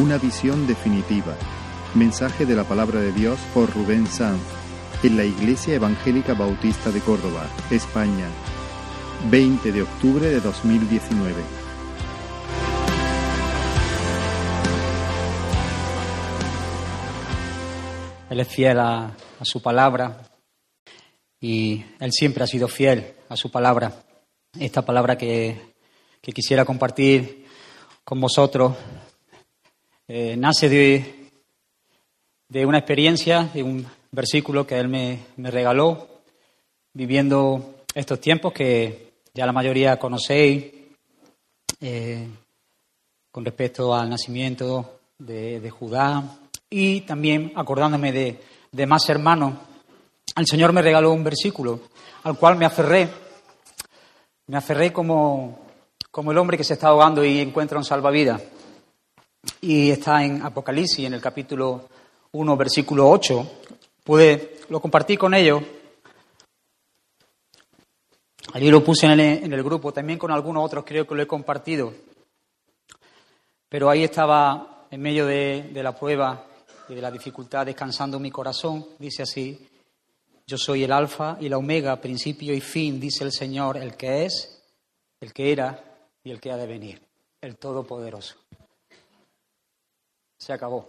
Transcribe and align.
Una 0.00 0.16
visión 0.16 0.66
definitiva. 0.66 1.36
Mensaje 1.94 2.46
de 2.46 2.56
la 2.56 2.64
palabra 2.64 3.00
de 3.00 3.12
Dios 3.12 3.38
por 3.52 3.70
Rubén 3.70 4.06
Sanz 4.06 4.40
en 5.02 5.14
la 5.18 5.24
Iglesia 5.24 5.74
Evangélica 5.74 6.32
Bautista 6.32 6.90
de 6.90 7.00
Córdoba, 7.00 7.46
España, 7.70 8.26
20 9.30 9.70
de 9.70 9.82
octubre 9.82 10.26
de 10.26 10.40
2019. 10.40 11.34
Él 18.30 18.40
es 18.40 18.48
fiel 18.48 18.78
a, 18.80 19.14
su 19.42 19.60
palabra 19.60 20.22
y 21.38 21.84
Él 21.98 22.10
siempre 22.10 22.42
ha 22.42 22.46
sido 22.46 22.68
fiel 22.68 23.16
a 23.28 23.36
su 23.36 23.50
palabra. 23.50 23.92
Esta 24.58 24.80
palabra 24.80 25.18
que 25.18 25.74
quisiera 26.22 26.64
compartir 26.64 27.44
con 28.02 28.18
vosotros 28.18 28.72
eh, 30.12 30.34
nace 30.36 30.68
de, 30.68 32.66
una 32.66 32.78
experiencia, 32.78 33.48
de 33.54 33.62
un 33.62 33.86
versículo 34.10 34.66
que 34.66 34.76
Él 34.76 34.88
me, 34.88 35.20
regaló 35.36 36.08
viviendo 36.92 37.76
estos 37.94 38.20
tiempos 38.20 38.52
que 38.52 39.12
ya 39.32 39.46
la 39.46 39.52
mayoría 39.52 40.00
conocéis 40.00 40.64
eh, 41.80 42.26
con 43.30 43.44
respecto 43.44 43.94
al 43.94 44.10
nacimiento 44.10 44.98
de, 45.16 45.70
Judá 45.70 46.24
y 46.68 47.02
también 47.02 47.52
acordándome 47.54 48.10
de, 48.10 48.40
de 48.72 48.86
más 48.86 49.08
hermanos. 49.08 49.54
El 50.34 50.46
Señor 50.48 50.72
me 50.72 50.82
regaló 50.82 51.12
un 51.12 51.22
versículo 51.22 51.82
al 52.24 52.36
cual 52.36 52.56
me 52.56 52.66
aferré, 52.66 53.08
me 54.48 54.56
aferré 54.56 54.92
como, 54.92 55.60
como 56.10 56.32
el 56.32 56.38
hombre 56.38 56.56
que 56.56 56.64
se 56.64 56.72
está 56.72 56.88
ahogando 56.88 57.24
y 57.24 57.38
encuentra 57.38 57.78
un 57.78 57.84
salvavidas. 57.84 58.42
Y 59.60 59.90
está 59.90 60.24
en 60.24 60.42
Apocalipsis, 60.42 61.06
en 61.06 61.14
el 61.14 61.20
capítulo 61.20 61.88
1, 62.32 62.56
versículo 62.56 63.08
8. 63.10 63.50
Pude, 64.04 64.60
lo 64.68 64.80
compartí 64.80 65.16
con 65.16 65.34
ellos. 65.34 65.62
Allí 68.52 68.70
lo 68.70 68.82
puse 68.82 69.06
en 69.06 69.12
el, 69.12 69.20
en 69.20 69.52
el 69.52 69.62
grupo, 69.62 69.92
también 69.92 70.18
con 70.18 70.30
algunos 70.30 70.64
otros 70.64 70.84
creo 70.84 71.06
que 71.06 71.14
lo 71.14 71.22
he 71.22 71.26
compartido. 71.26 71.92
Pero 73.68 73.88
ahí 73.88 74.02
estaba, 74.02 74.86
en 74.90 75.00
medio 75.00 75.26
de, 75.26 75.70
de 75.72 75.82
la 75.82 75.94
prueba 75.94 76.46
y 76.88 76.94
de 76.94 77.00
la 77.00 77.10
dificultad, 77.10 77.66
descansando 77.66 78.18
mi 78.18 78.30
corazón. 78.30 78.84
Dice 78.98 79.22
así, 79.22 79.68
yo 80.46 80.58
soy 80.58 80.82
el 80.82 80.90
alfa 80.90 81.36
y 81.40 81.48
la 81.48 81.58
omega, 81.58 82.00
principio 82.00 82.52
y 82.52 82.60
fin, 82.60 82.98
dice 82.98 83.22
el 83.22 83.30
Señor, 83.30 83.76
el 83.76 83.96
que 83.96 84.24
es, 84.24 84.60
el 85.20 85.32
que 85.32 85.52
era 85.52 85.84
y 86.24 86.32
el 86.32 86.40
que 86.40 86.50
ha 86.50 86.56
de 86.56 86.66
venir, 86.66 87.00
el 87.40 87.56
Todopoderoso. 87.56 88.39
Se 90.40 90.54
acabó. 90.54 90.88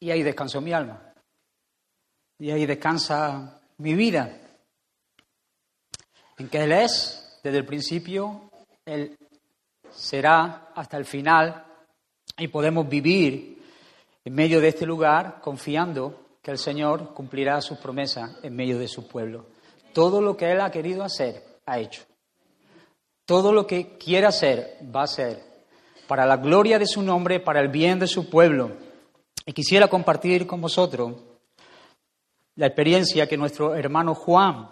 Y 0.00 0.10
ahí 0.10 0.24
descansó 0.24 0.60
mi 0.60 0.72
alma. 0.72 1.00
Y 2.38 2.50
ahí 2.50 2.66
descansa 2.66 3.60
mi 3.78 3.94
vida. 3.94 4.36
En 6.36 6.48
que 6.48 6.64
Él 6.64 6.72
es, 6.72 7.38
desde 7.44 7.58
el 7.58 7.64
principio, 7.64 8.50
Él 8.84 9.16
será 9.92 10.72
hasta 10.74 10.96
el 10.96 11.04
final 11.04 11.64
y 12.36 12.48
podemos 12.48 12.88
vivir 12.88 13.62
en 14.24 14.34
medio 14.34 14.60
de 14.60 14.68
este 14.68 14.84
lugar 14.84 15.40
confiando 15.40 16.38
que 16.42 16.50
el 16.50 16.58
Señor 16.58 17.14
cumplirá 17.14 17.60
sus 17.60 17.78
promesas 17.78 18.32
en 18.42 18.56
medio 18.56 18.78
de 18.80 18.88
su 18.88 19.06
pueblo. 19.06 19.46
Todo 19.92 20.20
lo 20.20 20.36
que 20.36 20.50
Él 20.50 20.60
ha 20.60 20.72
querido 20.72 21.04
hacer, 21.04 21.60
ha 21.66 21.78
hecho. 21.78 22.02
Todo 23.24 23.52
lo 23.52 23.64
que 23.64 23.96
quiera 23.98 24.28
hacer, 24.28 24.78
va 24.94 25.04
a 25.04 25.06
ser 25.06 25.51
para 26.12 26.26
la 26.26 26.36
gloria 26.36 26.78
de 26.78 26.86
su 26.86 27.00
nombre, 27.00 27.40
para 27.40 27.60
el 27.60 27.68
bien 27.68 27.98
de 27.98 28.06
su 28.06 28.28
pueblo. 28.28 28.72
Y 29.46 29.54
quisiera 29.54 29.88
compartir 29.88 30.46
con 30.46 30.60
vosotros 30.60 31.14
la 32.56 32.66
experiencia 32.66 33.26
que 33.26 33.38
nuestro 33.38 33.74
hermano 33.74 34.14
Juan 34.14 34.68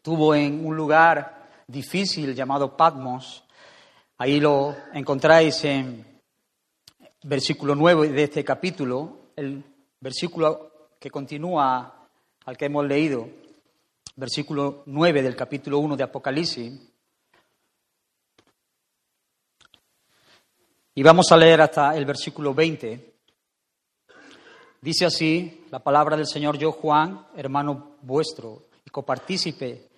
tuvo 0.00 0.34
en 0.34 0.64
un 0.64 0.74
lugar 0.74 1.50
difícil 1.66 2.34
llamado 2.34 2.78
Patmos. 2.78 3.44
Ahí 4.16 4.40
lo 4.40 4.74
encontráis 4.94 5.62
en 5.66 6.22
versículo 7.24 7.74
9 7.74 8.08
de 8.08 8.22
este 8.22 8.42
capítulo, 8.42 9.32
el 9.36 9.62
versículo 10.00 10.88
que 10.98 11.10
continúa 11.10 12.08
al 12.46 12.56
que 12.56 12.64
hemos 12.64 12.86
leído, 12.86 13.28
versículo 14.16 14.82
9 14.86 15.20
del 15.20 15.36
capítulo 15.36 15.78
1 15.80 15.94
de 15.94 16.04
Apocalipsis. 16.04 16.72
Y 20.98 21.02
vamos 21.04 21.30
a 21.30 21.36
leer 21.36 21.60
hasta 21.60 21.96
el 21.96 22.04
versículo 22.04 22.52
20. 22.52 23.14
Dice 24.80 25.06
así 25.06 25.64
la 25.70 25.78
palabra 25.78 26.16
del 26.16 26.26
Señor, 26.26 26.58
yo 26.58 26.72
Juan, 26.72 27.24
hermano 27.36 27.98
vuestro 28.02 28.64
y 28.84 28.90
copartícipe 28.90 29.90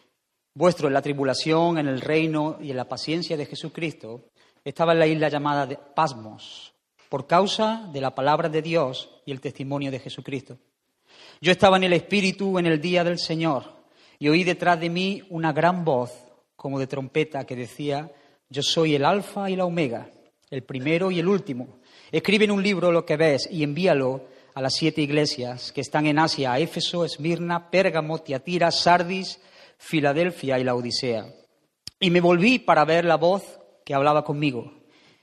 vuestro 0.53 0.89
en 0.89 0.93
la 0.93 1.01
tribulación, 1.01 1.79
en 1.79 1.89
el 1.89 2.03
reino 2.03 2.59
y 2.61 2.71
en 2.71 2.77
la 2.77 2.87
paciencia 2.87 3.39
de 3.39 3.47
Jesucristo, 3.47 4.27
estaba 4.63 4.93
en 4.93 4.99
la 4.99 5.07
isla 5.07 5.31
llamada 5.31 5.67
Pasmos, 5.95 6.75
por 7.09 7.27
causa 7.27 7.89
de 7.91 8.03
la 8.03 8.15
palabra 8.15 8.51
de 8.51 8.61
Dios 8.61 9.23
y 9.25 9.33
el 9.33 9.41
testimonio 9.41 9.91
de 9.91 10.01
Jesucristo. 10.01 10.59
Yo 11.41 11.51
estaba 11.51 11.79
en 11.79 11.85
el 11.85 11.95
Espíritu 11.95 12.59
en 12.59 12.67
el 12.67 12.79
día 12.79 13.05
del 13.05 13.19
Señor 13.19 13.65
y 14.19 14.29
oí 14.29 14.45
detrás 14.45 14.79
de 14.79 14.91
mí 14.91 15.23
una 15.31 15.55
gran 15.55 15.83
voz 15.83 16.13
como 16.57 16.79
de 16.79 16.87
trompeta 16.87 17.47
que 17.47 17.57
decía, 17.57 18.13
yo 18.51 18.61
soy 18.61 18.97
el 18.97 19.07
alfa 19.07 19.49
y 19.49 19.57
la 19.57 19.65
omega 19.65 20.11
el 20.51 20.65
primero 20.65 21.11
y 21.11 21.21
el 21.21 21.29
último. 21.29 21.79
Escribe 22.11 22.45
en 22.45 22.51
un 22.51 22.63
libro 22.63 22.91
lo 22.91 23.07
que 23.07 23.17
ves 23.17 23.49
y 23.51 23.63
envíalo 23.63 24.27
a 24.55 24.61
las 24.61 24.75
siete 24.75 25.01
iglesias 25.01 25.73
que 25.73 25.81
están 25.81 26.07
en 26.07 26.19
Asia, 26.19 26.59
Éfeso, 26.59 27.05
Esmirna, 27.05 27.71
Pérgamo, 27.71 28.19
Tiatira, 28.19 28.71
Sardis, 28.73 29.41
Filadelfia 29.79 30.59
y 30.59 30.65
la 30.65 30.75
Odisea. 30.75 31.33
Y 32.01 32.11
me 32.11 32.21
volví 32.21 32.59
para 32.59 32.85
ver 32.85 33.05
la 33.05 33.17
voz 33.17 33.61
que 33.85 33.95
hablaba 33.95 34.25
conmigo. 34.25 34.73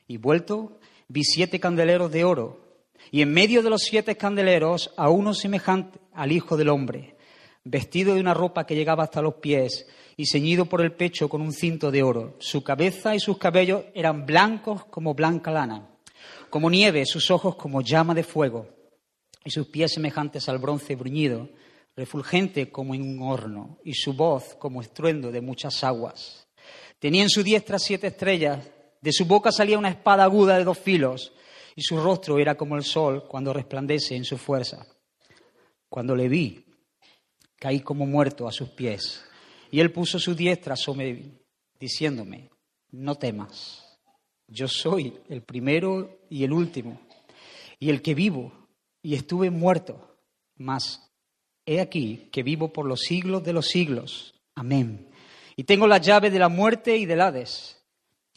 Y 0.07 0.17
vuelto, 0.17 0.79
vi 1.09 1.23
siete 1.23 1.59
candeleros 1.59 2.11
de 2.11 2.23
oro, 2.23 2.67
y 3.11 3.21
en 3.21 3.33
medio 3.33 3.61
de 3.61 3.69
los 3.69 3.81
siete 3.81 4.15
candeleros 4.15 4.93
a 4.97 5.09
uno 5.09 5.33
semejante 5.33 5.99
al 6.13 6.31
Hijo 6.31 6.57
del 6.57 6.69
Hombre, 6.69 7.15
vestido 7.63 8.15
de 8.15 8.21
una 8.21 8.33
ropa 8.33 8.65
que 8.65 8.75
llegaba 8.75 9.03
hasta 9.03 9.21
los 9.21 9.35
pies 9.35 9.85
y 10.19 10.25
ceñido 10.25 10.65
por 10.65 10.81
el 10.81 10.93
pecho 10.93 11.29
con 11.29 11.41
un 11.41 11.53
cinto 11.53 11.91
de 11.91 12.01
oro. 12.01 12.35
Su 12.39 12.63
cabeza 12.63 13.15
y 13.15 13.19
sus 13.19 13.37
cabellos 13.37 13.83
eran 13.93 14.25
blancos 14.25 14.85
como 14.85 15.13
blanca 15.13 15.51
lana, 15.51 15.87
como 16.49 16.71
nieve, 16.71 17.05
sus 17.05 17.29
ojos 17.29 17.55
como 17.55 17.81
llama 17.81 18.15
de 18.15 18.23
fuego, 18.23 18.67
y 19.45 19.51
sus 19.51 19.67
pies 19.67 19.93
semejantes 19.93 20.49
al 20.49 20.57
bronce 20.57 20.95
bruñido, 20.95 21.49
refulgente 21.95 22.71
como 22.71 22.95
en 22.95 23.03
un 23.03 23.21
horno, 23.21 23.77
y 23.83 23.93
su 23.93 24.13
voz 24.13 24.55
como 24.55 24.81
estruendo 24.81 25.31
de 25.31 25.41
muchas 25.41 25.83
aguas. 25.83 26.47
Tenía 26.99 27.21
en 27.21 27.29
su 27.29 27.43
diestra 27.43 27.77
siete 27.77 28.07
estrellas, 28.07 28.59
de 28.99 29.13
su 29.13 29.25
boca 29.25 29.51
salía 29.51 29.77
una 29.77 29.89
espada 29.89 30.23
aguda 30.23 30.57
de 30.57 30.63
dos 30.63 30.79
filos, 30.79 31.31
y 31.75 31.83
su 31.83 32.01
rostro 32.01 32.39
era 32.39 32.55
como 32.55 32.75
el 32.75 32.83
sol 32.83 33.27
cuando 33.27 33.53
resplandece 33.53 34.15
en 34.15 34.25
su 34.25 34.37
fuerza. 34.39 34.87
Cuando 35.89 36.15
le 36.15 36.27
vi, 36.27 36.65
caí 37.59 37.81
como 37.81 38.07
muerto 38.07 38.47
a 38.47 38.51
sus 38.51 38.69
pies. 38.69 39.23
Y 39.71 39.79
él 39.79 39.91
puso 39.91 40.19
su 40.19 40.33
diestra 40.33 40.75
sobre 40.75 41.13
mí, 41.13 41.33
diciéndome, 41.79 42.49
no 42.91 43.15
temas, 43.15 43.99
yo 44.47 44.67
soy 44.67 45.13
el 45.29 45.41
primero 45.41 46.21
y 46.29 46.43
el 46.43 46.53
último, 46.53 47.01
y 47.79 47.89
el 47.89 48.01
que 48.01 48.15
vivo, 48.15 48.53
y 49.01 49.15
estuve 49.15 49.49
muerto, 49.49 50.17
mas 50.55 51.11
he 51.65 51.81
aquí 51.81 52.29
que 52.31 52.43
vivo 52.43 52.71
por 52.71 52.85
los 52.85 53.01
siglos 53.01 53.43
de 53.43 53.53
los 53.53 53.67
siglos. 53.67 54.33
Amén. 54.55 55.09
Y 55.55 55.63
tengo 55.63 55.87
las 55.87 56.01
llaves 56.01 56.31
de 56.31 56.39
la 56.39 56.49
muerte 56.49 56.97
y 56.97 57.05
del 57.05 57.21
Hades. 57.21 57.77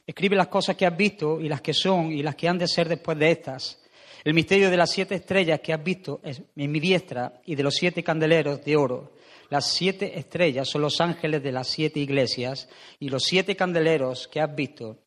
Escribe 0.06 0.36
las 0.36 0.48
cosas 0.48 0.76
que 0.76 0.86
has 0.86 0.96
visto 0.96 1.40
y 1.40 1.48
las 1.48 1.60
que 1.60 1.72
son 1.72 2.12
y 2.12 2.22
las 2.22 2.34
que 2.34 2.48
han 2.48 2.58
de 2.58 2.66
ser 2.66 2.88
después 2.88 3.18
de 3.18 3.30
estas. 3.30 3.80
El 4.24 4.34
misterio 4.34 4.70
de 4.70 4.76
las 4.76 4.90
siete 4.90 5.14
estrellas 5.14 5.60
que 5.60 5.72
has 5.72 5.82
visto 5.82 6.20
en 6.24 6.70
mi 6.70 6.80
diestra 6.80 7.40
y 7.46 7.54
de 7.54 7.62
los 7.62 7.74
siete 7.74 8.02
candeleros 8.02 8.64
de 8.64 8.76
oro. 8.76 9.12
Las 9.50 9.72
siete 9.72 10.16
estrellas 10.16 10.68
son 10.68 10.82
los 10.82 11.00
ángeles 11.00 11.42
de 11.42 11.50
las 11.50 11.66
siete 11.66 11.98
iglesias 11.98 12.68
y 13.00 13.08
los 13.08 13.24
siete 13.24 13.56
candeleros 13.56 14.28
que 14.28 14.40
has 14.40 14.54
visto 14.54 14.98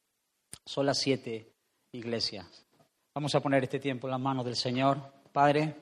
son 0.65 0.85
las 0.85 0.99
siete 0.99 1.53
iglesias. 1.93 2.65
Vamos 3.15 3.33
a 3.35 3.39
poner 3.39 3.63
este 3.63 3.79
tiempo 3.79 4.07
en 4.07 4.11
las 4.11 4.19
manos 4.19 4.43
del 4.43 4.57
Señor. 4.57 4.99
Padre, 5.31 5.75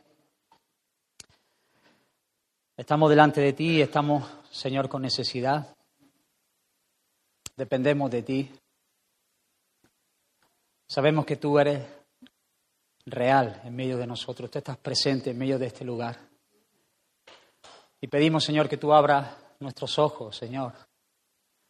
estamos 2.77 3.09
delante 3.09 3.41
de 3.41 3.53
ti 3.53 3.81
estamos, 3.81 4.29
Señor, 4.51 4.87
con 4.87 5.01
necesidad. 5.01 5.75
Dependemos 7.57 8.11
de 8.11 8.21
ti. 8.21 8.51
Sabemos 10.87 11.25
que 11.25 11.37
tú 11.37 11.57
eres 11.57 11.83
real 13.07 13.59
en 13.63 13.75
medio 13.75 13.97
de 13.97 14.05
nosotros. 14.05 14.51
Tú 14.51 14.59
estás 14.59 14.77
presente 14.77 15.31
en 15.31 15.37
medio 15.39 15.57
de 15.57 15.65
este 15.65 15.83
lugar. 15.83 16.30
Y 18.01 18.07
pedimos, 18.07 18.43
Señor, 18.43 18.67
que 18.67 18.77
tú 18.77 18.91
abras 18.91 19.37
nuestros 19.59 19.99
ojos, 19.99 20.35
Señor, 20.35 20.73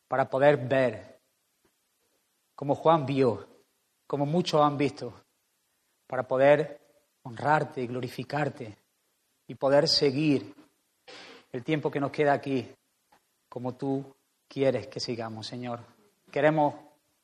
para 0.07 0.29
poder 0.29 0.57
ver 0.57 1.19
como 2.55 2.73
Juan 2.75 3.05
vio, 3.05 3.47
como 4.07 4.25
muchos 4.25 4.61
han 4.61 4.77
visto, 4.77 5.13
para 6.07 6.23
poder 6.23 6.79
honrarte 7.23 7.81
y 7.81 7.87
glorificarte 7.87 8.77
y 9.47 9.55
poder 9.55 9.89
seguir 9.89 10.55
el 11.51 11.63
tiempo 11.63 11.91
que 11.91 11.99
nos 11.99 12.11
queda 12.11 12.33
aquí 12.33 12.73
como 13.49 13.75
tú 13.75 14.15
quieres 14.47 14.87
que 14.87 15.01
sigamos, 15.01 15.47
Señor. 15.47 15.81
Queremos 16.31 16.75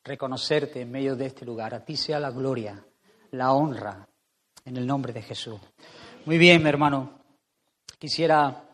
reconocerte 0.04 0.82
en 0.82 0.92
medio 0.92 1.16
de 1.16 1.28
este 1.28 1.46
lugar. 1.46 1.74
A 1.74 1.86
ti 1.86 1.96
sea 1.96 2.20
la 2.20 2.32
gloria, 2.32 2.84
la 3.32 3.54
honra, 3.54 4.06
en 4.66 4.76
el 4.76 4.86
nombre 4.86 5.14
de 5.14 5.22
Jesús. 5.22 5.60
Muy 6.26 6.38
bien, 6.38 6.62
mi 6.62 6.68
hermano. 6.68 7.22
Quisiera 7.98 8.67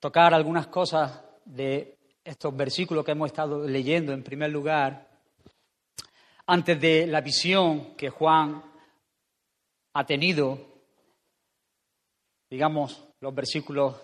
tocar 0.00 0.34
algunas 0.34 0.66
cosas 0.68 1.22
de 1.44 1.96
estos 2.24 2.56
versículos 2.56 3.04
que 3.04 3.12
hemos 3.12 3.26
estado 3.26 3.66
leyendo. 3.66 4.12
En 4.12 4.22
primer 4.22 4.50
lugar, 4.50 5.08
antes 6.46 6.80
de 6.80 7.06
la 7.06 7.20
visión 7.20 7.94
que 7.96 8.10
Juan 8.10 8.62
ha 9.94 10.04
tenido, 10.04 10.58
digamos, 12.50 13.04
los 13.20 13.34
versículos 13.34 13.96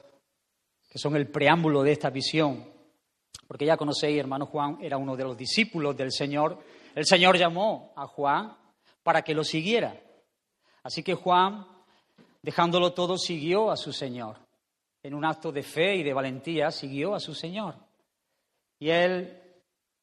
que 0.88 0.98
son 0.98 1.16
el 1.16 1.28
preámbulo 1.28 1.82
de 1.82 1.92
esta 1.92 2.10
visión, 2.10 2.72
porque 3.46 3.66
ya 3.66 3.76
conocéis, 3.76 4.18
hermano 4.18 4.46
Juan 4.46 4.78
era 4.80 4.96
uno 4.96 5.16
de 5.16 5.24
los 5.24 5.36
discípulos 5.36 5.96
del 5.96 6.10
Señor. 6.10 6.58
El 6.94 7.04
Señor 7.04 7.36
llamó 7.36 7.92
a 7.96 8.06
Juan 8.06 8.56
para 9.02 9.22
que 9.22 9.34
lo 9.34 9.44
siguiera. 9.44 10.00
Así 10.82 11.02
que 11.02 11.14
Juan, 11.14 11.66
dejándolo 12.40 12.92
todo, 12.92 13.18
siguió 13.18 13.70
a 13.70 13.76
su 13.76 13.92
Señor. 13.92 14.38
En 15.02 15.14
un 15.14 15.24
acto 15.24 15.50
de 15.50 15.62
fe 15.62 15.96
y 15.96 16.02
de 16.02 16.12
valentía, 16.12 16.70
siguió 16.70 17.14
a 17.14 17.20
su 17.20 17.34
Señor. 17.34 17.76
Y 18.78 18.90
él 18.90 19.40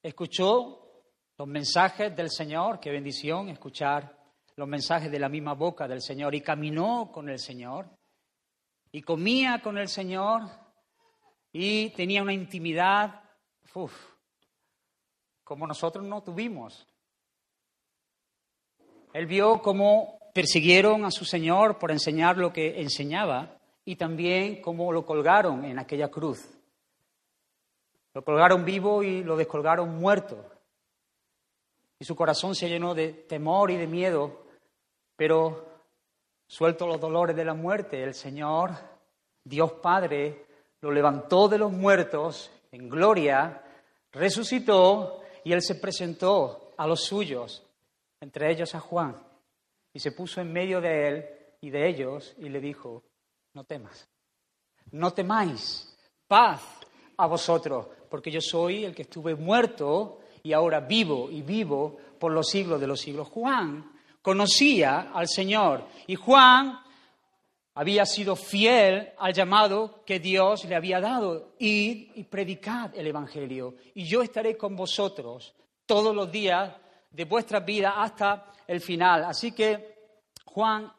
escuchó 0.01 1.03
los 1.37 1.47
mensajes 1.47 2.15
del 2.15 2.29
Señor, 2.29 2.79
qué 2.79 2.91
bendición 2.91 3.49
escuchar 3.49 4.17
los 4.55 4.67
mensajes 4.67 5.09
de 5.09 5.19
la 5.19 5.29
misma 5.29 5.53
boca 5.53 5.87
del 5.87 6.01
Señor, 6.01 6.35
y 6.35 6.41
caminó 6.41 7.11
con 7.13 7.29
el 7.29 7.39
Señor, 7.39 7.89
y 8.91 9.01
comía 9.01 9.61
con 9.61 9.77
el 9.77 9.87
Señor, 9.87 10.41
y 11.53 11.91
tenía 11.91 12.21
una 12.21 12.33
intimidad, 12.33 13.23
como 15.43 15.65
nosotros 15.65 16.05
no 16.05 16.21
tuvimos. 16.21 16.87
Él 19.13 19.25
vio 19.25 19.61
cómo 19.61 20.19
persiguieron 20.33 21.05
a 21.05 21.11
su 21.11 21.25
Señor 21.25 21.79
por 21.79 21.91
enseñar 21.91 22.37
lo 22.37 22.51
que 22.51 22.81
enseñaba 22.81 23.58
y 23.89 23.95
también 23.95 24.61
cómo 24.61 24.93
lo 24.93 25.03
colgaron 25.03 25.65
en 25.65 25.79
aquella 25.79 26.11
cruz. 26.11 26.47
Lo 28.13 28.23
colgaron 28.23 28.63
vivo 28.63 29.01
y 29.01 29.23
lo 29.23 29.35
descolgaron 29.35 29.99
muerto. 29.99 30.45
Y 31.97 32.05
su 32.05 32.15
corazón 32.15 32.53
se 32.53 32.69
llenó 32.69 32.93
de 32.93 33.11
temor 33.11 33.71
y 33.71 33.77
de 33.77 33.87
miedo, 33.87 34.43
pero 35.15 35.65
suelto 36.45 36.85
los 36.85 37.01
dolores 37.01 37.35
de 37.35 37.43
la 37.43 37.55
muerte, 37.55 38.03
el 38.03 38.13
Señor, 38.13 38.73
Dios 39.43 39.71
Padre, 39.81 40.45
lo 40.81 40.91
levantó 40.91 41.47
de 41.47 41.57
los 41.57 41.71
muertos 41.71 42.51
en 42.71 42.89
gloria, 42.89 43.63
resucitó 44.11 45.21
y 45.43 45.51
él 45.51 45.63
se 45.63 45.73
presentó 45.73 46.73
a 46.77 46.85
los 46.85 47.05
suyos, 47.05 47.65
entre 48.21 48.51
ellos 48.51 48.75
a 48.75 48.81
Juan, 48.81 49.15
y 49.91 49.99
se 49.99 50.11
puso 50.11 50.41
en 50.41 50.53
medio 50.53 50.79
de 50.79 51.07
él 51.07 51.25
y 51.59 51.71
de 51.71 51.89
ellos 51.89 52.35
y 52.37 52.49
le 52.49 52.59
dijo, 52.59 53.01
no 53.59 53.65
temas, 53.65 54.07
no 54.91 55.11
temáis, 55.11 55.93
paz 56.29 56.61
a 57.17 57.27
vosotros, 57.27 57.87
porque 58.09 58.31
yo 58.31 58.39
soy 58.39 58.85
el 58.85 58.95
que 58.95 59.01
estuve 59.01 59.35
muerto 59.35 60.21
y 60.41 60.53
ahora 60.53 60.79
vivo 60.79 61.29
y 61.29 61.41
vivo 61.41 61.97
por 62.17 62.31
los 62.31 62.47
siglos 62.47 62.79
de 62.79 62.87
los 62.87 63.01
siglos. 63.01 63.27
Juan 63.27 63.91
conocía 64.21 65.11
al 65.13 65.27
Señor 65.27 65.83
y 66.07 66.15
Juan 66.15 66.79
había 67.73 68.05
sido 68.05 68.37
fiel 68.37 69.11
al 69.17 69.33
llamado 69.33 70.05
que 70.05 70.21
Dios 70.21 70.63
le 70.63 70.77
había 70.77 71.01
dado, 71.01 71.55
id 71.59 72.11
y 72.15 72.23
predicad 72.23 72.95
el 72.95 73.07
Evangelio, 73.07 73.75
y 73.93 74.05
yo 74.05 74.21
estaré 74.21 74.55
con 74.55 74.73
vosotros 74.77 75.53
todos 75.85 76.15
los 76.15 76.31
días 76.31 76.77
de 77.11 77.25
vuestra 77.25 77.59
vida 77.59 78.01
hasta 78.01 78.53
el 78.65 78.79
final. 78.79 79.25
Así 79.25 79.51
que 79.51 79.97
Juan 80.45 80.89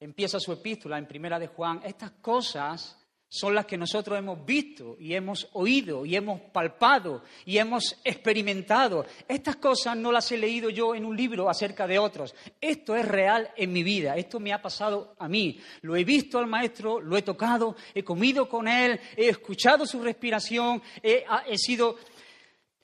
empieza 0.00 0.38
su 0.38 0.52
epístola 0.52 0.98
en 0.98 1.06
primera 1.06 1.38
de 1.38 1.48
Juan, 1.48 1.80
estas 1.84 2.12
cosas 2.12 2.98
son 3.30 3.54
las 3.54 3.66
que 3.66 3.76
nosotros 3.76 4.18
hemos 4.18 4.44
visto 4.46 4.96
y 4.98 5.12
hemos 5.12 5.48
oído 5.52 6.06
y 6.06 6.16
hemos 6.16 6.40
palpado 6.40 7.22
y 7.44 7.58
hemos 7.58 7.98
experimentado. 8.02 9.04
Estas 9.28 9.56
cosas 9.56 9.96
no 9.96 10.10
las 10.10 10.32
he 10.32 10.38
leído 10.38 10.70
yo 10.70 10.94
en 10.94 11.04
un 11.04 11.14
libro 11.14 11.50
acerca 11.50 11.86
de 11.86 11.98
otros. 11.98 12.34
Esto 12.58 12.96
es 12.96 13.06
real 13.06 13.50
en 13.56 13.70
mi 13.70 13.82
vida, 13.82 14.16
esto 14.16 14.40
me 14.40 14.52
ha 14.52 14.62
pasado 14.62 15.14
a 15.18 15.28
mí. 15.28 15.60
Lo 15.82 15.94
he 15.94 16.04
visto 16.04 16.38
al 16.38 16.46
maestro, 16.46 17.00
lo 17.00 17.18
he 17.18 17.22
tocado, 17.22 17.76
he 17.94 18.02
comido 18.02 18.48
con 18.48 18.66
él, 18.66 18.98
he 19.14 19.28
escuchado 19.28 19.84
su 19.84 20.02
respiración, 20.02 20.82
he, 21.02 21.24
he 21.46 21.58
sido 21.58 21.96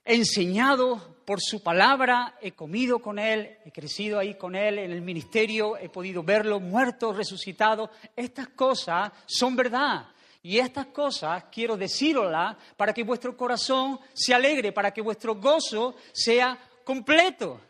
enseñado 0.04 1.13
por 1.24 1.40
su 1.40 1.62
palabra, 1.62 2.36
he 2.40 2.52
comido 2.52 2.98
con 2.98 3.18
él, 3.18 3.58
he 3.64 3.70
crecido 3.70 4.18
ahí 4.18 4.34
con 4.34 4.54
él 4.54 4.78
en 4.78 4.92
el 4.92 5.00
ministerio, 5.00 5.76
he 5.76 5.88
podido 5.88 6.22
verlo 6.22 6.60
muerto, 6.60 7.12
resucitado. 7.12 7.90
Estas 8.14 8.48
cosas 8.48 9.10
son 9.26 9.56
verdad. 9.56 10.06
Y 10.42 10.58
estas 10.58 10.86
cosas 10.86 11.44
quiero 11.50 11.76
decirlas 11.76 12.56
para 12.76 12.92
que 12.92 13.02
vuestro 13.02 13.34
corazón 13.36 13.98
se 14.12 14.34
alegre, 14.34 14.72
para 14.72 14.92
que 14.92 15.00
vuestro 15.00 15.36
gozo 15.36 15.94
sea 16.12 16.58
completo. 16.84 17.60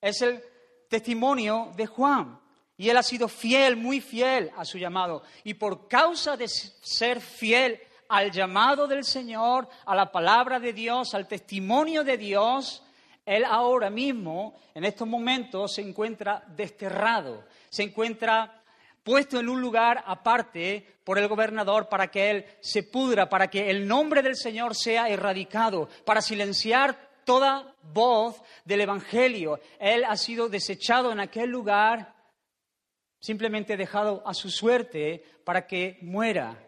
Es 0.00 0.20
el 0.22 0.42
testimonio 0.88 1.72
de 1.76 1.86
Juan. 1.86 2.40
Y 2.76 2.90
él 2.90 2.96
ha 2.96 3.02
sido 3.02 3.28
fiel, 3.28 3.76
muy 3.76 4.00
fiel 4.00 4.50
a 4.56 4.64
su 4.64 4.78
llamado. 4.78 5.22
Y 5.44 5.54
por 5.54 5.86
causa 5.86 6.36
de 6.36 6.48
ser 6.48 7.20
fiel 7.20 7.80
al 8.08 8.30
llamado 8.30 8.86
del 8.86 9.04
Señor, 9.04 9.68
a 9.84 9.94
la 9.94 10.10
palabra 10.10 10.58
de 10.60 10.72
Dios, 10.72 11.14
al 11.14 11.26
testimonio 11.26 12.04
de 12.04 12.16
Dios, 12.16 12.82
él 13.24 13.44
ahora 13.44 13.90
mismo, 13.90 14.54
en 14.72 14.84
estos 14.84 15.08
momentos, 15.08 15.74
se 15.74 15.82
encuentra 15.82 16.44
desterrado, 16.48 17.44
se 17.68 17.82
encuentra 17.82 18.62
puesto 19.02 19.38
en 19.38 19.48
un 19.48 19.60
lugar 19.60 20.02
aparte 20.06 20.84
por 21.04 21.18
el 21.18 21.28
gobernador 21.28 21.88
para 21.88 22.08
que 22.08 22.30
él 22.30 22.44
se 22.60 22.82
pudra, 22.82 23.28
para 23.28 23.48
que 23.48 23.70
el 23.70 23.86
nombre 23.86 24.22
del 24.22 24.36
Señor 24.36 24.74
sea 24.74 25.08
erradicado, 25.08 25.88
para 26.04 26.20
silenciar 26.20 27.06
toda 27.24 27.74
voz 27.82 28.40
del 28.64 28.80
Evangelio. 28.80 29.60
Él 29.78 30.04
ha 30.04 30.16
sido 30.16 30.48
desechado 30.48 31.12
en 31.12 31.20
aquel 31.20 31.50
lugar, 31.50 32.14
simplemente 33.20 33.76
dejado 33.76 34.22
a 34.26 34.34
su 34.34 34.50
suerte 34.50 35.22
para 35.44 35.66
que 35.66 35.98
muera. 36.02 36.65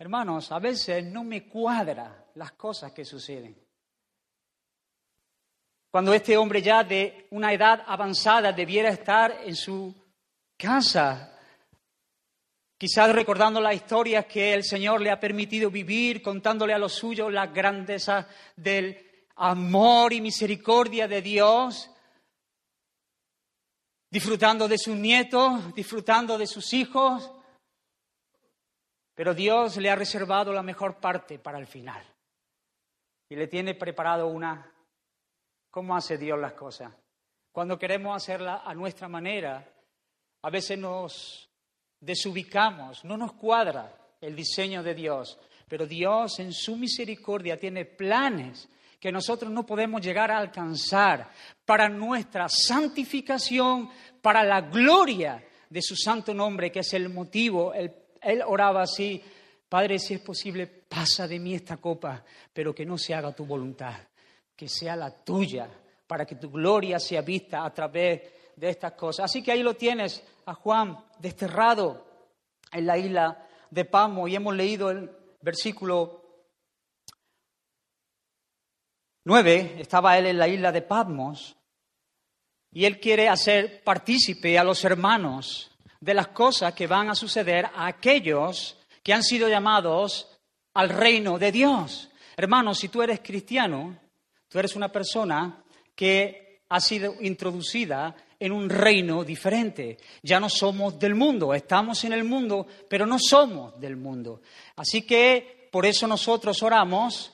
Hermanos, 0.00 0.50
a 0.50 0.58
veces 0.58 1.04
no 1.04 1.22
me 1.24 1.46
cuadra 1.46 2.24
las 2.36 2.52
cosas 2.52 2.90
que 2.90 3.04
suceden. 3.04 3.54
Cuando 5.90 6.14
este 6.14 6.38
hombre 6.38 6.62
ya 6.62 6.82
de 6.82 7.26
una 7.32 7.52
edad 7.52 7.84
avanzada 7.86 8.50
debiera 8.50 8.88
estar 8.88 9.42
en 9.44 9.54
su 9.54 9.94
casa. 10.56 11.38
Quizás 12.78 13.12
recordando 13.12 13.60
las 13.60 13.74
historias 13.74 14.24
que 14.24 14.54
el 14.54 14.64
Señor 14.64 15.02
le 15.02 15.10
ha 15.10 15.20
permitido 15.20 15.70
vivir, 15.70 16.22
contándole 16.22 16.72
a 16.72 16.78
los 16.78 16.94
suyos 16.94 17.30
la 17.30 17.48
grandeza 17.48 18.26
del 18.56 19.26
amor 19.36 20.14
y 20.14 20.22
misericordia 20.22 21.08
de 21.08 21.20
Dios, 21.20 21.90
disfrutando 24.10 24.66
de 24.66 24.78
sus 24.78 24.96
nietos, 24.96 25.74
disfrutando 25.74 26.38
de 26.38 26.46
sus 26.46 26.72
hijos, 26.72 27.30
pero 29.20 29.34
Dios 29.34 29.76
le 29.76 29.90
ha 29.90 29.94
reservado 29.94 30.50
la 30.50 30.62
mejor 30.62 30.98
parte 30.98 31.38
para 31.38 31.58
el 31.58 31.66
final 31.66 32.02
y 33.28 33.36
le 33.36 33.48
tiene 33.48 33.74
preparado 33.74 34.28
una... 34.28 34.72
¿Cómo 35.70 35.94
hace 35.94 36.16
Dios 36.16 36.38
las 36.40 36.54
cosas? 36.54 36.90
Cuando 37.52 37.78
queremos 37.78 38.16
hacerla 38.16 38.62
a 38.64 38.72
nuestra 38.72 39.08
manera, 39.08 39.62
a 40.40 40.48
veces 40.48 40.78
nos 40.78 41.50
desubicamos, 42.00 43.04
no 43.04 43.18
nos 43.18 43.34
cuadra 43.34 43.94
el 44.22 44.34
diseño 44.34 44.82
de 44.82 44.94
Dios, 44.94 45.38
pero 45.68 45.86
Dios 45.86 46.38
en 46.38 46.54
su 46.54 46.76
misericordia 46.76 47.60
tiene 47.60 47.84
planes 47.84 48.70
que 48.98 49.12
nosotros 49.12 49.52
no 49.52 49.66
podemos 49.66 50.00
llegar 50.00 50.30
a 50.30 50.38
alcanzar 50.38 51.30
para 51.66 51.90
nuestra 51.90 52.48
santificación, 52.48 53.90
para 54.22 54.42
la 54.44 54.62
gloria 54.62 55.46
de 55.68 55.82
su 55.82 55.94
santo 55.94 56.32
nombre, 56.32 56.72
que 56.72 56.80
es 56.80 56.94
el 56.94 57.10
motivo. 57.10 57.74
Él, 57.74 57.94
él 58.20 58.42
oraba 58.46 58.82
así, 58.82 59.22
Padre, 59.68 59.98
si 59.98 60.14
es 60.14 60.20
posible, 60.20 60.66
pasa 60.66 61.28
de 61.28 61.38
mí 61.38 61.54
esta 61.54 61.76
copa, 61.76 62.24
pero 62.52 62.74
que 62.74 62.84
no 62.84 62.98
se 62.98 63.14
haga 63.14 63.34
tu 63.34 63.44
voluntad, 63.44 63.94
que 64.56 64.68
sea 64.68 64.96
la 64.96 65.10
tuya, 65.24 65.68
para 66.06 66.26
que 66.26 66.34
tu 66.34 66.50
gloria 66.50 66.98
sea 66.98 67.22
vista 67.22 67.64
a 67.64 67.72
través 67.72 68.22
de 68.56 68.68
estas 68.68 68.92
cosas. 68.92 69.26
Así 69.26 69.42
que 69.42 69.52
ahí 69.52 69.62
lo 69.62 69.74
tienes 69.74 70.22
a 70.46 70.54
Juan 70.54 70.98
desterrado 71.18 72.04
en 72.72 72.86
la 72.86 72.98
isla 72.98 73.46
de 73.70 73.84
Pamo 73.84 74.26
y 74.26 74.34
hemos 74.34 74.54
leído 74.56 74.90
el 74.90 75.10
versículo 75.40 76.20
9, 79.24 79.76
estaba 79.78 80.18
él 80.18 80.26
en 80.26 80.38
la 80.38 80.48
isla 80.48 80.72
de 80.72 80.82
Patmos 80.82 81.56
Y 82.72 82.84
Él 82.84 82.98
quiere 82.98 83.28
hacer 83.28 83.82
partícipe 83.84 84.58
a 84.58 84.64
los 84.64 84.84
hermanos 84.84 85.69
de 86.00 86.14
las 86.14 86.28
cosas 86.28 86.74
que 86.74 86.86
van 86.86 87.10
a 87.10 87.14
suceder 87.14 87.66
a 87.66 87.86
aquellos 87.86 88.76
que 89.02 89.12
han 89.12 89.22
sido 89.22 89.48
llamados 89.48 90.28
al 90.74 90.88
reino 90.88 91.38
de 91.38 91.52
Dios. 91.52 92.10
Hermanos, 92.36 92.78
si 92.78 92.88
tú 92.88 93.02
eres 93.02 93.20
cristiano, 93.20 93.98
tú 94.48 94.58
eres 94.58 94.74
una 94.76 94.90
persona 94.90 95.62
que 95.94 96.62
ha 96.70 96.80
sido 96.80 97.14
introducida 97.20 98.14
en 98.38 98.52
un 98.52 98.70
reino 98.70 99.22
diferente. 99.24 99.98
Ya 100.22 100.40
no 100.40 100.48
somos 100.48 100.98
del 100.98 101.14
mundo, 101.14 101.52
estamos 101.52 102.02
en 102.04 102.14
el 102.14 102.24
mundo, 102.24 102.66
pero 102.88 103.04
no 103.04 103.18
somos 103.18 103.78
del 103.78 103.96
mundo. 103.96 104.40
Así 104.76 105.02
que 105.02 105.68
por 105.70 105.84
eso 105.84 106.06
nosotros 106.06 106.62
oramos 106.62 107.32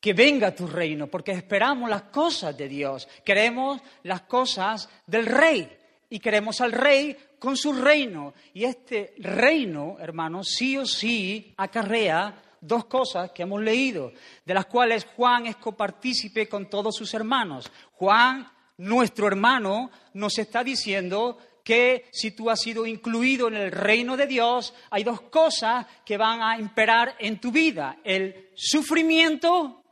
que 0.00 0.14
venga 0.14 0.54
tu 0.54 0.66
reino, 0.66 1.06
porque 1.06 1.32
esperamos 1.32 1.88
las 1.88 2.04
cosas 2.04 2.56
de 2.56 2.68
Dios, 2.68 3.06
queremos 3.24 3.80
las 4.02 4.22
cosas 4.22 4.88
del 5.06 5.26
rey 5.26 5.78
y 6.12 6.20
queremos 6.20 6.60
al 6.60 6.72
rey 6.72 7.16
con 7.38 7.56
su 7.56 7.72
reino. 7.72 8.34
Y 8.52 8.64
este 8.64 9.14
reino, 9.16 9.96
hermanos, 9.98 10.48
sí 10.54 10.76
o 10.76 10.84
sí 10.84 11.54
acarrea 11.56 12.58
dos 12.60 12.84
cosas 12.84 13.30
que 13.30 13.44
hemos 13.44 13.62
leído, 13.62 14.12
de 14.44 14.52
las 14.52 14.66
cuales 14.66 15.06
Juan 15.16 15.46
es 15.46 15.56
copartícipe 15.56 16.50
con 16.50 16.68
todos 16.68 16.96
sus 16.96 17.14
hermanos. 17.14 17.72
Juan, 17.92 18.46
nuestro 18.76 19.26
hermano, 19.26 19.90
nos 20.12 20.36
está 20.36 20.62
diciendo 20.62 21.38
que 21.64 22.10
si 22.12 22.32
tú 22.32 22.50
has 22.50 22.60
sido 22.60 22.84
incluido 22.84 23.48
en 23.48 23.54
el 23.54 23.72
reino 23.72 24.14
de 24.14 24.26
Dios, 24.26 24.74
hay 24.90 25.04
dos 25.04 25.22
cosas 25.22 25.86
que 26.04 26.18
van 26.18 26.42
a 26.42 26.58
imperar 26.58 27.16
en 27.20 27.40
tu 27.40 27.50
vida, 27.50 27.96
el 28.04 28.50
sufrimiento 28.54 29.82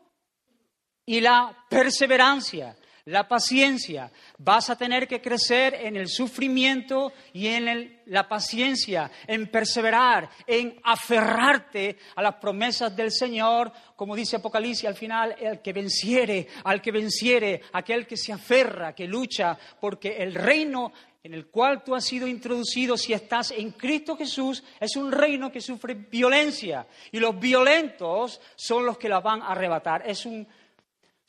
y 1.06 1.22
la 1.22 1.64
perseverancia 1.70 2.76
la 3.06 3.28
paciencia. 3.28 4.10
Vas 4.38 4.70
a 4.70 4.76
tener 4.76 5.06
que 5.06 5.20
crecer 5.20 5.74
en 5.74 5.96
el 5.96 6.08
sufrimiento 6.08 7.12
y 7.32 7.46
en 7.46 8.00
la 8.06 8.28
paciencia, 8.28 9.10
en 9.26 9.48
perseverar, 9.48 10.28
en 10.46 10.78
aferrarte 10.84 11.98
a 12.16 12.22
las 12.22 12.36
promesas 12.36 12.94
del 12.94 13.10
Señor, 13.10 13.72
como 13.96 14.16
dice 14.16 14.36
Apocalipsis 14.36 14.88
al 14.88 14.94
final, 14.94 15.34
el 15.38 15.60
que 15.60 15.72
venciere, 15.72 16.48
al 16.64 16.80
que 16.80 16.92
venciere, 16.92 17.62
aquel 17.72 18.06
que 18.06 18.16
se 18.16 18.32
aferra, 18.32 18.94
que 18.94 19.06
lucha, 19.06 19.58
porque 19.80 20.16
el 20.18 20.34
reino 20.34 20.92
en 21.22 21.34
el 21.34 21.48
cual 21.48 21.84
tú 21.84 21.94
has 21.94 22.04
sido 22.04 22.26
introducido 22.26 22.96
si 22.96 23.12
estás 23.12 23.50
en 23.50 23.72
Cristo 23.72 24.16
Jesús 24.16 24.64
es 24.78 24.96
un 24.96 25.12
reino 25.12 25.52
que 25.52 25.60
sufre 25.60 25.94
violencia 25.94 26.86
y 27.12 27.18
los 27.18 27.38
violentos 27.38 28.40
son 28.56 28.86
los 28.86 28.96
que 28.96 29.08
la 29.08 29.20
van 29.20 29.42
a 29.42 29.48
arrebatar. 29.48 30.02
Es 30.06 30.24
un 30.24 30.46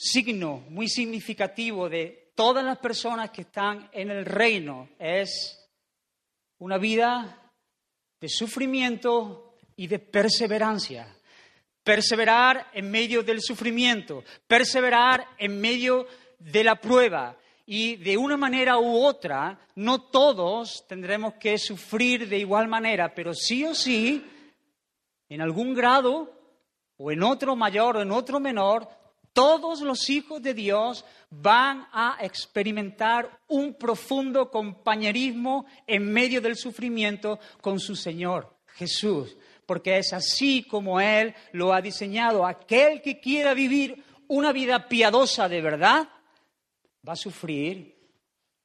signo 0.01 0.63
muy 0.69 0.89
significativo 0.89 1.87
de 1.87 2.31
todas 2.33 2.65
las 2.65 2.79
personas 2.79 3.29
que 3.29 3.43
están 3.43 3.87
en 3.93 4.09
el 4.09 4.25
reino 4.25 4.89
es 4.97 5.69
una 6.57 6.79
vida 6.79 7.51
de 8.19 8.27
sufrimiento 8.27 9.57
y 9.75 9.85
de 9.85 9.99
perseverancia. 9.99 11.15
Perseverar 11.83 12.71
en 12.73 12.89
medio 12.89 13.21
del 13.21 13.41
sufrimiento, 13.41 14.23
perseverar 14.47 15.27
en 15.37 15.61
medio 15.61 16.07
de 16.39 16.63
la 16.63 16.81
prueba. 16.81 17.37
Y 17.67 17.97
de 17.97 18.17
una 18.17 18.37
manera 18.37 18.79
u 18.79 19.03
otra, 19.03 19.59
no 19.75 20.01
todos 20.01 20.83
tendremos 20.87 21.35
que 21.35 21.59
sufrir 21.59 22.27
de 22.27 22.39
igual 22.39 22.67
manera, 22.67 23.13
pero 23.13 23.35
sí 23.35 23.63
o 23.65 23.75
sí, 23.75 24.25
en 25.29 25.41
algún 25.41 25.75
grado, 25.75 26.41
o 26.97 27.11
en 27.11 27.21
otro 27.21 27.55
mayor 27.55 27.97
o 27.97 28.01
en 28.01 28.11
otro 28.11 28.39
menor, 28.39 28.87
todos 29.33 29.81
los 29.81 30.09
hijos 30.09 30.41
de 30.41 30.53
Dios 30.53 31.05
van 31.29 31.87
a 31.91 32.17
experimentar 32.21 33.39
un 33.47 33.73
profundo 33.73 34.49
compañerismo 34.49 35.65
en 35.87 36.11
medio 36.11 36.41
del 36.41 36.57
sufrimiento 36.57 37.39
con 37.61 37.79
su 37.79 37.95
Señor 37.95 38.57
Jesús, 38.75 39.37
porque 39.65 39.97
es 39.97 40.13
así 40.13 40.63
como 40.63 40.99
Él 40.99 41.33
lo 41.53 41.73
ha 41.73 41.81
diseñado. 41.81 42.45
Aquel 42.45 43.01
que 43.01 43.19
quiera 43.19 43.53
vivir 43.53 44.03
una 44.27 44.51
vida 44.51 44.87
piadosa 44.87 45.47
de 45.47 45.61
verdad 45.61 46.07
va 47.07 47.13
a 47.13 47.17
sufrir 47.17 47.95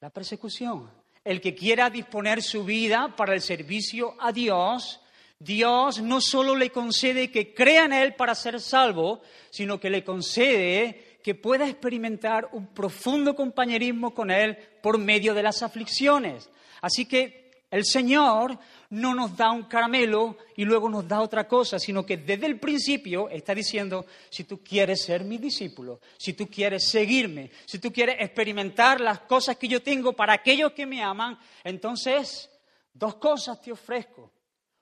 la 0.01 0.11
persecución. 0.11 0.91
El 1.25 1.41
que 1.41 1.55
quiera 1.55 1.91
disponer 1.91 2.43
su 2.43 2.65
vida 2.65 3.15
para 3.17 3.35
el 3.35 3.41
servicio 3.41 4.15
a 4.21 4.31
Dios, 4.31 5.01
Dios 5.39 6.01
no 6.01 6.21
solo 6.21 6.57
le 6.57 6.71
concede 6.71 7.31
que 7.31 7.53
crea 7.53 7.85
en 7.85 7.93
Él 7.93 8.15
para 8.15 8.35
ser 8.35 8.61
salvo, 8.61 9.21
sino 9.51 9.79
que 9.79 9.91
le 9.91 10.03
concede 10.03 11.19
que 11.23 11.35
pueda 11.35 11.69
experimentar 11.69 12.49
un 12.53 12.69
profundo 12.69 13.35
compañerismo 13.35 14.15
con 14.15 14.31
Él 14.31 14.57
por 14.83 14.97
medio 14.97 15.35
de 15.35 15.43
las 15.43 15.63
aflicciones. 15.63 16.49
Así 16.81 17.05
que 17.05 17.47
el 17.71 17.85
Señor 17.85 18.59
no 18.91 19.15
nos 19.15 19.37
da 19.37 19.51
un 19.51 19.65
caramelo 19.65 20.39
y 20.57 20.65
luego 20.65 20.89
nos 20.89 21.07
da 21.07 21.21
otra 21.21 21.47
cosa, 21.47 21.79
sino 21.79 22.07
que 22.07 22.17
desde 22.17 22.47
el 22.47 22.59
principio 22.59 23.29
está 23.29 23.55
diciendo, 23.55 24.07
si 24.31 24.45
tú 24.45 24.63
quieres 24.63 25.03
ser 25.03 25.25
mi 25.25 25.37
discípulo, 25.37 26.01
si 26.17 26.33
tú 26.33 26.47
quieres 26.49 26.89
seguirme, 26.89 27.51
si 27.67 27.79
tú 27.79 27.93
quieres 27.93 28.17
experimentar 28.21 29.01
las 29.01 29.21
cosas 29.21 29.57
que 29.57 29.69
yo 29.69 29.83
tengo 29.83 30.15
para 30.15 30.33
aquellos 30.33 30.73
que 30.73 30.87
me 30.87 31.03
aman, 31.03 31.39
entonces 31.65 32.49
dos 32.95 33.17
cosas 33.17 33.61
te 33.61 33.73
ofrezco 33.73 34.31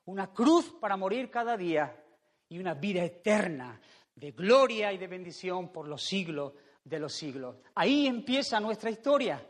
una 0.06 0.32
cruz 0.32 0.74
para 0.80 0.96
morir 0.96 1.30
cada 1.30 1.56
día 1.56 2.04
y 2.48 2.58
una 2.58 2.74
vida 2.74 3.04
eterna 3.04 3.80
de 4.14 4.32
gloria 4.32 4.92
y 4.92 4.98
de 4.98 5.06
bendición 5.06 5.72
por 5.72 5.88
los 5.88 6.02
siglos 6.02 6.52
de 6.84 6.98
los 6.98 7.14
siglos. 7.14 7.56
Ahí 7.74 8.06
empieza 8.06 8.60
nuestra 8.60 8.90
historia. 8.90 9.44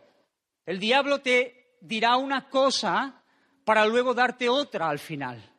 El 0.64 0.78
diablo 0.78 1.20
te 1.20 1.76
dirá 1.80 2.16
una 2.16 2.48
cosa 2.48 3.22
para 3.64 3.86
luego 3.86 4.14
darte 4.14 4.48
otra 4.48 4.88
al 4.88 4.98
final. 4.98 5.53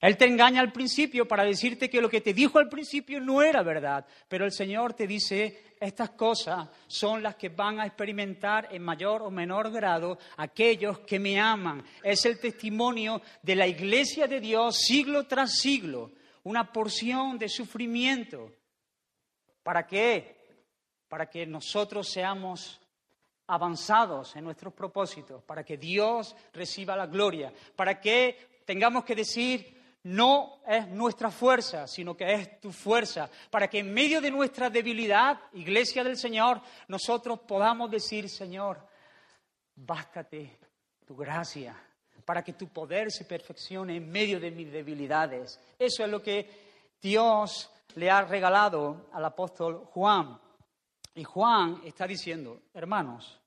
Él 0.00 0.16
te 0.16 0.26
engaña 0.26 0.60
al 0.60 0.72
principio 0.72 1.26
para 1.26 1.44
decirte 1.44 1.90
que 1.90 2.00
lo 2.00 2.08
que 2.08 2.20
te 2.20 2.32
dijo 2.32 2.58
al 2.58 2.68
principio 2.68 3.20
no 3.20 3.42
era 3.42 3.62
verdad, 3.62 4.06
pero 4.28 4.44
el 4.44 4.52
Señor 4.52 4.94
te 4.94 5.08
dice, 5.08 5.74
estas 5.80 6.10
cosas 6.10 6.68
son 6.86 7.20
las 7.20 7.34
que 7.34 7.48
van 7.48 7.80
a 7.80 7.86
experimentar 7.86 8.68
en 8.70 8.82
mayor 8.82 9.22
o 9.22 9.30
menor 9.30 9.72
grado 9.72 10.18
aquellos 10.36 11.00
que 11.00 11.18
me 11.18 11.40
aman. 11.40 11.84
Es 12.02 12.24
el 12.26 12.38
testimonio 12.38 13.20
de 13.42 13.56
la 13.56 13.66
iglesia 13.66 14.28
de 14.28 14.38
Dios 14.38 14.78
siglo 14.78 15.26
tras 15.26 15.58
siglo, 15.58 16.12
una 16.44 16.72
porción 16.72 17.36
de 17.36 17.48
sufrimiento. 17.48 18.52
¿Para 19.64 19.84
qué? 19.84 20.64
Para 21.08 21.28
que 21.28 21.44
nosotros 21.44 22.08
seamos 22.08 22.80
avanzados 23.48 24.36
en 24.36 24.44
nuestros 24.44 24.72
propósitos, 24.74 25.42
para 25.42 25.64
que 25.64 25.76
Dios 25.76 26.36
reciba 26.52 26.96
la 26.96 27.06
gloria, 27.06 27.52
para 27.74 28.00
que 28.00 28.62
tengamos 28.64 29.04
que 29.04 29.14
decir, 29.14 29.77
no 30.04 30.60
es 30.66 30.88
nuestra 30.88 31.30
fuerza, 31.30 31.86
sino 31.86 32.16
que 32.16 32.32
es 32.32 32.60
tu 32.60 32.72
fuerza, 32.72 33.28
para 33.50 33.68
que 33.68 33.80
en 33.80 33.92
medio 33.92 34.20
de 34.20 34.30
nuestra 34.30 34.70
debilidad, 34.70 35.40
iglesia 35.52 36.04
del 36.04 36.16
Señor, 36.16 36.60
nosotros 36.86 37.40
podamos 37.40 37.90
decir, 37.90 38.28
Señor, 38.28 38.80
bástate 39.74 40.58
tu 41.04 41.16
gracia, 41.16 41.76
para 42.24 42.42
que 42.42 42.52
tu 42.52 42.68
poder 42.68 43.10
se 43.10 43.24
perfeccione 43.24 43.96
en 43.96 44.10
medio 44.10 44.38
de 44.38 44.50
mis 44.50 44.70
debilidades. 44.70 45.58
Eso 45.78 46.04
es 46.04 46.10
lo 46.10 46.22
que 46.22 46.48
Dios 47.00 47.70
le 47.94 48.10
ha 48.10 48.22
regalado 48.22 49.08
al 49.12 49.24
apóstol 49.24 49.86
Juan. 49.92 50.38
Y 51.14 51.24
Juan 51.24 51.80
está 51.84 52.06
diciendo, 52.06 52.62
hermanos, 52.74 53.40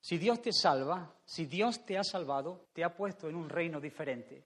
si 0.00 0.18
Dios 0.18 0.42
te 0.42 0.52
salva, 0.52 1.14
si 1.24 1.46
Dios 1.46 1.84
te 1.86 1.96
ha 1.96 2.04
salvado, 2.04 2.66
te 2.74 2.84
ha 2.84 2.94
puesto 2.94 3.28
en 3.28 3.36
un 3.36 3.48
reino 3.48 3.80
diferente. 3.80 4.44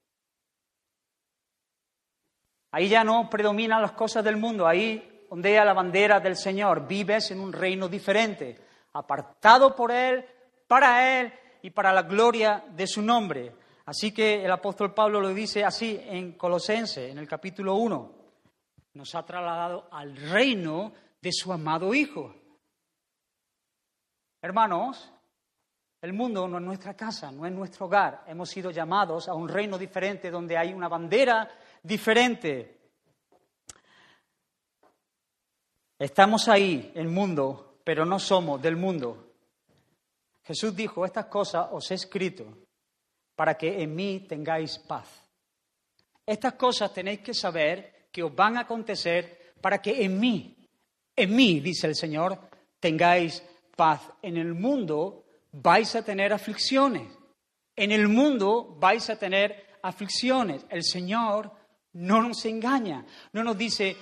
Ahí 2.71 2.89
ya 2.89 3.03
no 3.03 3.29
predominan 3.31 3.81
las 3.81 3.93
cosas 3.93 4.23
del 4.23 4.37
mundo, 4.37 4.67
ahí 4.67 5.27
ondea 5.31 5.65
la 5.65 5.73
bandera 5.73 6.21
del 6.21 6.37
Señor, 6.37 6.87
vives 6.87 7.31
en 7.31 7.41
un 7.41 7.53
reino 7.53 7.89
diferente, 7.89 8.59
apartado 8.93 9.75
por 9.75 9.91
Él, 9.91 10.25
para 10.67 11.21
Él 11.21 11.33
y 11.63 11.71
para 11.71 11.93
la 11.93 12.03
gloria 12.03 12.65
de 12.71 12.87
su 12.87 13.03
nombre. 13.03 13.55
Así 13.87 14.13
que 14.13 14.45
el 14.45 14.51
apóstol 14.51 14.93
Pablo 14.93 15.21
lo 15.21 15.33
dice 15.33 15.65
así 15.65 15.99
en 16.03 16.33
Colosense, 16.33 17.11
en 17.11 17.19
el 17.19 17.27
capítulo 17.27 17.77
1. 17.77 18.13
Nos 18.95 19.15
ha 19.15 19.25
trasladado 19.25 19.89
al 19.91 20.15
reino 20.15 20.93
de 21.23 21.33
su 21.33 21.53
amado 21.53 21.95
Hijo. 21.95 22.35
Hermanos, 24.43 25.11
el 26.01 26.13
mundo 26.13 26.47
no 26.47 26.59
es 26.59 26.65
nuestra 26.65 26.95
casa, 26.95 27.33
no 27.33 27.47
es 27.47 27.53
nuestro 27.53 27.87
hogar. 27.87 28.25
Hemos 28.27 28.51
sido 28.51 28.71
llamados 28.71 29.29
a 29.29 29.35
un 29.35 29.49
reino 29.49 29.79
diferente 29.79 30.31
donde 30.31 30.57
hay 30.57 30.73
una 30.73 30.89
bandera 30.89 31.51
diferente. 31.88 32.78
Estamos 35.99 36.47
ahí, 36.49 36.92
el 36.95 37.09
mundo, 37.09 37.80
pero 37.83 38.04
no 38.04 38.21
somos 38.21 38.62
del 38.62 38.76
mundo. 38.76 39.33
Jesús 40.45 40.76
dijo, 40.76 41.04
estas 41.04 41.26
cosas 41.26 41.68
os 41.73 41.90
he 41.90 41.95
escrito 41.95 42.47
para 43.35 43.57
que 43.57 43.83
en 43.83 43.95
mí 43.95 44.26
tengáis 44.28 44.78
paz. 44.78 45.09
Estas 46.25 46.54
cosas 46.54 46.92
tenéis 46.92 47.21
que 47.21 47.35
saber 47.35 48.09
que 48.12 48.23
os 48.23 48.35
van 48.35 48.57
a 48.57 48.61
acontecer 48.61 49.54
para 49.61 49.80
que 49.80 50.04
en 50.04 50.21
mí, 50.21 50.54
En 51.16 51.35
mí, 51.35 51.59
dice 51.59 51.88
el 51.88 51.97
Señor, 51.97 52.38
tengáis 52.78 53.42
paz. 53.75 54.02
En 54.23 54.37
el 54.37 54.54
mundo 54.54 55.25
vais 55.50 55.97
a 55.97 56.04
tener 56.04 56.33
aflicciones. 56.33 57.12
En 57.75 57.90
el 57.90 58.07
mundo 58.07 58.76
vais 58.78 59.11
a 59.11 59.18
tener 59.18 59.78
aflicciones. 59.83 60.64
El 60.71 60.85
Señor 60.85 61.50
no 61.95 62.23
nos 62.23 62.45
engaña, 62.45 63.04
no 63.33 63.42
nos 63.42 63.57
dice, 63.57 63.97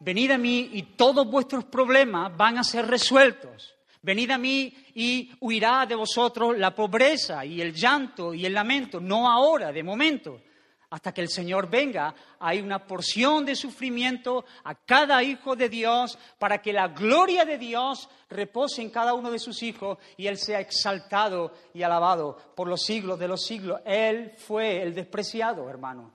venid 0.00 0.30
a 0.32 0.38
mí 0.38 0.70
y 0.72 0.82
todos 0.96 1.26
vuestros 1.26 1.64
problemas 1.64 2.36
van 2.36 2.58
a 2.58 2.64
ser 2.64 2.86
resueltos. 2.86 3.74
Venid 4.02 4.30
a 4.30 4.38
mí 4.38 4.72
y 4.94 5.30
huirá 5.40 5.84
de 5.84 5.94
vosotros 5.94 6.56
la 6.56 6.74
pobreza 6.74 7.44
y 7.44 7.60
el 7.60 7.74
llanto 7.74 8.32
y 8.32 8.46
el 8.46 8.54
lamento, 8.54 8.98
no 8.98 9.30
ahora, 9.30 9.72
de 9.72 9.82
momento. 9.82 10.40
Hasta 10.88 11.12
que 11.12 11.20
el 11.20 11.28
Señor 11.28 11.70
venga, 11.70 12.14
hay 12.40 12.60
una 12.60 12.84
porción 12.84 13.44
de 13.44 13.54
sufrimiento 13.54 14.44
a 14.64 14.74
cada 14.74 15.22
hijo 15.22 15.54
de 15.54 15.68
Dios 15.68 16.18
para 16.38 16.60
que 16.60 16.72
la 16.72 16.88
gloria 16.88 17.44
de 17.44 17.58
Dios 17.58 18.08
repose 18.28 18.82
en 18.82 18.90
cada 18.90 19.14
uno 19.14 19.30
de 19.30 19.38
sus 19.38 19.62
hijos 19.62 19.98
y 20.16 20.26
Él 20.26 20.36
sea 20.36 20.58
exaltado 20.58 21.52
y 21.74 21.82
alabado 21.82 22.36
por 22.56 22.66
los 22.66 22.82
siglos 22.82 23.18
de 23.20 23.28
los 23.28 23.44
siglos. 23.44 23.80
Él 23.84 24.32
fue 24.36 24.82
el 24.82 24.94
despreciado, 24.94 25.68
hermano. 25.68 26.12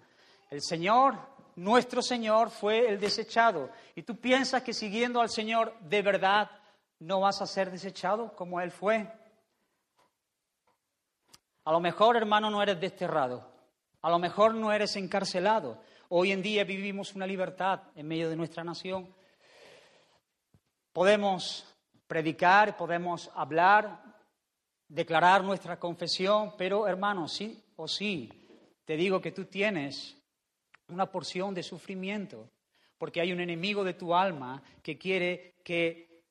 El 0.55 0.61
Señor, 0.61 1.19
nuestro 1.57 2.01
Señor, 2.01 2.49
fue 2.49 2.87
el 2.87 2.97
desechado. 2.97 3.71
Y 3.93 4.03
tú 4.03 4.15
piensas 4.15 4.63
que 4.63 4.73
siguiendo 4.73 5.19
al 5.19 5.29
Señor 5.29 5.77
de 5.81 6.01
verdad 6.01 6.49
no 6.99 7.19
vas 7.19 7.41
a 7.41 7.45
ser 7.45 7.69
desechado 7.69 8.33
como 8.37 8.61
Él 8.61 8.71
fue. 8.71 9.05
A 11.65 11.73
lo 11.73 11.81
mejor, 11.81 12.15
hermano, 12.15 12.49
no 12.49 12.63
eres 12.63 12.79
desterrado. 12.79 13.45
A 14.01 14.09
lo 14.09 14.17
mejor 14.17 14.53
no 14.53 14.71
eres 14.71 14.95
encarcelado. 14.95 15.81
Hoy 16.07 16.31
en 16.31 16.41
día 16.41 16.63
vivimos 16.63 17.13
una 17.15 17.27
libertad 17.27 17.81
en 17.93 18.07
medio 18.07 18.29
de 18.29 18.37
nuestra 18.37 18.63
nación. 18.63 19.13
Podemos 20.93 21.65
predicar, 22.07 22.77
podemos 22.77 23.29
hablar, 23.35 24.01
declarar 24.87 25.43
nuestra 25.43 25.77
confesión, 25.77 26.53
pero 26.57 26.87
hermano, 26.87 27.27
sí 27.27 27.61
o 27.75 27.89
sí, 27.89 28.31
te 28.85 28.95
digo 28.95 29.19
que 29.19 29.33
tú 29.33 29.43
tienes 29.43 30.15
una 30.87 31.11
porción 31.11 31.53
de 31.53 31.63
sufrimiento, 31.63 32.49
porque 32.97 33.21
hay 33.21 33.31
un 33.31 33.39
enemigo 33.39 33.83
de 33.83 33.93
tu 33.93 34.13
alma 34.13 34.61
que 34.83 34.97
quiere 34.97 35.55
que 35.63 36.23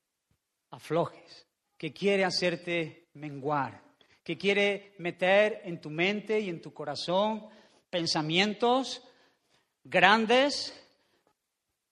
aflojes, 0.70 1.46
que 1.76 1.92
quiere 1.92 2.25
hacerte 2.25 3.08
menguar, 3.14 3.82
que 4.23 4.38
quiere 4.38 4.94
meter 4.99 5.61
en 5.64 5.80
tu 5.80 5.90
mente 5.90 6.40
y 6.40 6.49
en 6.49 6.61
tu 6.61 6.73
corazón 6.73 7.46
pensamientos 7.90 9.02
grandes 9.84 10.80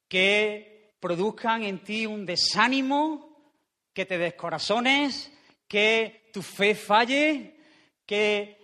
que 0.09 0.95
produzcan 0.99 1.65
en 1.65 1.83
ti 1.83 2.07
un 2.07 2.25
desánimo, 2.25 3.37
que 3.93 4.07
te 4.07 4.19
descorazones, 4.19 5.33
que 5.69 6.31
tu 6.33 6.43
fe 6.43 6.75
falle, 6.75 7.57
que 8.07 8.59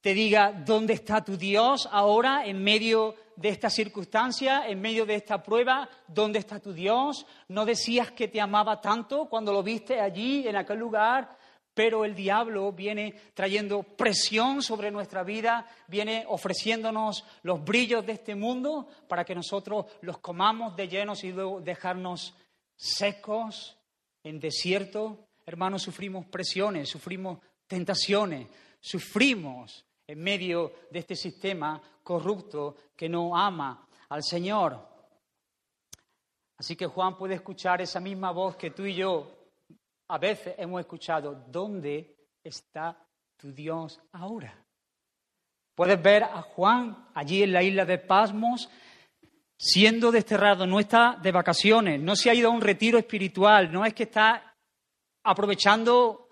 te 0.00 0.14
diga 0.14 0.52
dónde 0.52 0.94
está 0.94 1.24
tu 1.24 1.36
Dios 1.36 1.88
ahora 1.90 2.44
en 2.46 2.62
medio 2.62 3.14
de 3.36 3.48
esta 3.48 3.70
circunstancia, 3.70 4.66
en 4.68 4.80
medio 4.80 5.06
de 5.06 5.14
esta 5.14 5.42
prueba, 5.42 5.88
dónde 6.06 6.38
está 6.38 6.60
tu 6.60 6.72
Dios. 6.72 7.26
No 7.48 7.64
decías 7.64 8.10
que 8.12 8.28
te 8.28 8.40
amaba 8.40 8.80
tanto 8.80 9.26
cuando 9.28 9.52
lo 9.52 9.62
viste 9.62 10.00
allí, 10.00 10.46
en 10.46 10.56
aquel 10.56 10.78
lugar, 10.78 11.36
pero 11.74 12.04
el 12.04 12.14
diablo 12.14 12.72
viene 12.72 13.14
trayendo 13.34 13.82
presión 13.82 14.62
sobre 14.62 14.90
nuestra 14.90 15.22
vida, 15.22 15.66
viene 15.88 16.24
ofreciéndonos 16.28 17.24
los 17.42 17.64
brillos 17.64 18.04
de 18.04 18.12
este 18.12 18.34
mundo 18.34 18.88
para 19.08 19.24
que 19.24 19.34
nosotros 19.34 19.86
los 20.02 20.18
comamos 20.18 20.76
de 20.76 20.88
llenos 20.88 21.24
y 21.24 21.32
luego 21.32 21.60
dejarnos 21.60 22.34
secos 22.76 23.78
en 24.22 24.38
desierto. 24.38 25.26
Hermanos, 25.46 25.82
sufrimos 25.82 26.26
presiones, 26.26 26.90
sufrimos 26.90 27.38
tentaciones, 27.66 28.48
sufrimos 28.80 29.84
en 30.06 30.20
medio 30.20 30.72
de 30.90 30.98
este 30.98 31.16
sistema 31.16 31.80
corrupto 32.02 32.76
que 32.96 33.08
no 33.08 33.36
ama 33.36 33.86
al 34.08 34.22
Señor. 34.22 34.78
Así 36.58 36.76
que 36.76 36.86
Juan 36.86 37.16
puede 37.16 37.34
escuchar 37.34 37.80
esa 37.80 38.00
misma 38.00 38.30
voz 38.30 38.56
que 38.56 38.70
tú 38.70 38.84
y 38.84 38.94
yo 38.94 39.42
a 40.08 40.18
veces 40.18 40.54
hemos 40.58 40.80
escuchado, 40.80 41.44
¿dónde 41.48 42.14
está 42.44 42.96
tu 43.36 43.52
Dios 43.52 44.00
ahora? 44.12 44.54
Puedes 45.74 46.00
ver 46.02 46.22
a 46.24 46.42
Juan 46.42 47.08
allí 47.14 47.42
en 47.42 47.52
la 47.52 47.62
isla 47.62 47.84
de 47.84 47.98
Pasmos 47.98 48.68
siendo 49.56 50.10
desterrado, 50.10 50.66
no 50.66 50.80
está 50.80 51.18
de 51.22 51.32
vacaciones, 51.32 52.00
no 52.00 52.16
se 52.16 52.28
ha 52.28 52.34
ido 52.34 52.50
a 52.50 52.52
un 52.52 52.60
retiro 52.60 52.98
espiritual, 52.98 53.72
no 53.72 53.84
es 53.84 53.94
que 53.94 54.02
está 54.02 54.54
aprovechando 55.22 56.28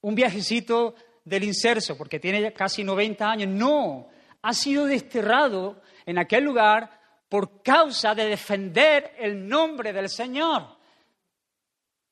un 0.00 0.14
viajecito 0.14 0.94
del 1.24 1.44
inserso 1.44 1.96
porque 1.96 2.18
tiene 2.18 2.52
casi 2.52 2.82
90 2.82 3.30
años, 3.30 3.48
no, 3.48 4.08
ha 4.42 4.54
sido 4.54 4.86
desterrado 4.86 5.80
en 6.06 6.18
aquel 6.18 6.44
lugar 6.44 6.98
por 7.28 7.62
causa 7.62 8.14
de 8.14 8.26
defender 8.26 9.14
el 9.18 9.46
nombre 9.46 9.92
del 9.92 10.08
Señor. 10.08 10.78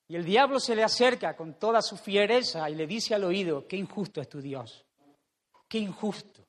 Y 0.09 0.17
el 0.17 0.25
diablo 0.25 0.61
se 0.61 0.77
le 0.77 0.85
acerca 0.85 1.37
con 1.37 1.55
toda 1.55 1.83
su 1.83 1.97
fiereza 1.97 2.69
y 2.71 2.75
le 2.75 2.87
dice 2.87 3.15
al 3.15 3.25
oído, 3.25 3.67
qué 3.67 3.77
injusto 3.77 4.21
es 4.21 4.29
tu 4.29 4.41
Dios, 4.41 4.85
qué 5.69 5.79
injusto. 5.79 6.45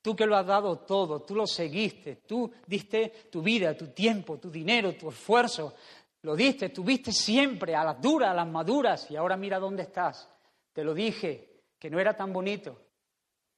Tú 0.00 0.14
que 0.14 0.26
lo 0.26 0.36
has 0.36 0.46
dado 0.46 0.80
todo, 0.80 1.22
tú 1.22 1.34
lo 1.34 1.46
seguiste, 1.46 2.16
tú 2.16 2.52
diste 2.66 3.08
tu 3.32 3.40
vida, 3.42 3.74
tu 3.74 3.88
tiempo, 3.88 4.38
tu 4.38 4.50
dinero, 4.50 4.94
tu 4.94 5.08
esfuerzo, 5.08 5.74
lo 6.22 6.36
diste, 6.36 6.68
tuviste 6.68 7.10
siempre 7.10 7.74
a 7.74 7.84
las 7.84 8.00
duras, 8.00 8.30
a 8.30 8.34
las 8.34 8.46
maduras 8.46 9.10
y 9.10 9.16
ahora 9.16 9.36
mira 9.36 9.58
dónde 9.58 9.82
estás. 9.82 10.28
Te 10.72 10.84
lo 10.84 10.92
dije, 10.92 11.62
que 11.78 11.90
no 11.90 11.98
era 11.98 12.16
tan 12.16 12.32
bonito. 12.32 12.83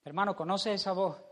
Hermano, 0.07 0.35
¿conoces 0.35 0.81
esa 0.81 0.93
voz? 0.93 1.23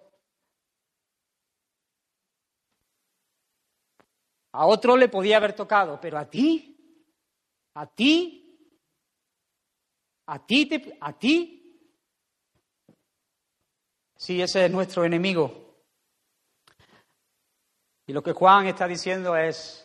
A 4.52 4.66
otro 4.66 4.96
le 4.96 5.08
podía 5.08 5.38
haber 5.38 5.54
tocado, 5.54 5.98
pero 5.98 6.18
a 6.18 6.28
ti 6.28 6.74
a 7.74 7.86
ti, 7.86 8.56
a 10.26 10.46
ti, 10.46 10.66
te, 10.66 10.96
a 11.00 11.18
ti. 11.18 11.60
Sí, 14.16 14.40
ese 14.40 14.66
es 14.66 14.70
nuestro 14.70 15.04
enemigo. 15.04 15.82
Y 18.06 18.12
lo 18.12 18.22
que 18.22 18.32
Juan 18.32 18.66
está 18.66 18.86
diciendo 18.86 19.36
es, 19.36 19.80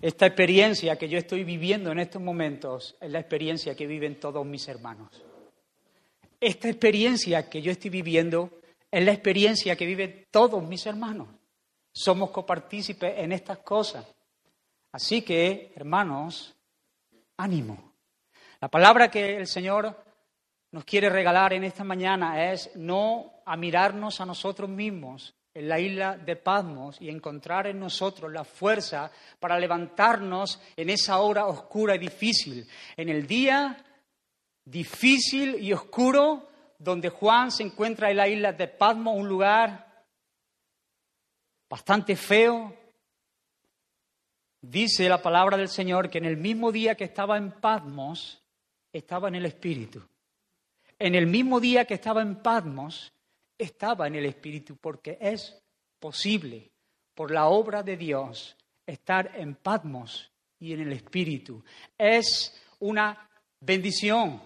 esta 0.00 0.26
experiencia 0.26 0.96
que 0.96 1.08
yo 1.08 1.18
estoy 1.18 1.44
viviendo 1.44 1.90
en 1.90 1.98
estos 1.98 2.22
momentos 2.22 2.96
es 3.00 3.10
la 3.10 3.18
experiencia 3.18 3.74
que 3.74 3.86
viven 3.86 4.20
todos 4.20 4.46
mis 4.46 4.66
hermanos. 4.68 5.29
Esta 6.40 6.68
experiencia 6.68 7.50
que 7.50 7.60
yo 7.60 7.70
estoy 7.70 7.90
viviendo 7.90 8.62
es 8.90 9.04
la 9.04 9.12
experiencia 9.12 9.76
que 9.76 9.84
viven 9.84 10.26
todos 10.30 10.66
mis 10.66 10.86
hermanos. 10.86 11.28
Somos 11.92 12.30
copartícipes 12.30 13.18
en 13.18 13.32
estas 13.32 13.58
cosas. 13.58 14.06
Así 14.92 15.20
que, 15.20 15.72
hermanos, 15.76 16.56
ánimo. 17.36 17.94
La 18.58 18.68
palabra 18.68 19.10
que 19.10 19.36
el 19.36 19.46
Señor 19.46 20.02
nos 20.72 20.84
quiere 20.84 21.10
regalar 21.10 21.52
en 21.52 21.64
esta 21.64 21.84
mañana 21.84 22.50
es 22.50 22.74
no 22.74 23.42
a 23.44 23.56
mirarnos 23.56 24.20
a 24.20 24.26
nosotros 24.26 24.70
mismos 24.70 25.34
en 25.52 25.68
la 25.68 25.78
isla 25.78 26.16
de 26.16 26.36
Patmos 26.36 26.96
y 27.00 27.10
encontrar 27.10 27.66
en 27.66 27.80
nosotros 27.80 28.32
la 28.32 28.44
fuerza 28.44 29.10
para 29.38 29.58
levantarnos 29.58 30.60
en 30.76 30.90
esa 30.90 31.18
hora 31.20 31.46
oscura 31.46 31.96
y 31.96 31.98
difícil, 31.98 32.66
en 32.96 33.08
el 33.08 33.26
día 33.26 33.84
difícil 34.70 35.62
y 35.62 35.72
oscuro 35.72 36.48
donde 36.78 37.08
Juan 37.08 37.50
se 37.50 37.62
encuentra 37.62 38.10
en 38.10 38.16
la 38.16 38.28
isla 38.28 38.52
de 38.52 38.68
Patmos, 38.68 39.16
un 39.16 39.28
lugar 39.28 40.04
bastante 41.68 42.16
feo, 42.16 42.74
Dice 44.62 45.08
la 45.08 45.22
palabra 45.22 45.56
del 45.56 45.68
Señor 45.68 46.10
que 46.10 46.18
en 46.18 46.26
el 46.26 46.36
mismo 46.36 46.70
día 46.70 46.94
que 46.94 47.04
estaba 47.04 47.38
en 47.38 47.50
Patmos, 47.50 48.42
estaba 48.92 49.28
en 49.28 49.36
el 49.36 49.46
Espíritu. 49.46 50.02
En 50.98 51.14
el 51.14 51.26
mismo 51.26 51.60
día 51.60 51.86
que 51.86 51.94
estaba 51.94 52.20
en 52.20 52.42
Patmos, 52.42 53.10
estaba 53.56 54.06
en 54.06 54.16
el 54.16 54.26
Espíritu, 54.26 54.76
porque 54.76 55.16
es 55.18 55.58
posible, 55.98 56.70
por 57.14 57.30
la 57.30 57.46
obra 57.46 57.82
de 57.82 57.96
Dios, 57.96 58.54
estar 58.86 59.32
en 59.34 59.54
Patmos 59.54 60.30
y 60.58 60.74
en 60.74 60.80
el 60.80 60.92
Espíritu. 60.92 61.64
Es 61.96 62.54
una 62.80 63.30
bendición 63.60 64.42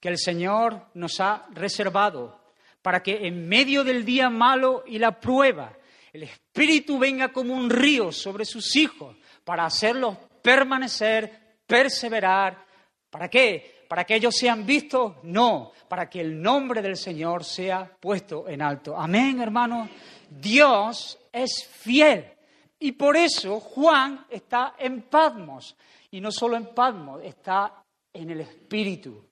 que 0.00 0.08
el 0.08 0.18
Señor 0.18 0.86
nos 0.94 1.20
ha 1.20 1.46
reservado 1.50 2.38
para 2.82 3.02
que 3.02 3.26
en 3.26 3.48
medio 3.48 3.84
del 3.84 4.04
día 4.04 4.30
malo 4.30 4.84
y 4.86 4.98
la 4.98 5.20
prueba, 5.20 5.76
el 6.12 6.22
Espíritu 6.22 6.98
venga 6.98 7.32
como 7.32 7.54
un 7.54 7.68
río 7.68 8.12
sobre 8.12 8.44
sus 8.44 8.74
hijos 8.76 9.16
para 9.44 9.64
hacerlos 9.64 10.16
permanecer, 10.42 11.58
perseverar. 11.66 12.64
¿Para 13.10 13.28
qué? 13.28 13.84
¿Para 13.88 14.04
que 14.04 14.14
ellos 14.14 14.34
sean 14.34 14.64
vistos? 14.64 15.16
No, 15.22 15.72
para 15.88 16.08
que 16.08 16.20
el 16.20 16.40
nombre 16.40 16.80
del 16.80 16.96
Señor 16.96 17.44
sea 17.44 17.90
puesto 18.00 18.48
en 18.48 18.62
alto. 18.62 18.96
Amén, 18.96 19.40
hermanos. 19.40 19.90
Dios 20.30 21.18
es 21.32 21.66
fiel. 21.66 22.32
Y 22.78 22.92
por 22.92 23.16
eso 23.16 23.60
Juan 23.60 24.26
está 24.30 24.74
en 24.78 25.02
Patmos. 25.02 25.76
Y 26.10 26.20
no 26.20 26.30
solo 26.30 26.56
en 26.56 26.74
Patmos, 26.74 27.20
está 27.22 27.84
en 28.12 28.30
el 28.30 28.40
Espíritu. 28.40 29.27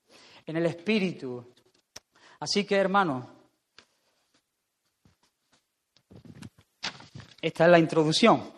En 0.47 0.57
el 0.57 0.65
Espíritu. 0.65 1.53
Así 2.39 2.65
que, 2.65 2.75
hermano, 2.75 3.29
esta 7.41 7.65
es 7.65 7.69
la 7.69 7.79
introducción. 7.79 8.51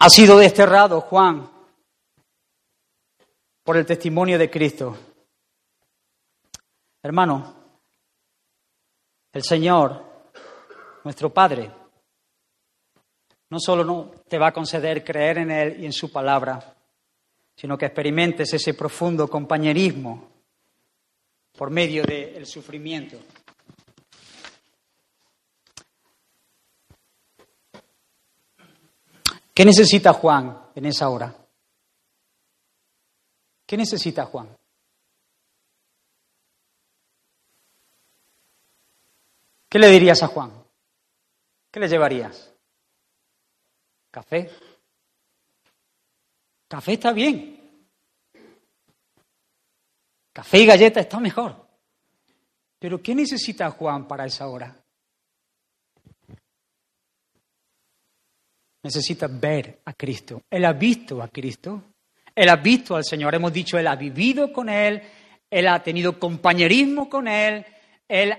Ha 0.00 0.10
sido 0.10 0.36
desterrado 0.36 1.00
Juan 1.00 1.48
por 3.62 3.76
el 3.76 3.86
testimonio 3.86 4.36
de 4.36 4.50
Cristo. 4.50 4.98
Hermano, 7.00 7.54
el 9.32 9.44
Señor, 9.44 10.30
nuestro 11.04 11.32
Padre, 11.32 11.81
no 13.52 13.60
solo 13.60 13.84
no 13.84 14.10
te 14.26 14.38
va 14.38 14.46
a 14.46 14.52
conceder 14.52 15.04
creer 15.04 15.36
en 15.36 15.50
Él 15.50 15.82
y 15.82 15.84
en 15.84 15.92
su 15.92 16.10
palabra, 16.10 16.74
sino 17.54 17.76
que 17.76 17.84
experimentes 17.84 18.50
ese 18.54 18.72
profundo 18.72 19.28
compañerismo 19.28 20.30
por 21.58 21.68
medio 21.68 22.02
del 22.02 22.46
sufrimiento. 22.46 23.18
¿Qué 29.52 29.66
necesita 29.66 30.14
Juan 30.14 30.58
en 30.74 30.86
esa 30.86 31.10
hora? 31.10 31.36
¿Qué 33.66 33.76
necesita 33.76 34.24
Juan? 34.24 34.48
¿Qué 39.68 39.78
le 39.78 39.90
dirías 39.90 40.22
a 40.22 40.28
Juan? 40.28 40.50
¿Qué 41.70 41.80
le 41.80 41.88
llevarías? 41.88 42.51
¿Café? 44.12 44.48
Café 46.68 46.92
está 46.92 47.12
bien. 47.12 47.80
Café 50.32 50.58
y 50.58 50.66
galleta 50.66 51.00
está 51.00 51.18
mejor. 51.18 51.66
Pero 52.78 53.02
¿qué 53.02 53.14
necesita 53.14 53.68
Juan 53.70 54.06
para 54.06 54.24
esa 54.24 54.46
hora? 54.46 54.76
Necesita 58.84 59.26
ver 59.26 59.80
a 59.84 59.92
Cristo. 59.94 60.42
Él 60.48 60.64
ha 60.64 60.72
visto 60.72 61.20
a 61.20 61.26
Cristo. 61.26 61.82
Él 62.34 62.48
ha 62.48 62.56
visto 62.56 62.94
al 62.94 63.04
Señor. 63.04 63.34
Hemos 63.34 63.52
dicho, 63.52 63.76
Él 63.76 63.88
ha 63.88 63.96
vivido 63.96 64.52
con 64.52 64.68
Él. 64.68 65.02
Él 65.50 65.66
ha 65.66 65.82
tenido 65.82 66.20
compañerismo 66.20 67.08
con 67.08 67.26
Él. 67.26 67.66
Él 68.06 68.36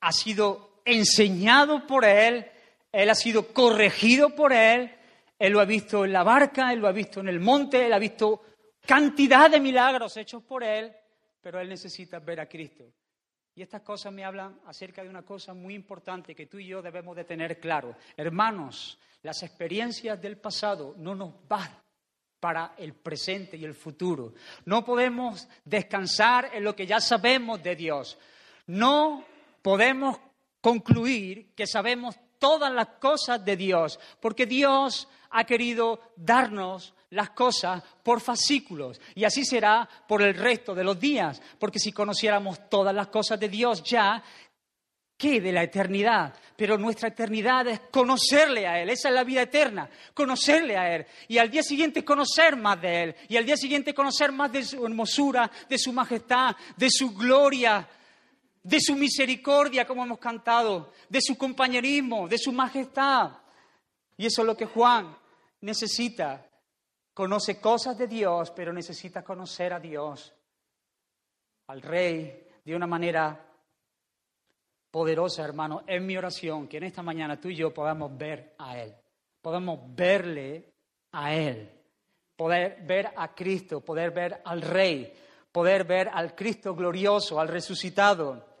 ha 0.00 0.12
sido 0.12 0.80
enseñado 0.84 1.86
por 1.86 2.04
Él, 2.04 2.46
Él 2.92 3.10
ha 3.10 3.14
sido 3.14 3.52
corregido 3.52 4.34
por 4.34 4.52
Él, 4.52 4.90
Él 5.38 5.52
lo 5.52 5.60
ha 5.60 5.64
visto 5.64 6.04
en 6.04 6.12
la 6.12 6.22
barca, 6.22 6.72
Él 6.72 6.80
lo 6.80 6.88
ha 6.88 6.92
visto 6.92 7.20
en 7.20 7.28
el 7.28 7.40
monte, 7.40 7.86
Él 7.86 7.92
ha 7.92 7.98
visto 7.98 8.42
cantidad 8.86 9.50
de 9.50 9.60
milagros 9.60 10.16
hechos 10.16 10.42
por 10.42 10.62
Él, 10.62 10.92
pero 11.40 11.60
Él 11.60 11.68
necesita 11.68 12.18
ver 12.18 12.40
a 12.40 12.48
Cristo. 12.48 12.84
Y 13.56 13.62
estas 13.62 13.82
cosas 13.82 14.12
me 14.12 14.24
hablan 14.24 14.60
acerca 14.66 15.02
de 15.02 15.08
una 15.08 15.22
cosa 15.22 15.54
muy 15.54 15.74
importante 15.74 16.34
que 16.34 16.46
tú 16.46 16.58
y 16.58 16.66
yo 16.66 16.82
debemos 16.82 17.14
de 17.14 17.24
tener 17.24 17.60
claro. 17.60 17.96
Hermanos, 18.16 18.98
las 19.22 19.42
experiencias 19.44 20.20
del 20.20 20.38
pasado 20.38 20.94
no 20.98 21.14
nos 21.14 21.46
van 21.46 21.70
para 22.40 22.74
el 22.76 22.94
presente 22.94 23.56
y 23.56 23.64
el 23.64 23.74
futuro. 23.74 24.34
No 24.64 24.84
podemos 24.84 25.48
descansar 25.64 26.50
en 26.52 26.64
lo 26.64 26.74
que 26.74 26.86
ya 26.86 27.00
sabemos 27.00 27.62
de 27.62 27.76
Dios. 27.76 28.18
No 28.66 29.24
podemos 29.62 30.18
concluir 30.60 31.54
que 31.54 31.66
sabemos 31.66 32.16
todas 32.44 32.70
las 32.70 32.88
cosas 33.00 33.42
de 33.42 33.56
Dios, 33.56 33.98
porque 34.20 34.44
Dios 34.44 35.08
ha 35.30 35.44
querido 35.44 36.12
darnos 36.14 36.92
las 37.08 37.30
cosas 37.30 37.82
por 38.02 38.20
fascículos 38.20 39.00
y 39.14 39.24
así 39.24 39.46
será 39.46 39.88
por 40.06 40.20
el 40.20 40.34
resto 40.34 40.74
de 40.74 40.84
los 40.84 41.00
días, 41.00 41.40
porque 41.58 41.78
si 41.78 41.90
conociéramos 41.90 42.68
todas 42.68 42.94
las 42.94 43.06
cosas 43.06 43.40
de 43.40 43.48
Dios 43.48 43.82
ya, 43.82 44.22
¿qué 45.16 45.40
de 45.40 45.52
la 45.52 45.62
eternidad? 45.62 46.34
Pero 46.54 46.76
nuestra 46.76 47.08
eternidad 47.08 47.66
es 47.66 47.80
conocerle 47.90 48.66
a 48.66 48.78
Él, 48.78 48.90
esa 48.90 49.08
es 49.08 49.14
la 49.14 49.24
vida 49.24 49.40
eterna, 49.40 49.88
conocerle 50.12 50.76
a 50.76 50.94
Él 50.96 51.06
y 51.28 51.38
al 51.38 51.50
día 51.50 51.62
siguiente 51.62 52.04
conocer 52.04 52.56
más 52.56 52.78
de 52.78 53.04
Él 53.04 53.16
y 53.26 53.38
al 53.38 53.46
día 53.46 53.56
siguiente 53.56 53.94
conocer 53.94 54.32
más 54.32 54.52
de 54.52 54.62
su 54.62 54.84
hermosura, 54.84 55.50
de 55.66 55.78
su 55.78 55.94
majestad, 55.94 56.54
de 56.76 56.90
su 56.90 57.14
gloria, 57.14 57.88
de 58.64 58.80
su 58.80 58.96
misericordia, 58.96 59.86
como 59.86 60.02
hemos 60.02 60.18
cantado, 60.18 60.90
de 61.08 61.20
su 61.20 61.36
compañerismo, 61.36 62.26
de 62.26 62.38
su 62.38 62.50
majestad. 62.50 63.30
Y 64.16 64.26
eso 64.26 64.40
es 64.40 64.46
lo 64.46 64.56
que 64.56 64.64
Juan 64.64 65.16
necesita. 65.60 66.48
Conoce 67.12 67.60
cosas 67.60 67.96
de 67.98 68.08
Dios, 68.08 68.50
pero 68.50 68.72
necesita 68.72 69.22
conocer 69.22 69.74
a 69.74 69.78
Dios, 69.78 70.34
al 71.68 71.82
Rey, 71.82 72.48
de 72.64 72.74
una 72.74 72.86
manera 72.86 73.38
poderosa, 74.90 75.44
hermano. 75.44 75.82
Es 75.86 76.00
mi 76.00 76.16
oración 76.16 76.66
que 76.66 76.78
en 76.78 76.84
esta 76.84 77.02
mañana 77.02 77.38
tú 77.38 77.50
y 77.50 77.56
yo 77.56 77.72
podamos 77.72 78.16
ver 78.16 78.54
a 78.58 78.80
Él, 78.80 78.94
podamos 79.42 79.94
verle 79.94 80.72
a 81.12 81.34
Él, 81.34 81.70
poder 82.34 82.82
ver 82.82 83.12
a 83.14 83.34
Cristo, 83.34 83.82
poder 83.82 84.10
ver 84.10 84.40
al 84.42 84.62
Rey, 84.62 85.12
poder 85.52 85.84
ver 85.84 86.08
al 86.08 86.34
Cristo 86.34 86.74
glorioso, 86.74 87.38
al 87.38 87.48
resucitado. 87.48 88.53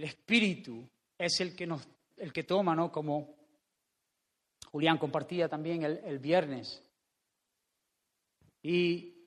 El 0.00 0.04
Espíritu 0.04 0.88
es 1.18 1.40
el 1.40 1.54
que, 1.54 1.66
nos, 1.66 1.86
el 2.16 2.32
que 2.32 2.44
toma, 2.44 2.74
¿no? 2.74 2.90
Como 2.90 3.34
Julián 4.72 4.96
compartía 4.96 5.46
también 5.46 5.82
el, 5.82 5.98
el 5.98 6.18
viernes. 6.18 6.82
Y 8.62 9.26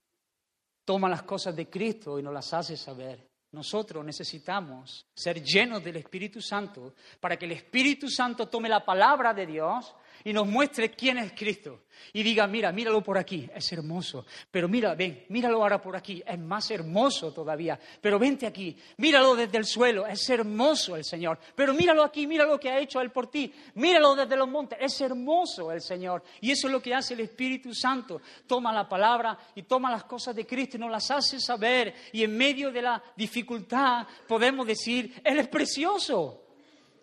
toma 0.84 1.08
las 1.10 1.22
cosas 1.22 1.56
de 1.56 1.70
Cristo 1.70 2.18
y 2.18 2.24
nos 2.24 2.34
las 2.34 2.52
hace 2.56 2.76
saber. 2.76 3.24
Nosotros 3.52 4.04
necesitamos 4.04 5.06
ser 5.14 5.44
llenos 5.44 5.84
del 5.84 5.98
Espíritu 5.98 6.42
Santo 6.42 6.96
para 7.20 7.38
que 7.38 7.46
el 7.46 7.52
Espíritu 7.52 8.10
Santo 8.10 8.50
tome 8.50 8.68
la 8.68 8.84
palabra 8.84 9.32
de 9.32 9.46
Dios 9.46 9.94
y 10.24 10.34
nos 10.34 10.48
muestre 10.48 10.92
quién 10.92 11.18
es 11.18 11.34
Cristo. 11.34 11.82
Y 12.12 12.22
diga, 12.22 12.48
mira, 12.48 12.72
míralo 12.72 13.02
por 13.02 13.18
aquí, 13.18 13.50
es 13.56 13.72
hermoso. 13.72 14.26
Pero 14.52 14.68
mira, 14.68 14.94
ven, 14.94 15.26
míralo 15.30 15.62
ahora 15.62 15.82
por 15.82 15.96
aquí, 15.96 16.22
es 16.26 16.40
más 16.40 16.70
hermoso 16.70 17.32
todavía. 17.32 17.80
Pero 18.02 18.20
vente 18.20 18.46
aquí, 18.46 18.76
míralo 18.98 19.36
desde 19.36 19.58
el 19.58 19.66
suelo, 19.66 20.06
es 20.06 20.30
hermoso 20.30 20.96
el 20.96 21.06
Señor. 21.06 21.40
Pero 21.56 21.74
míralo 21.74 22.04
aquí, 22.04 22.28
mira 22.28 22.46
lo 22.46 22.60
que 22.60 22.70
ha 22.70 22.80
hecho 22.80 23.00
Él 23.02 23.12
por 23.12 23.28
ti. 23.28 23.54
Míralo 23.76 24.16
desde 24.16 24.36
los 24.36 24.50
montes, 24.50 24.78
es 24.82 25.00
hermoso 25.02 25.72
el 25.72 25.82
Señor. 25.82 26.24
Y 26.42 26.52
eso 26.52 26.68
es 26.68 26.74
lo 26.74 26.82
que 26.82 26.94
hace 26.94 27.14
el 27.14 27.22
Espíritu 27.22 27.74
Santo. 27.74 28.22
Toma 28.46 28.74
la 28.74 28.88
palabra 28.88 29.38
y 29.56 29.64
toma 29.64 29.92
las 29.92 30.04
cosas 30.04 30.36
de 30.36 30.46
Cristo 30.46 30.78
y 30.78 30.82
nos 30.82 30.92
las 30.92 31.10
hace 31.10 31.40
saber. 31.40 31.94
Y 32.12 32.24
en 32.24 32.36
medio 32.36 32.72
de 32.72 32.82
la 32.82 33.02
dificultad 33.16 34.06
podemos 34.28 34.68
decir, 34.68 35.22
Él 35.24 35.40
es 35.40 35.48
precioso. 35.48 36.42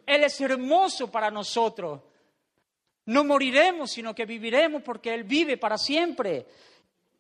Él 0.06 0.24
es 0.24 0.40
hermoso 0.40 1.11
para 1.11 1.30
nosotros. 1.30 2.00
No 3.06 3.24
moriremos, 3.24 3.90
sino 3.90 4.14
que 4.14 4.26
viviremos 4.26 4.82
porque 4.82 5.12
Él 5.12 5.24
vive 5.24 5.56
para 5.56 5.78
siempre. 5.78 6.46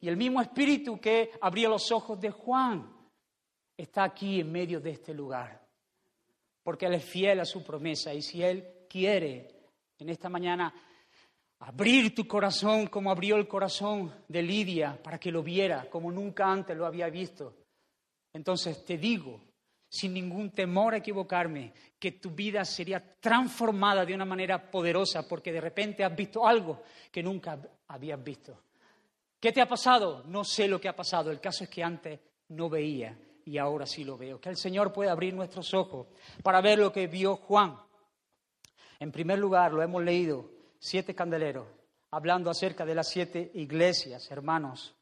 Y 0.00 0.08
el 0.08 0.16
mismo 0.16 0.40
Espíritu 0.40 1.00
que 1.00 1.32
abrió 1.40 1.68
los 1.68 1.90
ojos 1.92 2.20
de 2.20 2.30
Juan 2.30 2.90
está 3.76 4.04
aquí 4.04 4.40
en 4.40 4.52
medio 4.52 4.80
de 4.80 4.90
este 4.90 5.14
lugar. 5.14 5.66
Porque 6.62 6.86
Él 6.86 6.94
es 6.94 7.04
fiel 7.04 7.40
a 7.40 7.44
su 7.44 7.64
promesa. 7.64 8.14
Y 8.14 8.22
si 8.22 8.42
Él 8.42 8.86
quiere 8.88 9.48
en 9.98 10.08
esta 10.08 10.28
mañana 10.28 10.72
abrir 11.60 12.14
tu 12.14 12.26
corazón 12.26 12.86
como 12.86 13.10
abrió 13.10 13.36
el 13.36 13.48
corazón 13.48 14.12
de 14.28 14.42
Lidia 14.42 15.00
para 15.02 15.18
que 15.18 15.30
lo 15.30 15.42
viera 15.42 15.88
como 15.90 16.10
nunca 16.10 16.50
antes 16.50 16.76
lo 16.76 16.86
había 16.86 17.08
visto, 17.10 17.54
entonces 18.32 18.84
te 18.84 18.96
digo 18.96 19.49
sin 19.90 20.14
ningún 20.14 20.52
temor 20.52 20.94
a 20.94 20.98
equivocarme, 20.98 21.72
que 21.98 22.12
tu 22.12 22.30
vida 22.30 22.64
sería 22.64 23.16
transformada 23.20 24.06
de 24.06 24.14
una 24.14 24.24
manera 24.24 24.70
poderosa 24.70 25.26
porque 25.28 25.52
de 25.52 25.60
repente 25.60 26.04
has 26.04 26.14
visto 26.14 26.46
algo 26.46 26.84
que 27.10 27.24
nunca 27.24 27.58
habías 27.88 28.22
visto. 28.22 28.56
¿Qué 29.40 29.50
te 29.50 29.60
ha 29.60 29.68
pasado? 29.68 30.22
No 30.26 30.44
sé 30.44 30.68
lo 30.68 30.80
que 30.80 30.88
ha 30.88 30.94
pasado. 30.94 31.30
El 31.32 31.40
caso 31.40 31.64
es 31.64 31.70
que 31.70 31.82
antes 31.82 32.20
no 32.50 32.68
veía 32.68 33.18
y 33.44 33.58
ahora 33.58 33.84
sí 33.84 34.04
lo 34.04 34.16
veo. 34.16 34.40
Que 34.40 34.50
el 34.50 34.56
Señor 34.56 34.92
pueda 34.92 35.10
abrir 35.10 35.34
nuestros 35.34 35.74
ojos 35.74 36.06
para 36.42 36.60
ver 36.60 36.78
lo 36.78 36.92
que 36.92 37.08
vio 37.08 37.36
Juan. 37.36 37.76
En 39.00 39.10
primer 39.10 39.40
lugar, 39.40 39.72
lo 39.72 39.82
hemos 39.82 40.04
leído, 40.04 40.50
siete 40.78 41.16
candeleros, 41.16 41.66
hablando 42.12 42.48
acerca 42.48 42.84
de 42.84 42.94
las 42.94 43.08
siete 43.08 43.50
iglesias, 43.54 44.30
hermanos, 44.30 44.94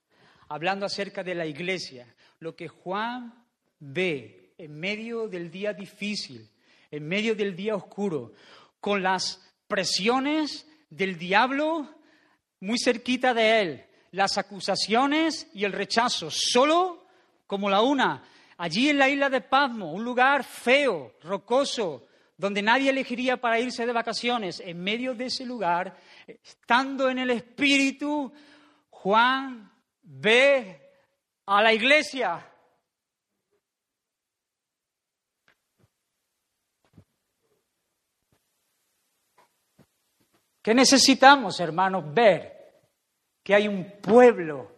hablando 0.49 0.87
acerca 0.87 1.23
de 1.23 1.35
la 1.35 1.45
iglesia. 1.45 2.07
Lo 2.39 2.57
que 2.57 2.69
Juan 2.69 3.45
ve 3.81 4.38
en 4.59 4.79
medio 4.79 5.29
del 5.29 5.51
día 5.51 5.73
difícil, 5.73 6.51
en 6.91 7.07
medio 7.07 7.35
del 7.35 7.55
día 7.55 7.77
oscuro, 7.77 8.33
con 8.81 9.03
las 9.03 9.41
presiones 9.69 10.67
del 10.91 11.17
diablo 11.17 11.89
muy 12.61 12.79
cerquita 12.79 13.33
de 13.33 13.61
él, 13.61 13.85
las 14.11 14.37
acusaciones 14.37 15.49
y 15.55 15.65
el 15.65 15.73
rechazo, 15.73 16.29
solo 16.31 17.07
como 17.47 17.71
la 17.71 17.83
una, 17.83 18.25
allí 18.57 18.89
en 18.89 18.99
la 18.99 19.09
isla 19.09 19.31
de 19.31 19.41
Pasmo, 19.41 19.93
un 19.93 20.03
lugar 20.03 20.43
feo, 20.43 21.15
rocoso, 21.23 22.07
donde 22.37 22.63
nadie 22.63 22.91
elegiría 22.91 23.37
para 23.37 23.61
irse 23.61 23.87
de 23.87 23.93
vacaciones, 23.93 24.61
en 24.61 24.83
medio 24.83 25.15
de 25.15 25.27
ese 25.27 25.45
lugar, 25.45 25.97
estando 26.27 27.09
en 27.11 27.19
el 27.19 27.31
Espíritu, 27.31 28.33
Juan 28.91 29.71
ve 30.03 30.81
a 31.47 31.63
la 31.63 31.73
iglesia. 31.73 32.45
¿Qué 40.69 40.75
necesitamos, 40.75 41.61
hermanos? 41.61 42.05
Ver 42.13 42.53
que 43.43 43.55
hay 43.55 43.67
un 43.67 43.91
pueblo 44.03 44.71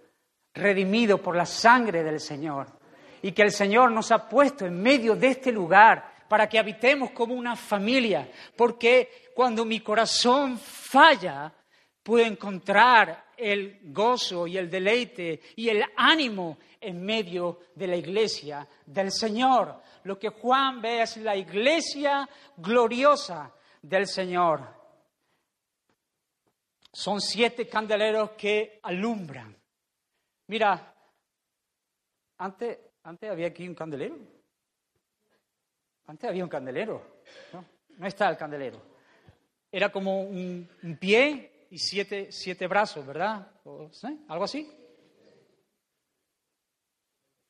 redimido 0.54 1.20
por 1.20 1.34
la 1.34 1.44
sangre 1.44 2.04
del 2.04 2.20
Señor 2.20 2.68
y 3.20 3.32
que 3.32 3.42
el 3.42 3.50
Señor 3.50 3.90
nos 3.90 4.12
ha 4.12 4.28
puesto 4.28 4.64
en 4.64 4.80
medio 4.80 5.16
de 5.16 5.26
este 5.26 5.50
lugar 5.50 6.14
para 6.28 6.48
que 6.48 6.60
habitemos 6.60 7.10
como 7.10 7.34
una 7.34 7.56
familia, 7.56 8.30
porque 8.54 9.32
cuando 9.34 9.64
mi 9.64 9.80
corazón 9.80 10.58
falla, 10.58 11.52
puedo 12.04 12.24
encontrar 12.24 13.24
el 13.36 13.80
gozo 13.92 14.46
y 14.46 14.58
el 14.58 14.70
deleite 14.70 15.40
y 15.56 15.70
el 15.70 15.82
ánimo 15.96 16.58
en 16.80 17.04
medio 17.04 17.62
de 17.74 17.88
la 17.88 17.96
iglesia 17.96 18.64
del 18.86 19.10
Señor. 19.10 19.82
Lo 20.04 20.16
que 20.16 20.28
Juan 20.28 20.80
ve 20.80 21.02
es 21.02 21.16
la 21.16 21.34
iglesia 21.34 22.28
gloriosa 22.56 23.52
del 23.82 24.06
Señor. 24.06 24.79
Son 26.92 27.20
siete 27.20 27.68
candeleros 27.68 28.30
que 28.32 28.80
alumbran. 28.82 29.56
Mira, 30.48 30.94
antes, 32.38 32.78
antes 33.04 33.30
había 33.30 33.48
aquí 33.48 33.68
un 33.68 33.74
candelero. 33.74 34.18
Antes 36.06 36.28
había 36.28 36.42
un 36.42 36.50
candelero, 36.50 37.22
¿no? 37.52 37.64
No 37.98 38.06
está 38.06 38.28
el 38.28 38.36
candelero. 38.36 38.82
Era 39.70 39.92
como 39.92 40.22
un, 40.22 40.68
pie 40.98 41.68
y 41.70 41.78
siete, 41.78 42.32
siete, 42.32 42.66
brazos, 42.66 43.06
¿verdad? 43.06 43.52
¿Algo 44.26 44.44
así? 44.44 44.68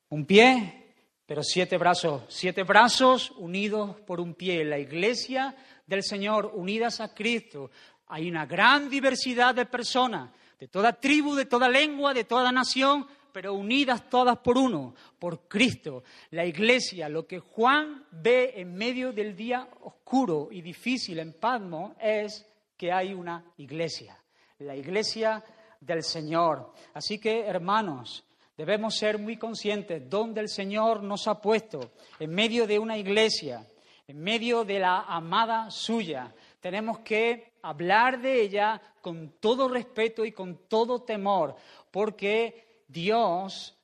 Un 0.09 0.25
pie, 0.25 0.93
pero 1.25 1.41
siete 1.41 1.77
brazos. 1.77 2.23
Siete 2.27 2.63
brazos 2.63 3.31
unidos 3.31 3.99
por 4.01 4.19
un 4.19 4.35
pie. 4.35 4.63
La 4.63 4.77
iglesia 4.77 5.55
del 5.87 6.03
Señor, 6.03 6.51
unidas 6.53 6.99
a 6.99 7.13
Cristo. 7.13 7.71
Hay 8.13 8.29
una 8.29 8.45
gran 8.45 8.89
diversidad 8.89 9.55
de 9.55 9.65
personas, 9.65 10.31
de 10.59 10.67
toda 10.67 10.91
tribu, 10.91 11.33
de 11.33 11.45
toda 11.45 11.69
lengua, 11.69 12.13
de 12.13 12.25
toda 12.25 12.51
nación, 12.51 13.07
pero 13.31 13.53
unidas 13.53 14.09
todas 14.09 14.37
por 14.39 14.57
uno, 14.57 14.93
por 15.17 15.47
Cristo. 15.47 16.03
La 16.31 16.45
iglesia, 16.45 17.07
lo 17.07 17.25
que 17.25 17.39
Juan 17.39 18.05
ve 18.11 18.51
en 18.57 18.73
medio 18.73 19.13
del 19.13 19.33
día 19.33 19.65
oscuro 19.83 20.49
y 20.51 20.61
difícil 20.61 21.19
en 21.19 21.31
Padmo 21.31 21.95
es 22.01 22.45
que 22.75 22.91
hay 22.91 23.13
una 23.13 23.45
iglesia, 23.55 24.17
la 24.59 24.75
iglesia 24.75 25.41
del 25.79 26.03
Señor. 26.03 26.73
Así 26.93 27.17
que, 27.17 27.45
hermanos, 27.45 28.25
debemos 28.57 28.97
ser 28.97 29.19
muy 29.19 29.37
conscientes 29.37 30.09
dónde 30.09 30.41
el 30.41 30.49
Señor 30.49 31.01
nos 31.01 31.29
ha 31.29 31.39
puesto, 31.39 31.93
en 32.19 32.31
medio 32.31 32.67
de 32.67 32.77
una 32.77 32.97
iglesia, 32.97 33.65
en 34.05 34.19
medio 34.19 34.65
de 34.65 34.79
la 34.79 35.03
amada 35.03 35.71
suya. 35.71 36.35
Tenemos 36.59 36.99
que 36.99 37.50
hablar 37.63 38.21
de 38.21 38.41
ella 38.41 38.81
con 39.01 39.39
todo 39.39 39.67
respeto 39.67 40.25
y 40.25 40.31
con 40.31 40.67
todo 40.67 41.01
temor, 41.03 41.55
porque 41.89 42.83
Dios 42.87 43.77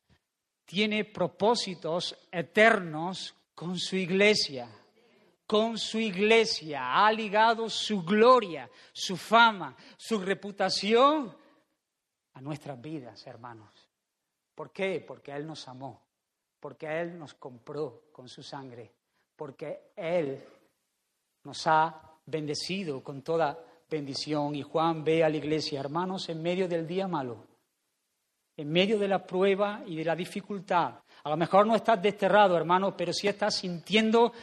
tiene 0.65 1.05
propósitos 1.05 2.17
eternos 2.31 3.33
con 3.55 3.77
su 3.77 3.95
iglesia. 3.95 4.69
Con 5.45 5.77
su 5.77 5.97
iglesia 5.97 7.05
ha 7.05 7.11
ligado 7.11 7.69
su 7.69 8.03
gloria, 8.03 8.69
su 8.91 9.15
fama, 9.15 9.75
su 9.95 10.19
reputación 10.19 11.35
a 12.33 12.41
nuestras 12.41 12.79
vidas, 12.81 13.25
hermanos. 13.25 13.71
¿Por 14.53 14.71
qué? 14.71 14.99
Porque 14.99 15.31
Él 15.31 15.47
nos 15.47 15.67
amó, 15.69 16.01
porque 16.59 16.85
Él 16.99 17.17
nos 17.17 17.33
compró 17.35 18.09
con 18.11 18.27
su 18.27 18.43
sangre, 18.43 18.91
porque 19.37 19.91
Él 19.95 20.43
nos 21.43 21.65
ha 21.65 22.16
bendecido 22.27 23.03
con 23.03 23.23
toda 23.23 23.57
bendición. 23.89 24.53
Y 24.53 24.61
Juan 24.61 25.03
ve 25.03 25.23
a 25.23 25.29
la 25.29 25.37
iglesia, 25.37 25.79
hermanos, 25.79 26.29
en 26.29 26.43
medio 26.43 26.67
del 26.67 26.85
día 26.85 27.07
malo 27.07 27.47
en 28.57 28.71
medio 28.71 28.97
de 28.97 29.07
la 29.07 29.25
prueba 29.25 29.83
y 29.85 29.95
de 29.95 30.03
la 30.03 30.15
dificultad. 30.15 30.95
A 31.23 31.29
lo 31.29 31.37
mejor 31.37 31.67
no 31.67 31.75
estás 31.75 32.01
desterrado, 32.01 32.57
hermano, 32.57 32.97
pero 32.97 33.13
sí 33.13 33.27
estás 33.27 33.55
sintiendo 33.55 34.33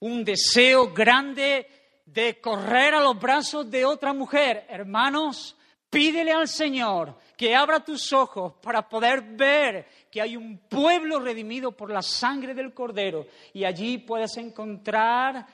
un 0.00 0.24
deseo 0.24 0.92
grande 0.92 1.66
de 2.04 2.40
correr 2.40 2.94
a 2.94 3.00
los 3.00 3.18
brazos 3.18 3.70
de 3.70 3.84
otra 3.84 4.12
mujer. 4.12 4.66
Hermanos, 4.68 5.56
pídele 5.88 6.32
al 6.32 6.48
Señor 6.48 7.16
que 7.36 7.54
abra 7.54 7.84
tus 7.84 8.12
ojos 8.12 8.54
para 8.60 8.88
poder 8.88 9.22
ver 9.22 9.86
que 10.10 10.20
hay 10.20 10.36
un 10.36 10.58
pueblo 10.68 11.20
redimido 11.20 11.70
por 11.70 11.92
la 11.92 12.02
sangre 12.02 12.54
del 12.54 12.74
Cordero 12.74 13.26
y 13.52 13.64
allí 13.64 13.98
puedes 13.98 14.36
encontrar 14.36 15.46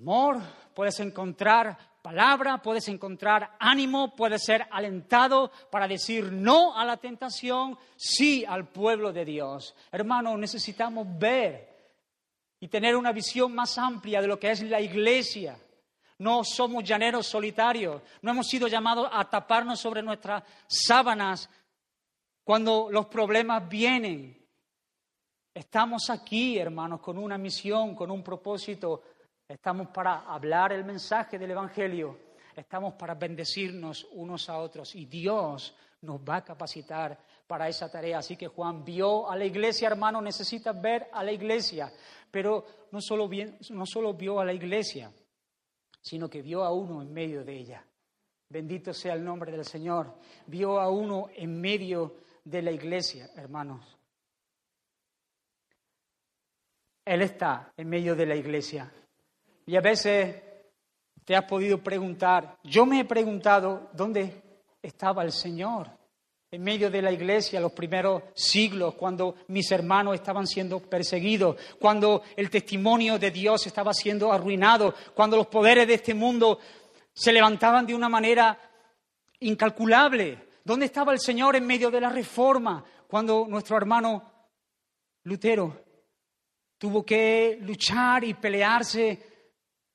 amor, 0.00 0.40
puedes 0.74 1.00
encontrar 1.00 1.76
palabra, 2.02 2.62
puedes 2.62 2.86
encontrar 2.88 3.56
ánimo, 3.58 4.14
puedes 4.14 4.44
ser 4.44 4.66
alentado 4.70 5.50
para 5.70 5.88
decir 5.88 6.32
no 6.32 6.78
a 6.78 6.84
la 6.84 6.98
tentación, 6.98 7.76
sí 7.96 8.44
al 8.44 8.68
pueblo 8.68 9.12
de 9.12 9.24
Dios. 9.24 9.74
Hermano, 9.90 10.36
necesitamos 10.36 11.06
ver 11.18 11.68
y 12.60 12.68
tener 12.68 12.94
una 12.94 13.12
visión 13.12 13.52
más 13.54 13.76
amplia 13.76 14.20
de 14.20 14.28
lo 14.28 14.38
que 14.38 14.52
es 14.52 14.62
la 14.62 14.80
iglesia. 14.80 15.58
No 16.18 16.44
somos 16.44 16.84
llaneros 16.84 17.26
solitarios, 17.26 18.00
no 18.22 18.30
hemos 18.30 18.46
sido 18.46 18.68
llamados 18.68 19.08
a 19.12 19.28
taparnos 19.28 19.80
sobre 19.80 20.02
nuestras 20.02 20.44
sábanas 20.68 21.50
cuando 22.44 22.88
los 22.90 23.06
problemas 23.06 23.68
vienen. 23.68 24.38
Estamos 25.52 26.08
aquí, 26.08 26.56
hermanos, 26.56 27.00
con 27.00 27.18
una 27.18 27.36
misión, 27.36 27.96
con 27.96 28.12
un 28.12 28.22
propósito 28.22 29.02
Estamos 29.48 29.88
para 29.88 30.26
hablar 30.26 30.72
el 30.72 30.84
mensaje 30.84 31.38
del 31.38 31.52
Evangelio. 31.52 32.18
Estamos 32.54 32.92
para 32.94 33.14
bendecirnos 33.14 34.06
unos 34.12 34.50
a 34.50 34.58
otros. 34.58 34.94
Y 34.94 35.06
Dios 35.06 35.74
nos 36.02 36.20
va 36.20 36.36
a 36.36 36.44
capacitar 36.44 37.18
para 37.46 37.66
esa 37.66 37.90
tarea. 37.90 38.18
Así 38.18 38.36
que 38.36 38.48
Juan 38.48 38.84
vio 38.84 39.30
a 39.30 39.34
la 39.36 39.46
iglesia, 39.46 39.88
hermano, 39.88 40.20
necesita 40.20 40.72
ver 40.72 41.08
a 41.10 41.24
la 41.24 41.32
iglesia. 41.32 41.90
Pero 42.30 42.88
no 42.92 43.00
solo, 43.00 43.30
no 43.70 43.86
solo 43.86 44.12
vio 44.12 44.38
a 44.38 44.44
la 44.44 44.52
iglesia, 44.52 45.10
sino 45.98 46.28
que 46.28 46.42
vio 46.42 46.62
a 46.62 46.70
uno 46.70 47.00
en 47.00 47.10
medio 47.10 47.42
de 47.42 47.56
ella. 47.56 47.82
Bendito 48.50 48.92
sea 48.92 49.14
el 49.14 49.24
nombre 49.24 49.50
del 49.50 49.64
Señor. 49.64 50.14
Vio 50.46 50.78
a 50.78 50.90
uno 50.90 51.30
en 51.34 51.58
medio 51.58 52.16
de 52.44 52.60
la 52.60 52.70
iglesia, 52.70 53.30
hermanos. 53.34 53.96
Él 57.02 57.22
está 57.22 57.72
en 57.78 57.88
medio 57.88 58.14
de 58.14 58.26
la 58.26 58.36
iglesia. 58.36 58.92
Y 59.68 59.76
a 59.76 59.82
veces 59.82 60.34
te 61.26 61.36
has 61.36 61.44
podido 61.44 61.76
preguntar, 61.76 62.56
yo 62.64 62.86
me 62.86 63.00
he 63.00 63.04
preguntado 63.04 63.90
dónde 63.92 64.64
estaba 64.80 65.22
el 65.22 65.30
Señor 65.30 65.90
en 66.50 66.62
medio 66.62 66.90
de 66.90 67.02
la 67.02 67.12
iglesia 67.12 67.60
los 67.60 67.72
primeros 67.72 68.22
siglos, 68.34 68.94
cuando 68.94 69.34
mis 69.48 69.70
hermanos 69.70 70.14
estaban 70.14 70.46
siendo 70.46 70.80
perseguidos, 70.80 71.56
cuando 71.78 72.22
el 72.34 72.48
testimonio 72.48 73.18
de 73.18 73.30
Dios 73.30 73.66
estaba 73.66 73.92
siendo 73.92 74.32
arruinado, 74.32 74.94
cuando 75.12 75.36
los 75.36 75.48
poderes 75.48 75.86
de 75.86 75.94
este 75.94 76.14
mundo 76.14 76.58
se 77.12 77.30
levantaban 77.30 77.84
de 77.84 77.94
una 77.94 78.08
manera 78.08 78.58
incalculable. 79.40 80.48
¿Dónde 80.64 80.86
estaba 80.86 81.12
el 81.12 81.20
Señor 81.20 81.56
en 81.56 81.66
medio 81.66 81.90
de 81.90 82.00
la 82.00 82.08
reforma, 82.08 82.82
cuando 83.06 83.44
nuestro 83.46 83.76
hermano 83.76 84.32
Lutero 85.24 85.84
tuvo 86.78 87.04
que 87.04 87.58
luchar 87.60 88.24
y 88.24 88.32
pelearse 88.32 89.27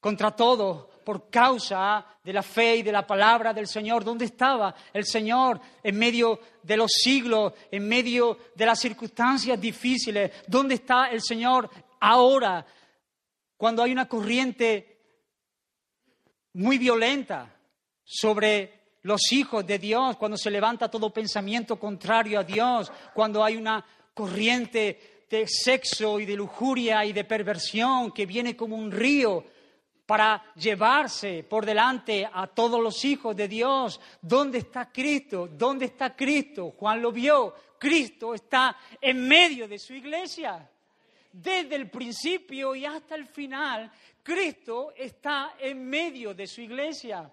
contra 0.04 0.32
todo 0.32 0.90
por 1.06 1.30
causa 1.30 2.06
de 2.22 2.34
la 2.34 2.44
fe 2.44 2.76
y 2.76 2.84
de 2.84 2.92
la 2.92 3.08
palabra 3.08 3.54
del 3.54 3.68
Señor. 3.68 4.04
¿Dónde 4.04 4.26
estaba 4.26 4.76
el 4.92 5.06
Señor 5.06 5.62
en 5.82 5.98
medio 5.98 6.42
de 6.62 6.76
los 6.76 6.92
siglos, 6.92 7.54
en 7.72 7.88
medio 7.88 8.38
de 8.54 8.66
las 8.66 8.82
circunstancias 8.82 9.60
difíciles? 9.62 10.30
¿Dónde 10.46 10.76
está 10.76 11.06
el 11.06 11.22
Señor 11.22 11.70
ahora 12.02 12.66
cuando 13.56 13.82
hay 13.82 13.94
una 13.94 14.10
corriente 14.10 14.98
muy 16.56 16.78
violenta 16.78 17.56
sobre 18.04 18.98
los 19.04 19.32
hijos 19.32 19.66
de 19.66 19.80
Dios, 19.80 20.18
cuando 20.18 20.36
se 20.36 20.52
levanta 20.52 20.92
todo 20.92 21.14
pensamiento 21.14 21.80
contrario 21.80 22.42
a 22.42 22.44
Dios, 22.44 22.92
cuando 23.14 23.42
hay 23.42 23.56
una 23.56 23.86
corriente 24.14 25.26
de 25.30 25.48
sexo 25.48 26.20
y 26.20 26.26
de 26.26 26.36
lujuria 26.36 27.06
y 27.06 27.14
de 27.14 27.24
perversión 27.24 28.12
que 28.12 28.26
viene 28.26 28.58
como 28.58 28.76
un 28.76 28.92
río 28.92 29.46
para 30.06 30.44
llevarse 30.56 31.44
por 31.44 31.66
delante 31.66 32.28
a 32.32 32.48
todos 32.48 32.82
los 32.82 33.04
hijos 33.06 33.36
de 33.36 33.48
Dios. 33.48 34.00
¿Dónde 34.22 34.60
está 34.60 34.92
Cristo? 34.92 35.48
¿Dónde 35.52 35.86
está 35.86 36.16
Cristo? 36.16 36.72
Juan 36.72 37.02
lo 37.02 37.12
vio. 37.12 37.54
Cristo 37.80 38.34
está 38.34 38.78
en 39.00 39.28
medio 39.28 39.68
de 39.68 39.80
su 39.80 39.94
iglesia. 39.94 40.70
Desde 41.32 41.76
el 41.76 41.90
principio 41.90 42.76
y 42.76 42.86
hasta 42.86 43.16
el 43.16 43.28
final, 43.28 43.92
Cristo 44.22 44.94
está 44.96 45.56
en 45.60 45.90
medio 45.90 46.34
de 46.34 46.48
su 46.48 46.62
iglesia 46.62 47.32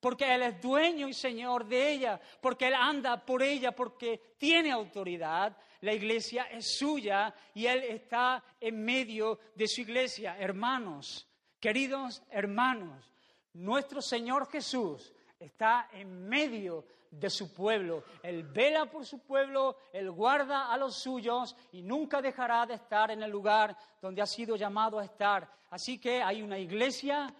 porque 0.00 0.32
Él 0.32 0.42
es 0.42 0.60
dueño 0.60 1.08
y 1.08 1.14
Señor 1.14 1.66
de 1.66 1.92
ella, 1.92 2.20
porque 2.40 2.68
Él 2.68 2.74
anda 2.74 3.24
por 3.24 3.42
ella, 3.42 3.72
porque 3.72 4.34
tiene 4.38 4.70
autoridad. 4.70 5.56
La 5.80 5.92
iglesia 5.92 6.44
es 6.44 6.76
suya 6.78 7.34
y 7.54 7.66
Él 7.66 7.82
está 7.84 8.42
en 8.60 8.84
medio 8.84 9.40
de 9.54 9.66
su 9.66 9.80
iglesia. 9.80 10.36
Hermanos, 10.38 11.27
queridos 11.60 12.22
hermanos, 12.30 13.12
nuestro 13.54 14.00
Señor 14.00 14.48
Jesús 14.50 15.12
está 15.38 15.88
en 15.92 16.28
medio 16.28 16.84
de 17.10 17.30
su 17.30 17.52
pueblo. 17.52 18.04
Él 18.22 18.44
vela 18.44 18.86
por 18.86 19.04
su 19.06 19.20
pueblo, 19.20 19.76
Él 19.92 20.10
guarda 20.10 20.72
a 20.72 20.76
los 20.76 20.94
suyos 20.96 21.56
y 21.72 21.82
nunca 21.82 22.20
dejará 22.20 22.66
de 22.66 22.74
estar 22.74 23.10
en 23.10 23.22
el 23.22 23.30
lugar 23.30 23.76
donde 24.00 24.22
ha 24.22 24.26
sido 24.26 24.56
llamado 24.56 24.98
a 24.98 25.04
estar. 25.04 25.48
Así 25.70 25.98
que 25.98 26.22
hay 26.22 26.42
una 26.42 26.58
iglesia 26.58 27.32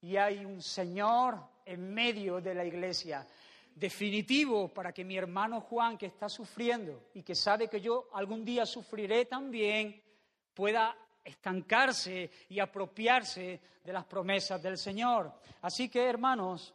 y 0.00 0.16
hay 0.16 0.44
un 0.44 0.62
Señor 0.62 1.38
en 1.64 1.92
medio 1.92 2.40
de 2.40 2.54
la 2.54 2.64
iglesia. 2.64 3.26
Definitivo 3.74 4.68
para 4.68 4.92
que 4.92 5.04
mi 5.04 5.16
hermano 5.16 5.60
Juan, 5.60 5.98
que 5.98 6.06
está 6.06 6.28
sufriendo 6.28 7.08
y 7.14 7.22
que 7.22 7.34
sabe 7.34 7.68
que 7.68 7.80
yo 7.80 8.08
algún 8.12 8.44
día 8.44 8.64
sufriré 8.64 9.26
también, 9.26 10.02
pueda 10.54 10.96
estancarse 11.26 12.30
y 12.48 12.60
apropiarse 12.60 13.60
de 13.84 13.92
las 13.92 14.04
promesas 14.04 14.62
del 14.62 14.78
Señor. 14.78 15.32
Así 15.62 15.88
que, 15.88 16.04
hermanos, 16.04 16.74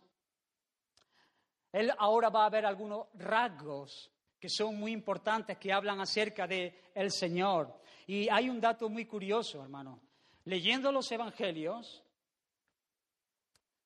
él 1.72 1.92
ahora 1.98 2.30
va 2.30 2.46
a 2.46 2.50
ver 2.50 2.66
algunos 2.66 3.08
rasgos 3.16 4.12
que 4.40 4.50
son 4.50 4.76
muy 4.76 4.92
importantes, 4.92 5.58
que 5.58 5.72
hablan 5.72 6.02
acerca 6.02 6.48
de 6.48 6.92
el 6.94 7.12
Señor. 7.12 7.82
Y 8.08 8.28
hay 8.30 8.50
un 8.50 8.60
dato 8.60 8.90
muy 8.90 9.06
curioso, 9.06 9.64
hermano. 9.64 10.00
Leyendo 10.46 10.92
los 10.92 11.12
evangelios, 11.12 12.04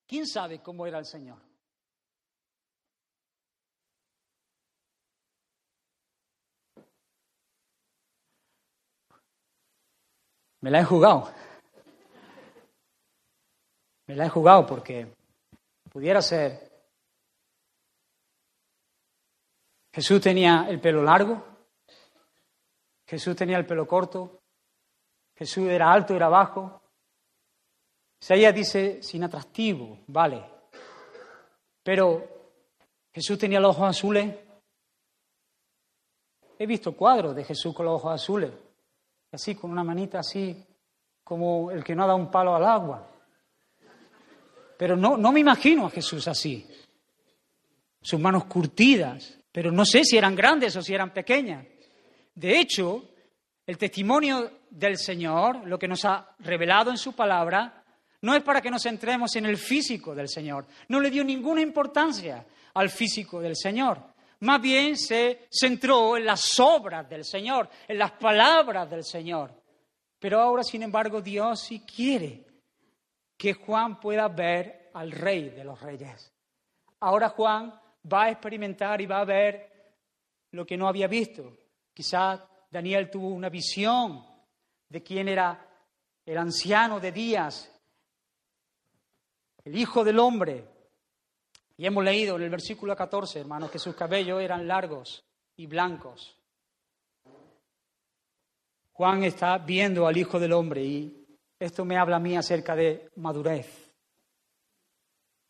¿Quién 0.06 0.26
sabe 0.26 0.60
cómo 0.60 0.86
era 0.86 0.98
el 0.98 1.04
Señor? 1.04 1.38
Me 10.66 10.72
la 10.72 10.80
he 10.80 10.84
jugado. 10.84 11.32
Me 14.08 14.16
la 14.16 14.26
he 14.26 14.28
jugado 14.28 14.66
porque 14.66 15.14
pudiera 15.92 16.20
ser. 16.20 16.72
Jesús 19.94 20.20
tenía 20.20 20.66
el 20.68 20.80
pelo 20.80 21.04
largo, 21.04 21.40
Jesús 23.06 23.36
tenía 23.36 23.58
el 23.58 23.64
pelo 23.64 23.86
corto, 23.86 24.42
Jesús 25.36 25.68
era 25.68 25.92
alto, 25.92 26.16
era 26.16 26.28
bajo, 26.28 26.82
Isaías 28.20 28.52
dice 28.52 29.04
sin 29.04 29.22
atractivo, 29.22 30.00
vale. 30.08 30.44
Pero 31.84 32.26
Jesús 33.14 33.38
tenía 33.38 33.60
los 33.60 33.76
ojos 33.76 33.90
azules. 33.90 34.36
He 36.58 36.66
visto 36.66 36.96
cuadros 36.96 37.36
de 37.36 37.44
Jesús 37.44 37.72
con 37.72 37.86
los 37.86 37.94
ojos 37.94 38.14
azules, 38.14 38.50
así 39.32 39.54
con 39.54 39.70
una 39.70 39.84
manita 39.84 40.20
así, 40.20 40.64
como 41.22 41.70
el 41.70 41.82
que 41.82 41.94
no 41.94 42.04
ha 42.04 42.06
dado 42.06 42.18
un 42.18 42.30
palo 42.30 42.54
al 42.54 42.64
agua. 42.64 43.10
Pero 44.78 44.96
no, 44.96 45.16
no 45.16 45.32
me 45.32 45.40
imagino 45.40 45.86
a 45.86 45.90
Jesús 45.90 46.28
así. 46.28 46.66
Sus 48.00 48.20
manos 48.20 48.44
curtidas, 48.44 49.38
pero 49.50 49.72
no 49.72 49.84
sé 49.84 50.04
si 50.04 50.16
eran 50.16 50.34
grandes 50.34 50.76
o 50.76 50.82
si 50.82 50.94
eran 50.94 51.12
pequeñas. 51.12 51.66
De 52.34 52.58
hecho, 52.58 53.08
el 53.66 53.78
testimonio 53.78 54.60
del 54.70 54.98
Señor, 54.98 55.66
lo 55.66 55.78
que 55.78 55.88
nos 55.88 56.04
ha 56.04 56.34
revelado 56.40 56.90
en 56.90 56.98
su 56.98 57.14
palabra, 57.14 57.82
no 58.20 58.34
es 58.34 58.42
para 58.42 58.60
que 58.60 58.70
nos 58.70 58.82
centremos 58.82 59.34
en 59.36 59.46
el 59.46 59.56
físico 59.56 60.14
del 60.14 60.28
Señor. 60.28 60.66
No 60.88 61.00
le 61.00 61.10
dio 61.10 61.24
ninguna 61.24 61.62
importancia 61.62 62.46
al 62.74 62.90
físico 62.90 63.40
del 63.40 63.56
Señor. 63.56 64.15
Más 64.40 64.60
bien 64.60 64.96
se 64.96 65.48
centró 65.50 66.16
en 66.16 66.26
las 66.26 66.58
obras 66.60 67.08
del 67.08 67.24
Señor, 67.24 67.68
en 67.88 67.98
las 67.98 68.12
palabras 68.12 68.88
del 68.90 69.04
Señor. 69.04 69.52
Pero 70.18 70.40
ahora, 70.40 70.62
sin 70.62 70.82
embargo, 70.82 71.20
Dios 71.20 71.60
sí 71.60 71.80
quiere 71.80 72.44
que 73.36 73.54
Juan 73.54 74.00
pueda 74.00 74.28
ver 74.28 74.90
al 74.94 75.10
Rey 75.10 75.50
de 75.50 75.64
los 75.64 75.80
Reyes. 75.80 76.32
Ahora 77.00 77.28
Juan 77.30 77.78
va 78.12 78.24
a 78.24 78.30
experimentar 78.30 79.00
y 79.00 79.06
va 79.06 79.20
a 79.20 79.24
ver 79.24 79.72
lo 80.52 80.66
que 80.66 80.76
no 80.76 80.88
había 80.88 81.06
visto. 81.06 81.56
Quizás 81.92 82.40
Daniel 82.70 83.10
tuvo 83.10 83.28
una 83.28 83.48
visión 83.48 84.24
de 84.88 85.02
quién 85.02 85.28
era 85.28 85.66
el 86.24 86.38
anciano 86.38 86.98
de 86.98 87.12
días, 87.12 87.70
el 89.64 89.76
Hijo 89.76 90.04
del 90.04 90.18
Hombre. 90.18 90.75
Y 91.78 91.86
hemos 91.86 92.04
leído 92.04 92.36
en 92.36 92.42
el 92.42 92.50
versículo 92.50 92.96
14, 92.96 93.40
hermanos, 93.40 93.70
que 93.70 93.78
sus 93.78 93.94
cabellos 93.94 94.40
eran 94.40 94.66
largos 94.66 95.24
y 95.56 95.66
blancos. 95.66 96.36
Juan 98.92 99.24
está 99.24 99.58
viendo 99.58 100.06
al 100.06 100.16
Hijo 100.16 100.40
del 100.40 100.54
Hombre 100.54 100.82
y 100.82 101.26
esto 101.58 101.84
me 101.84 101.98
habla 101.98 102.16
a 102.16 102.20
mí 102.20 102.34
acerca 102.34 102.74
de 102.74 103.10
madurez. 103.16 103.92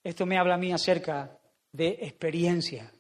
Esto 0.02 0.26
me 0.26 0.38
habla 0.38 0.54
a 0.54 0.58
mí 0.58 0.72
acerca 0.72 1.38
de 1.70 1.88
experiencia. 2.00 2.90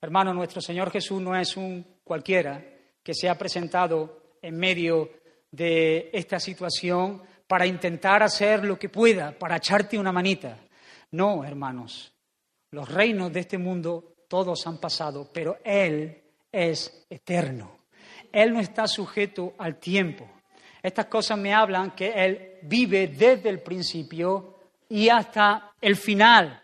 Hermano, 0.00 0.32
nuestro 0.32 0.62
Señor 0.62 0.90
Jesús 0.90 1.20
no 1.20 1.36
es 1.36 1.56
un 1.58 1.98
cualquiera 2.02 2.64
que 3.02 3.14
se 3.14 3.28
ha 3.28 3.36
presentado 3.36 4.36
en 4.40 4.58
medio 4.58 5.10
de 5.50 6.08
esta 6.12 6.40
situación 6.40 7.22
para 7.46 7.66
intentar 7.66 8.22
hacer 8.22 8.64
lo 8.64 8.78
que 8.78 8.88
pueda, 8.88 9.38
para 9.38 9.56
echarte 9.56 9.98
una 9.98 10.12
manita. 10.12 10.58
No, 11.10 11.44
hermanos, 11.44 12.14
los 12.70 12.88
reinos 12.88 13.32
de 13.32 13.40
este 13.40 13.58
mundo 13.58 14.14
todos 14.28 14.66
han 14.66 14.78
pasado, 14.78 15.28
pero 15.32 15.58
Él 15.64 16.22
es 16.52 17.06
eterno. 17.10 17.78
Él 18.32 18.52
no 18.52 18.60
está 18.60 18.86
sujeto 18.86 19.54
al 19.58 19.78
tiempo. 19.78 20.28
Estas 20.82 21.06
cosas 21.06 21.36
me 21.38 21.52
hablan 21.52 21.90
que 21.92 22.10
Él 22.10 22.58
vive 22.62 23.08
desde 23.08 23.48
el 23.48 23.60
principio 23.60 24.54
y 24.88 25.08
hasta 25.08 25.72
el 25.80 25.96
final. 25.96 26.62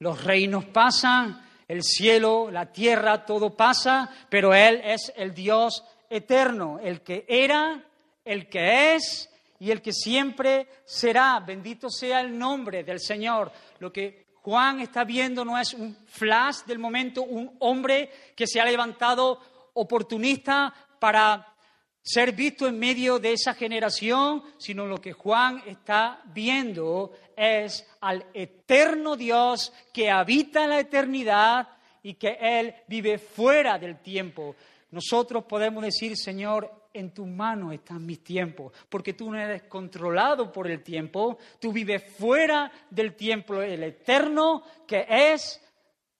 Los 0.00 0.24
reinos 0.24 0.64
pasan, 0.66 1.40
el 1.68 1.82
cielo, 1.82 2.50
la 2.50 2.72
tierra, 2.72 3.24
todo 3.24 3.56
pasa, 3.56 4.10
pero 4.28 4.52
Él 4.52 4.80
es 4.84 5.12
el 5.16 5.32
Dios 5.32 5.84
eterno, 6.10 6.78
el 6.82 7.00
que 7.00 7.24
era, 7.28 7.82
el 8.24 8.48
que 8.48 8.96
es 8.96 9.30
y 9.60 9.70
el 9.70 9.80
que 9.80 9.92
siempre 9.92 10.66
será. 10.84 11.38
Bendito 11.40 11.88
sea 11.88 12.20
el 12.20 12.36
nombre 12.36 12.82
del 12.82 13.00
Señor. 13.00 13.52
Lo 13.78 13.92
que 13.92 14.21
Juan 14.42 14.80
está 14.80 15.04
viendo 15.04 15.44
no 15.44 15.56
es 15.56 15.72
un 15.72 15.96
flash 16.06 16.64
del 16.66 16.78
momento, 16.78 17.22
un 17.22 17.54
hombre 17.60 18.10
que 18.34 18.46
se 18.46 18.60
ha 18.60 18.64
levantado 18.64 19.40
oportunista 19.74 20.74
para 20.98 21.54
ser 22.02 22.32
visto 22.32 22.66
en 22.66 22.78
medio 22.78 23.20
de 23.20 23.34
esa 23.34 23.54
generación, 23.54 24.42
sino 24.58 24.86
lo 24.86 25.00
que 25.00 25.12
Juan 25.12 25.62
está 25.66 26.20
viendo 26.26 27.12
es 27.36 27.86
al 28.00 28.26
eterno 28.34 29.16
Dios 29.16 29.72
que 29.92 30.10
habita 30.10 30.64
en 30.64 30.70
la 30.70 30.80
eternidad 30.80 31.68
y 32.02 32.14
que 32.14 32.36
Él 32.40 32.74
vive 32.88 33.18
fuera 33.18 33.78
del 33.78 34.00
tiempo. 34.00 34.56
Nosotros 34.90 35.44
podemos 35.44 35.84
decir, 35.84 36.16
Señor, 36.16 36.81
en 36.92 37.12
tus 37.12 37.26
manos 37.26 37.72
están 37.72 38.04
mis 38.04 38.22
tiempos, 38.22 38.72
porque 38.88 39.14
tú 39.14 39.30
no 39.30 39.38
eres 39.38 39.64
controlado 39.64 40.52
por 40.52 40.70
el 40.70 40.82
tiempo, 40.82 41.38
tú 41.60 41.72
vives 41.72 42.04
fuera 42.16 42.70
del 42.90 43.14
tiempo, 43.14 43.60
el 43.60 43.82
eterno 43.82 44.62
que 44.86 45.06
es 45.08 45.60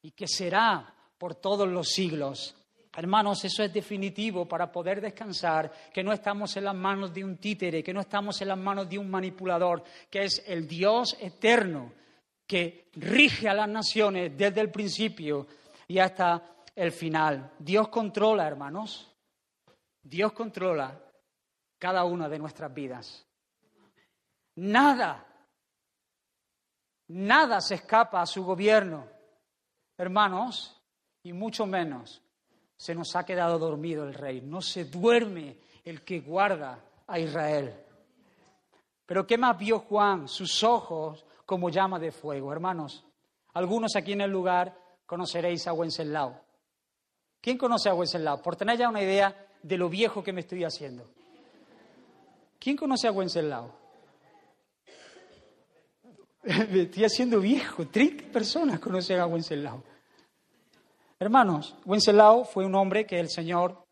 y 0.02 0.12
que 0.12 0.26
será 0.26 0.94
por 1.18 1.34
todos 1.36 1.68
los 1.68 1.88
siglos. 1.88 2.56
Hermanos, 2.94 3.44
eso 3.44 3.62
es 3.62 3.72
definitivo 3.72 4.46
para 4.46 4.70
poder 4.70 5.00
descansar, 5.00 5.72
que 5.92 6.04
no 6.04 6.12
estamos 6.12 6.56
en 6.56 6.64
las 6.64 6.74
manos 6.74 7.12
de 7.14 7.24
un 7.24 7.38
títere, 7.38 7.82
que 7.82 7.94
no 7.94 8.00
estamos 8.00 8.40
en 8.42 8.48
las 8.48 8.58
manos 8.58 8.88
de 8.88 8.98
un 8.98 9.10
manipulador, 9.10 9.82
que 10.10 10.24
es 10.24 10.42
el 10.46 10.66
Dios 10.66 11.16
eterno 11.20 11.92
que 12.46 12.90
rige 12.96 13.48
a 13.48 13.54
las 13.54 13.68
naciones 13.68 14.36
desde 14.36 14.60
el 14.60 14.70
principio 14.70 15.46
y 15.88 15.98
hasta 15.98 16.42
el 16.76 16.92
final. 16.92 17.52
Dios 17.58 17.88
controla, 17.88 18.46
hermanos. 18.46 19.11
Dios 20.02 20.32
controla 20.32 21.00
cada 21.78 22.04
una 22.04 22.28
de 22.28 22.38
nuestras 22.38 22.72
vidas. 22.72 23.26
Nada, 24.56 25.26
nada 27.08 27.60
se 27.60 27.76
escapa 27.76 28.20
a 28.20 28.26
su 28.26 28.44
gobierno. 28.44 29.06
Hermanos, 29.96 30.80
y 31.22 31.32
mucho 31.32 31.66
menos 31.66 32.22
se 32.76 32.94
nos 32.94 33.14
ha 33.14 33.24
quedado 33.24 33.58
dormido 33.58 34.04
el 34.04 34.14
rey. 34.14 34.40
No 34.40 34.60
se 34.60 34.84
duerme 34.84 35.58
el 35.84 36.02
que 36.02 36.20
guarda 36.20 36.78
a 37.06 37.18
Israel. 37.18 37.74
Pero 39.06 39.26
¿qué 39.26 39.38
más 39.38 39.56
vio 39.58 39.80
Juan? 39.80 40.28
Sus 40.28 40.62
ojos 40.62 41.24
como 41.46 41.70
llama 41.70 41.98
de 41.98 42.12
fuego. 42.12 42.52
Hermanos, 42.52 43.04
algunos 43.54 43.94
aquí 43.96 44.12
en 44.12 44.22
el 44.22 44.30
lugar 44.30 44.76
conoceréis 45.06 45.66
a 45.66 45.72
Wenceslao. 45.72 46.40
¿Quién 47.40 47.58
conoce 47.58 47.88
a 47.88 47.94
Wenceslao? 47.94 48.40
Por 48.40 48.56
tener 48.56 48.78
ya 48.78 48.88
una 48.88 49.02
idea 49.02 49.48
de 49.62 49.76
lo 49.76 49.88
viejo 49.88 50.22
que 50.22 50.32
me 50.32 50.40
estoy 50.40 50.64
haciendo. 50.64 51.04
¿Quién 52.58 52.76
conoce 52.76 53.08
a 53.08 53.12
Wenceslao? 53.12 53.82
me 56.42 56.82
estoy 56.82 57.04
haciendo 57.04 57.40
viejo. 57.40 57.86
30 57.86 58.32
personas 58.32 58.80
conocen 58.80 59.20
a 59.20 59.26
Wenceslao. 59.26 59.82
Hermanos, 61.18 61.76
Wenceslao 61.84 62.44
fue 62.44 62.66
un 62.66 62.74
hombre 62.74 63.06
que 63.06 63.20
el 63.20 63.30
Señor 63.30 63.84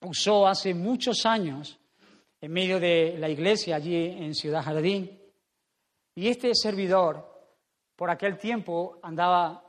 usó 0.00 0.46
hace 0.46 0.74
muchos 0.74 1.24
años 1.24 1.78
en 2.40 2.52
medio 2.52 2.80
de 2.80 3.16
la 3.18 3.28
iglesia 3.28 3.76
allí 3.76 3.94
en 3.94 4.34
Ciudad 4.34 4.64
Jardín. 4.64 5.20
Y 6.14 6.28
este 6.28 6.54
servidor, 6.54 7.24
por 7.94 8.10
aquel 8.10 8.36
tiempo, 8.36 8.98
andaba 9.02 9.62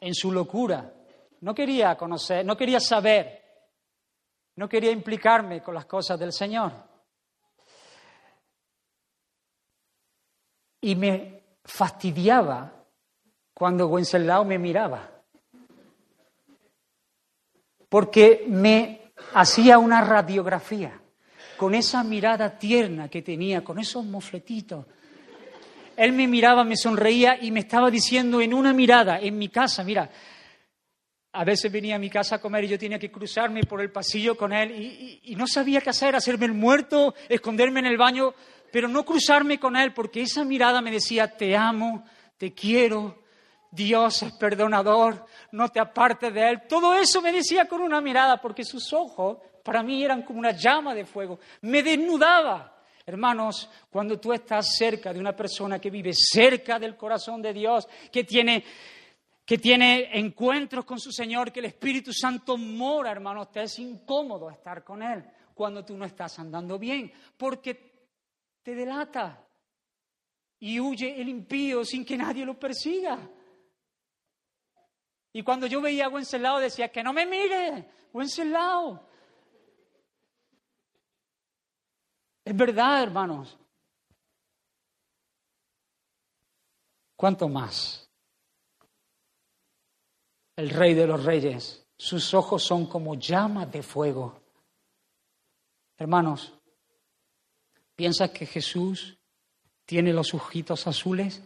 en 0.00 0.14
su 0.14 0.32
locura. 0.32 0.92
No 1.40 1.54
quería 1.54 1.96
conocer, 1.96 2.44
no 2.44 2.56
quería 2.56 2.80
saber, 2.80 3.41
no 4.56 4.68
quería 4.68 4.90
implicarme 4.90 5.62
con 5.62 5.74
las 5.74 5.86
cosas 5.86 6.18
del 6.18 6.32
Señor. 6.32 6.72
Y 10.80 10.94
me 10.96 11.42
fastidiaba 11.64 12.84
cuando 13.54 13.86
Wenceslao 13.86 14.44
me 14.44 14.58
miraba, 14.58 15.08
porque 17.88 18.44
me 18.48 19.12
hacía 19.34 19.78
una 19.78 20.00
radiografía 20.00 21.00
con 21.56 21.74
esa 21.74 22.02
mirada 22.02 22.58
tierna 22.58 23.08
que 23.08 23.22
tenía, 23.22 23.62
con 23.62 23.78
esos 23.78 24.04
mofletitos. 24.04 24.84
Él 25.96 26.12
me 26.12 26.26
miraba, 26.26 26.64
me 26.64 26.76
sonreía 26.76 27.38
y 27.40 27.52
me 27.52 27.60
estaba 27.60 27.90
diciendo 27.90 28.40
en 28.40 28.54
una 28.54 28.72
mirada, 28.72 29.20
en 29.20 29.38
mi 29.38 29.48
casa, 29.48 29.84
mira, 29.84 30.10
a 31.32 31.44
veces 31.44 31.72
venía 31.72 31.96
a 31.96 31.98
mi 31.98 32.10
casa 32.10 32.36
a 32.36 32.40
comer 32.40 32.64
y 32.64 32.68
yo 32.68 32.78
tenía 32.78 32.98
que 32.98 33.10
cruzarme 33.10 33.64
por 33.64 33.80
el 33.80 33.90
pasillo 33.90 34.36
con 34.36 34.52
él 34.52 34.70
y, 35.24 35.34
no 35.34 35.46
sabía 35.46 35.80
qué 35.80 35.90
hacer, 35.90 36.14
hacerme 36.14 36.46
el 36.46 36.52
muerto, 36.52 37.14
esconderme 37.28 37.80
en 37.80 37.86
el 37.86 37.96
baño, 37.96 38.34
pero 38.70 38.86
no 38.86 39.04
cruzarme 39.04 39.58
con 39.58 39.76
él 39.76 39.94
porque 39.94 40.22
esa 40.22 40.44
mirada 40.44 40.82
me 40.82 40.90
decía, 40.90 41.28
te 41.28 41.56
amo, 41.56 42.04
te 42.36 42.52
quiero, 42.52 43.22
Dios 43.70 44.22
es 44.22 44.32
perdonador, 44.32 45.24
no 45.52 45.70
te 45.70 45.80
apartes 45.80 46.32
de 46.34 46.50
él. 46.50 46.62
Todo 46.68 46.94
eso 46.94 47.22
me 47.22 47.32
decía 47.32 47.64
con 47.64 47.80
una 47.80 48.02
mirada 48.02 48.38
porque 48.38 48.64
sus 48.64 48.92
ojos 48.92 49.38
para 49.62 49.82
mí 49.82 50.04
eran 50.04 50.22
como 50.22 50.38
una 50.38 50.52
llama 50.52 50.94
de 50.94 51.06
fuego. 51.06 51.40
Me 51.62 51.82
desnudaba. 51.82 52.68
Hermanos, 53.04 53.68
cuando 53.90 54.20
tú 54.20 54.32
estás 54.32 54.76
cerca 54.76 55.12
de 55.12 55.18
una 55.18 55.34
persona 55.34 55.80
que 55.80 55.90
vive 55.90 56.12
cerca 56.12 56.78
del 56.78 56.96
corazón 56.96 57.42
de 57.42 57.52
Dios, 57.52 57.88
que 58.12 58.22
tiene, 58.22 58.62
que 59.44 59.58
tiene 59.58 60.18
encuentros 60.18 60.84
con 60.84 60.98
su 60.98 61.10
Señor, 61.10 61.52
que 61.52 61.60
el 61.60 61.66
Espíritu 61.66 62.12
Santo 62.12 62.56
mora, 62.56 63.10
hermanos, 63.10 63.50
te 63.50 63.62
es 63.62 63.78
incómodo 63.78 64.50
estar 64.50 64.84
con 64.84 65.02
Él 65.02 65.24
cuando 65.54 65.84
tú 65.84 65.96
no 65.96 66.04
estás 66.04 66.38
andando 66.38 66.78
bien, 66.78 67.12
porque 67.36 68.08
te 68.62 68.74
delata 68.74 69.46
y 70.60 70.78
huye 70.78 71.20
el 71.20 71.28
impío 71.28 71.84
sin 71.84 72.04
que 72.04 72.16
nadie 72.16 72.44
lo 72.44 72.58
persiga. 72.58 73.18
Y 75.32 75.42
cuando 75.42 75.66
yo 75.66 75.80
veía 75.80 76.06
a 76.06 76.08
Wenceslao 76.08 76.58
decía, 76.58 76.90
que 76.90 77.02
no 77.02 77.12
me 77.12 77.26
mire, 77.26 77.88
Wenceslao, 78.12 79.08
Es 82.44 82.56
verdad, 82.56 83.02
hermanos. 83.02 83.56
¿Cuánto 87.16 87.48
más? 87.48 88.10
El 90.62 90.70
rey 90.70 90.94
de 90.94 91.08
los 91.08 91.24
reyes, 91.24 91.84
sus 91.98 92.34
ojos 92.34 92.62
son 92.62 92.86
como 92.86 93.16
llamas 93.16 93.72
de 93.72 93.82
fuego. 93.82 94.40
Hermanos, 95.98 96.52
¿piensas 97.96 98.30
que 98.30 98.46
Jesús 98.46 99.18
tiene 99.84 100.12
los 100.12 100.32
ojitos 100.34 100.86
azules? 100.86 101.42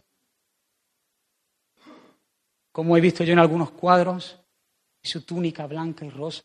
Como 2.70 2.94
he 2.94 3.00
visto 3.00 3.24
yo 3.24 3.32
en 3.32 3.38
algunos 3.38 3.70
cuadros, 3.70 4.38
y 5.00 5.08
su 5.08 5.22
túnica 5.22 5.66
blanca 5.66 6.04
y 6.04 6.10
rosa, 6.10 6.44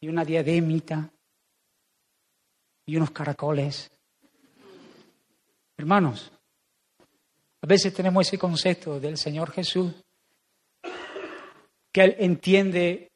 y 0.00 0.08
una 0.08 0.24
diademita 0.24 1.12
y 2.86 2.96
unos 2.96 3.10
caracoles. 3.10 3.90
Hermanos, 5.76 6.32
a 7.60 7.66
veces 7.66 7.92
tenemos 7.92 8.26
ese 8.26 8.38
concepto 8.38 8.98
del 8.98 9.18
Señor 9.18 9.50
Jesús, 9.50 9.92
que 11.92 12.02
Él 12.02 12.16
entiende 12.18 13.12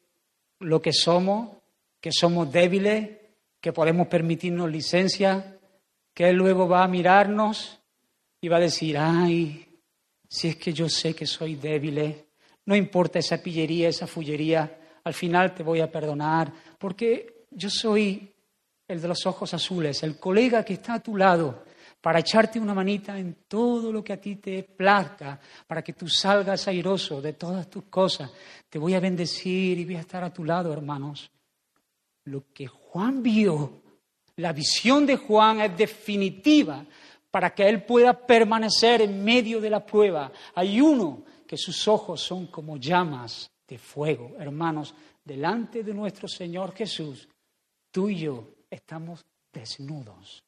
lo 0.59 0.81
que 0.81 0.93
somos, 0.93 1.57
que 1.99 2.11
somos 2.11 2.51
débiles, 2.51 3.09
que 3.59 3.73
podemos 3.73 4.07
permitirnos 4.07 4.71
licencia, 4.71 5.57
que 6.13 6.29
Él 6.29 6.35
luego 6.35 6.67
va 6.67 6.83
a 6.83 6.87
mirarnos 6.87 7.79
y 8.39 8.47
va 8.47 8.57
a 8.57 8.61
decir, 8.61 8.97
ay, 8.97 9.67
si 10.29 10.49
es 10.49 10.55
que 10.55 10.73
yo 10.73 10.87
sé 10.87 11.15
que 11.15 11.25
soy 11.25 11.55
débil, 11.55 12.25
no 12.65 12.75
importa 12.75 13.19
esa 13.19 13.41
pillería, 13.41 13.89
esa 13.89 14.07
fullería, 14.07 14.79
al 15.03 15.13
final 15.13 15.53
te 15.53 15.63
voy 15.63 15.79
a 15.79 15.91
perdonar, 15.91 16.51
porque 16.77 17.45
yo 17.51 17.69
soy 17.69 18.33
el 18.87 19.01
de 19.01 19.07
los 19.07 19.25
ojos 19.25 19.53
azules, 19.53 20.03
el 20.03 20.19
colega 20.19 20.63
que 20.63 20.73
está 20.73 20.95
a 20.95 21.03
tu 21.03 21.17
lado, 21.17 21.63
para 22.07 22.19
echarte 22.19 22.57
una 22.57 22.73
manita 22.73 23.19
en 23.19 23.35
todo 23.49 23.91
lo 23.91 24.01
que 24.01 24.13
a 24.13 24.21
ti 24.21 24.37
te 24.37 24.63
plazca, 24.63 25.37
para 25.67 25.81
que 25.81 25.91
tú 25.91 26.07
salgas 26.07 26.65
airoso 26.69 27.21
de 27.21 27.33
todas 27.33 27.69
tus 27.69 27.83
cosas. 27.89 28.31
Te 28.69 28.79
voy 28.79 28.93
a 28.93 29.01
bendecir 29.01 29.77
y 29.77 29.83
voy 29.83 29.97
a 29.97 29.99
estar 29.99 30.23
a 30.23 30.31
tu 30.31 30.45
lado, 30.45 30.71
hermanos. 30.71 31.29
Lo 32.23 32.45
que 32.53 32.65
Juan 32.65 33.21
vio, 33.21 33.81
la 34.37 34.53
visión 34.53 35.05
de 35.05 35.17
Juan 35.17 35.59
es 35.59 35.77
definitiva 35.77 36.85
para 37.29 37.53
que 37.53 37.67
él 37.67 37.83
pueda 37.83 38.13
permanecer 38.13 39.01
en 39.01 39.21
medio 39.21 39.59
de 39.59 39.69
la 39.69 39.85
prueba. 39.85 40.31
Hay 40.55 40.79
uno 40.79 41.25
que 41.45 41.57
sus 41.57 41.89
ojos 41.89 42.21
son 42.21 42.47
como 42.47 42.77
llamas 42.77 43.51
de 43.67 43.77
fuego, 43.77 44.33
hermanos, 44.39 44.95
delante 45.25 45.83
de 45.83 45.93
nuestro 45.93 46.29
Señor 46.29 46.73
Jesús. 46.73 47.27
Tú 47.91 48.07
y 48.07 48.15
yo 48.15 48.47
estamos 48.69 49.25
desnudos. 49.51 50.46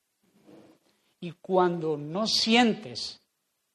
Y 1.21 1.31
cuando 1.33 1.97
no 1.97 2.25
sientes 2.25 3.21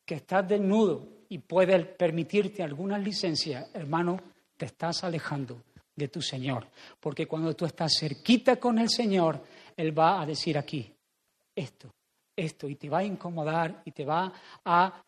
que 0.04 0.16
estás 0.16 0.48
desnudo 0.48 1.06
y 1.28 1.38
puedes 1.38 1.86
permitirte 1.86 2.62
alguna 2.62 2.98
licencia, 2.98 3.68
hermano, 3.72 4.18
te 4.56 4.66
estás 4.66 5.04
alejando 5.04 5.62
de 5.94 6.08
tu 6.08 6.22
Señor. 6.22 6.66
Porque 7.00 7.26
cuando 7.26 7.54
tú 7.54 7.66
estás 7.66 7.92
cerquita 7.98 8.56
con 8.56 8.78
el 8.78 8.88
Señor, 8.88 9.42
Él 9.76 9.96
va 9.98 10.20
a 10.20 10.26
decir 10.26 10.56
aquí, 10.56 10.90
esto, 11.54 11.90
esto, 12.36 12.68
y 12.68 12.76
te 12.76 12.88
va 12.88 12.98
a 12.98 13.04
incomodar 13.04 13.82
y 13.84 13.92
te 13.92 14.04
va 14.04 14.32
a 14.64 15.02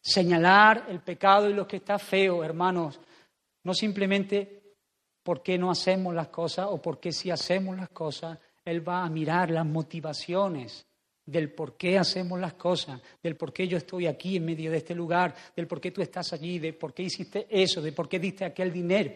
señalar 0.00 0.86
el 0.88 1.00
pecado 1.00 1.48
y 1.48 1.54
lo 1.54 1.66
que 1.66 1.76
está 1.76 1.98
feo, 1.98 2.42
hermanos. 2.42 3.00
No 3.64 3.74
simplemente 3.74 4.62
por 5.22 5.42
qué 5.42 5.56
no 5.56 5.70
hacemos 5.70 6.14
las 6.14 6.28
cosas 6.28 6.66
o 6.68 6.82
por 6.82 6.98
qué 6.98 7.12
si 7.12 7.30
hacemos 7.30 7.76
las 7.76 7.90
cosas, 7.90 8.38
él 8.64 8.86
va 8.86 9.04
a 9.04 9.08
mirar 9.08 9.50
las 9.50 9.66
motivaciones 9.66 10.86
del 11.24 11.52
por 11.52 11.76
qué 11.76 11.98
hacemos 11.98 12.40
las 12.40 12.54
cosas, 12.54 13.00
del 13.22 13.36
por 13.36 13.52
qué 13.52 13.68
yo 13.68 13.76
estoy 13.76 14.06
aquí 14.06 14.36
en 14.36 14.44
medio 14.44 14.70
de 14.70 14.78
este 14.78 14.94
lugar, 14.94 15.34
del 15.54 15.66
por 15.66 15.80
qué 15.80 15.90
tú 15.90 16.02
estás 16.02 16.32
allí, 16.32 16.58
de 16.58 16.72
por 16.72 16.92
qué 16.92 17.04
hiciste 17.04 17.46
eso, 17.48 17.80
de 17.80 17.92
por 17.92 18.08
qué 18.08 18.18
diste 18.18 18.44
aquel 18.44 18.72
dinero, 18.72 19.12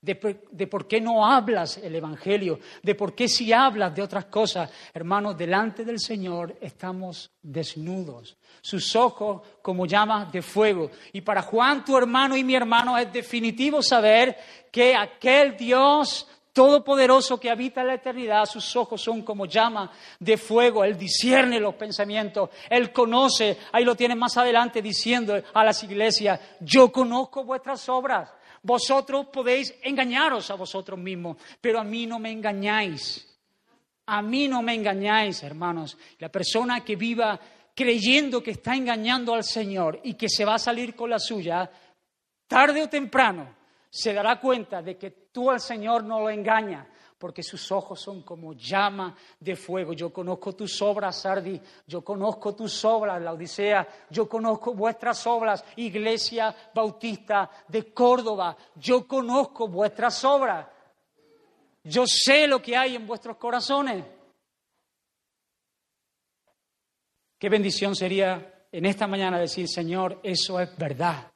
de, 0.00 0.66
por 0.66 0.86
qué 0.86 1.00
no 1.00 1.26
hablas 1.26 1.78
el 1.78 1.94
Evangelio, 1.94 2.60
de 2.82 2.94
por 2.94 3.14
qué 3.14 3.28
si 3.28 3.52
hablas 3.52 3.94
de 3.94 4.02
otras 4.02 4.26
cosas. 4.26 4.70
Hermanos, 4.94 5.36
delante 5.36 5.84
del 5.84 5.98
Señor 5.98 6.56
estamos 6.60 7.30
desnudos, 7.42 8.36
sus 8.60 8.94
ojos 8.94 9.42
como 9.60 9.86
llamas 9.86 10.30
de 10.32 10.42
fuego. 10.42 10.90
Y 11.12 11.20
para 11.22 11.42
Juan, 11.42 11.84
tu 11.84 11.96
hermano 11.96 12.36
y 12.36 12.44
mi 12.44 12.54
hermano, 12.54 12.96
es 12.96 13.12
definitivo 13.12 13.82
saber 13.82 14.36
que 14.70 14.94
aquel 14.94 15.56
Dios 15.56 16.28
todopoderoso 16.52 17.40
que 17.40 17.50
habita 17.50 17.82
la 17.82 17.94
eternidad, 17.94 18.44
sus 18.44 18.76
ojos 18.76 19.00
son 19.00 19.22
como 19.22 19.46
llama 19.46 19.90
de 20.18 20.36
fuego, 20.36 20.84
Él 20.84 20.98
discierne 20.98 21.58
los 21.58 21.74
pensamientos, 21.74 22.50
Él 22.68 22.92
conoce, 22.92 23.58
ahí 23.72 23.84
lo 23.84 23.94
tienen 23.94 24.18
más 24.18 24.36
adelante 24.36 24.82
diciendo 24.82 25.40
a 25.52 25.64
las 25.64 25.82
iglesias, 25.82 26.38
yo 26.60 26.92
conozco 26.92 27.44
vuestras 27.44 27.88
obras, 27.88 28.30
vosotros 28.62 29.26
podéis 29.32 29.74
engañaros 29.82 30.50
a 30.50 30.54
vosotros 30.54 30.98
mismos, 30.98 31.36
pero 31.60 31.80
a 31.80 31.84
mí 31.84 32.06
no 32.06 32.18
me 32.18 32.30
engañáis, 32.30 33.28
a 34.06 34.20
mí 34.20 34.46
no 34.46 34.62
me 34.62 34.74
engañáis, 34.74 35.42
hermanos. 35.42 35.96
La 36.18 36.28
persona 36.28 36.84
que 36.84 36.96
viva 36.96 37.40
creyendo 37.74 38.42
que 38.42 38.52
está 38.52 38.74
engañando 38.74 39.34
al 39.34 39.44
Señor 39.44 40.00
y 40.04 40.14
que 40.14 40.28
se 40.28 40.44
va 40.44 40.54
a 40.54 40.58
salir 40.58 40.94
con 40.94 41.10
la 41.10 41.18
suya, 41.18 41.70
tarde 42.46 42.82
o 42.82 42.88
temprano, 42.88 43.61
se 43.94 44.14
dará 44.14 44.40
cuenta 44.40 44.80
de 44.80 44.96
que 44.96 45.10
tú 45.30 45.50
al 45.50 45.60
Señor 45.60 46.02
no 46.02 46.20
lo 46.20 46.30
engañas, 46.30 46.86
porque 47.18 47.42
sus 47.42 47.70
ojos 47.70 48.00
son 48.00 48.22
como 48.22 48.54
llama 48.54 49.14
de 49.38 49.54
fuego. 49.54 49.92
Yo 49.92 50.10
conozco 50.10 50.54
tus 50.54 50.80
obras, 50.80 51.20
Sardi, 51.20 51.60
yo 51.86 52.02
conozco 52.02 52.54
tus 52.54 52.82
obras, 52.86 53.20
la 53.20 53.34
Odisea, 53.34 53.86
yo 54.08 54.26
conozco 54.26 54.72
vuestras 54.72 55.26
obras, 55.26 55.62
Iglesia 55.76 56.56
Bautista 56.74 57.50
de 57.68 57.92
Córdoba, 57.92 58.56
yo 58.76 59.06
conozco 59.06 59.68
vuestras 59.68 60.24
obras. 60.24 60.66
Yo 61.84 62.04
sé 62.06 62.46
lo 62.46 62.62
que 62.62 62.74
hay 62.74 62.96
en 62.96 63.06
vuestros 63.06 63.36
corazones. 63.36 64.06
Qué 67.38 67.48
bendición 67.50 67.94
sería 67.94 68.66
en 68.72 68.86
esta 68.86 69.06
mañana 69.06 69.38
decir, 69.38 69.68
Señor, 69.68 70.18
eso 70.22 70.58
es 70.58 70.74
verdad. 70.78 71.31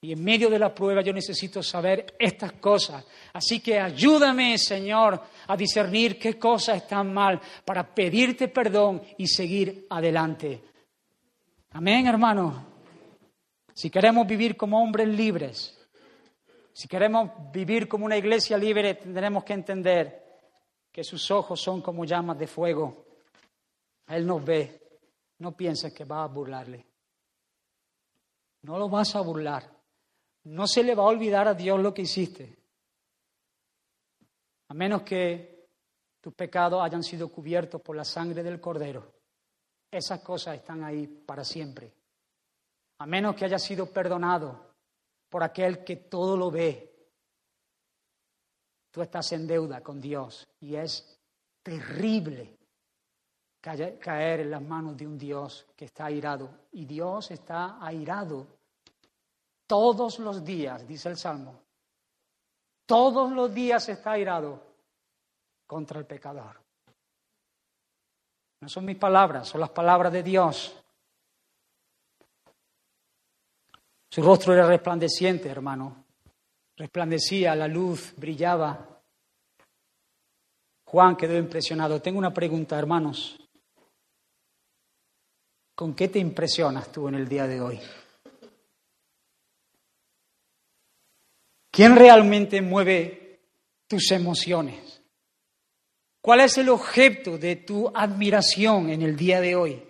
Y 0.00 0.12
en 0.12 0.22
medio 0.22 0.48
de 0.48 0.60
la 0.60 0.72
prueba 0.72 1.02
yo 1.02 1.12
necesito 1.12 1.60
saber 1.62 2.14
estas 2.18 2.52
cosas. 2.52 3.04
Así 3.32 3.60
que 3.60 3.80
ayúdame, 3.80 4.56
Señor, 4.56 5.20
a 5.48 5.56
discernir 5.56 6.18
qué 6.18 6.38
cosas 6.38 6.76
están 6.76 7.12
mal 7.12 7.40
para 7.64 7.92
pedirte 7.94 8.48
perdón 8.48 9.02
y 9.16 9.26
seguir 9.26 9.86
adelante. 9.90 10.62
Amén, 11.72 12.06
hermano. 12.06 12.66
Si 13.74 13.90
queremos 13.90 14.26
vivir 14.26 14.56
como 14.56 14.80
hombres 14.80 15.08
libres, 15.08 15.76
si 16.72 16.86
queremos 16.86 17.30
vivir 17.52 17.88
como 17.88 18.04
una 18.04 18.16
iglesia 18.16 18.56
libre, 18.56 18.94
tendremos 18.94 19.42
que 19.42 19.52
entender 19.52 20.28
que 20.92 21.02
sus 21.02 21.28
ojos 21.32 21.60
son 21.60 21.82
como 21.82 22.04
llamas 22.04 22.38
de 22.38 22.46
fuego. 22.46 23.04
Él 24.06 24.24
nos 24.24 24.44
ve. 24.44 24.80
No 25.38 25.56
pienses 25.56 25.92
que 25.92 26.04
va 26.04 26.22
a 26.22 26.28
burlarle. 26.28 26.86
No 28.62 28.78
lo 28.78 28.88
vas 28.88 29.14
a 29.16 29.20
burlar. 29.20 29.77
No 30.48 30.66
se 30.66 30.82
le 30.82 30.94
va 30.94 31.02
a 31.02 31.08
olvidar 31.08 31.46
a 31.46 31.54
Dios 31.54 31.78
lo 31.78 31.92
que 31.92 32.02
hiciste. 32.02 32.56
A 34.68 34.74
menos 34.74 35.02
que 35.02 35.68
tus 36.20 36.32
pecados 36.32 36.82
hayan 36.82 37.02
sido 37.02 37.28
cubiertos 37.28 37.82
por 37.82 37.94
la 37.94 38.04
sangre 38.04 38.42
del 38.42 38.60
Cordero. 38.60 39.12
Esas 39.90 40.20
cosas 40.20 40.56
están 40.56 40.84
ahí 40.84 41.06
para 41.06 41.44
siempre. 41.44 41.92
A 42.98 43.06
menos 43.06 43.36
que 43.36 43.44
haya 43.44 43.58
sido 43.58 43.92
perdonado 43.92 44.74
por 45.28 45.42
aquel 45.42 45.84
que 45.84 45.96
todo 45.96 46.34
lo 46.34 46.50
ve. 46.50 46.96
Tú 48.90 49.02
estás 49.02 49.30
en 49.32 49.46
deuda 49.46 49.82
con 49.82 50.00
Dios 50.00 50.48
y 50.60 50.76
es 50.76 51.20
terrible 51.62 52.56
caer 53.60 54.40
en 54.40 54.50
las 54.50 54.62
manos 54.62 54.96
de 54.96 55.06
un 55.06 55.18
Dios 55.18 55.66
que 55.76 55.84
está 55.84 56.06
airado. 56.06 56.68
Y 56.72 56.86
Dios 56.86 57.30
está 57.30 57.84
airado 57.84 58.57
todos 59.68 60.18
los 60.18 60.44
días, 60.44 60.88
dice 60.88 61.10
el 61.10 61.16
Salmo, 61.16 61.60
todos 62.86 63.30
los 63.30 63.54
días 63.54 63.88
está 63.88 64.12
airado 64.12 64.60
contra 65.66 66.00
el 66.00 66.06
pecador. 66.06 66.60
No 68.60 68.68
son 68.68 68.86
mis 68.86 68.96
palabras, 68.96 69.46
son 69.46 69.60
las 69.60 69.70
palabras 69.70 70.12
de 70.12 70.22
Dios. 70.22 70.74
Su 74.10 74.22
rostro 74.22 74.54
era 74.54 74.66
resplandeciente, 74.66 75.48
hermano. 75.48 76.04
Resplandecía, 76.76 77.54
la 77.54 77.68
luz 77.68 78.14
brillaba. 78.16 79.00
Juan 80.86 81.14
quedó 81.14 81.36
impresionado. 81.36 82.00
Tengo 82.00 82.18
una 82.18 82.32
pregunta, 82.32 82.78
hermanos. 82.78 83.38
¿Con 85.74 85.94
qué 85.94 86.08
te 86.08 86.18
impresionas 86.18 86.90
tú 86.90 87.06
en 87.06 87.16
el 87.16 87.28
día 87.28 87.46
de 87.46 87.60
hoy? 87.60 87.80
¿Quién 91.78 91.94
realmente 91.94 92.60
mueve 92.60 93.38
tus 93.86 94.10
emociones? 94.10 95.00
¿Cuál 96.20 96.40
es 96.40 96.58
el 96.58 96.70
objeto 96.70 97.38
de 97.38 97.54
tu 97.54 97.88
admiración 97.94 98.90
en 98.90 99.02
el 99.02 99.16
día 99.16 99.40
de 99.40 99.54
hoy? 99.54 99.80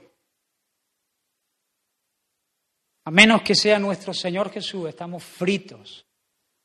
A 3.06 3.10
menos 3.10 3.40
que 3.40 3.54
sea 3.54 3.78
nuestro 3.78 4.12
Señor 4.12 4.50
Jesús, 4.50 4.86
estamos 4.86 5.24
fritos 5.24 6.04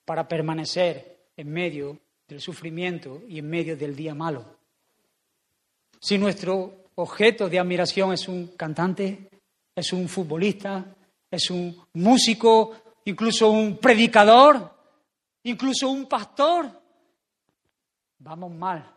para 0.03 0.27
permanecer 0.27 1.29
en 1.37 1.53
medio 1.53 1.97
del 2.27 2.41
sufrimiento 2.41 3.21
y 3.25 3.39
en 3.39 3.49
medio 3.49 3.77
del 3.77 3.95
día 3.95 4.13
malo. 4.13 4.43
Si 6.01 6.17
nuestro 6.17 6.89
objeto 6.95 7.47
de 7.47 7.59
admiración 7.59 8.11
es 8.11 8.27
un 8.27 8.57
cantante, 8.57 9.29
es 9.73 9.93
un 9.93 10.09
futbolista, 10.09 10.85
es 11.31 11.49
un 11.49 11.81
músico, 11.93 12.75
incluso 13.05 13.49
un 13.49 13.77
predicador, 13.77 14.72
incluso 15.43 15.89
un 15.89 16.07
pastor, 16.07 16.69
vamos 18.19 18.51
mal. 18.51 18.93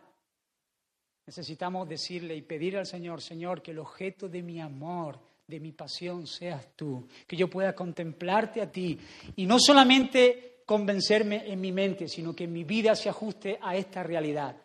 Necesitamos 1.25 1.87
decirle 1.89 2.35
y 2.35 2.41
pedir 2.41 2.77
al 2.77 2.85
Señor, 2.85 3.21
Señor, 3.21 3.61
que 3.61 3.71
el 3.71 3.79
objeto 3.79 4.29
de 4.29 4.41
mi 4.41 4.61
amor, 4.61 5.19
de 5.45 5.59
mi 5.59 5.73
pasión 5.73 6.25
seas 6.25 6.75
tú, 6.75 7.07
que 7.27 7.35
yo 7.35 7.49
pueda 7.49 7.73
contemplarte 7.73 8.61
a 8.61 8.71
ti 8.71 8.97
y 9.35 9.45
no 9.45 9.59
solamente 9.59 10.61
convencerme 10.65 11.51
en 11.51 11.59
mi 11.59 11.71
mente, 11.71 12.07
sino 12.07 12.33
que 12.33 12.47
mi 12.47 12.63
vida 12.63 12.95
se 12.95 13.09
ajuste 13.09 13.57
a 13.61 13.75
esta 13.75 14.03
realidad. 14.03 14.55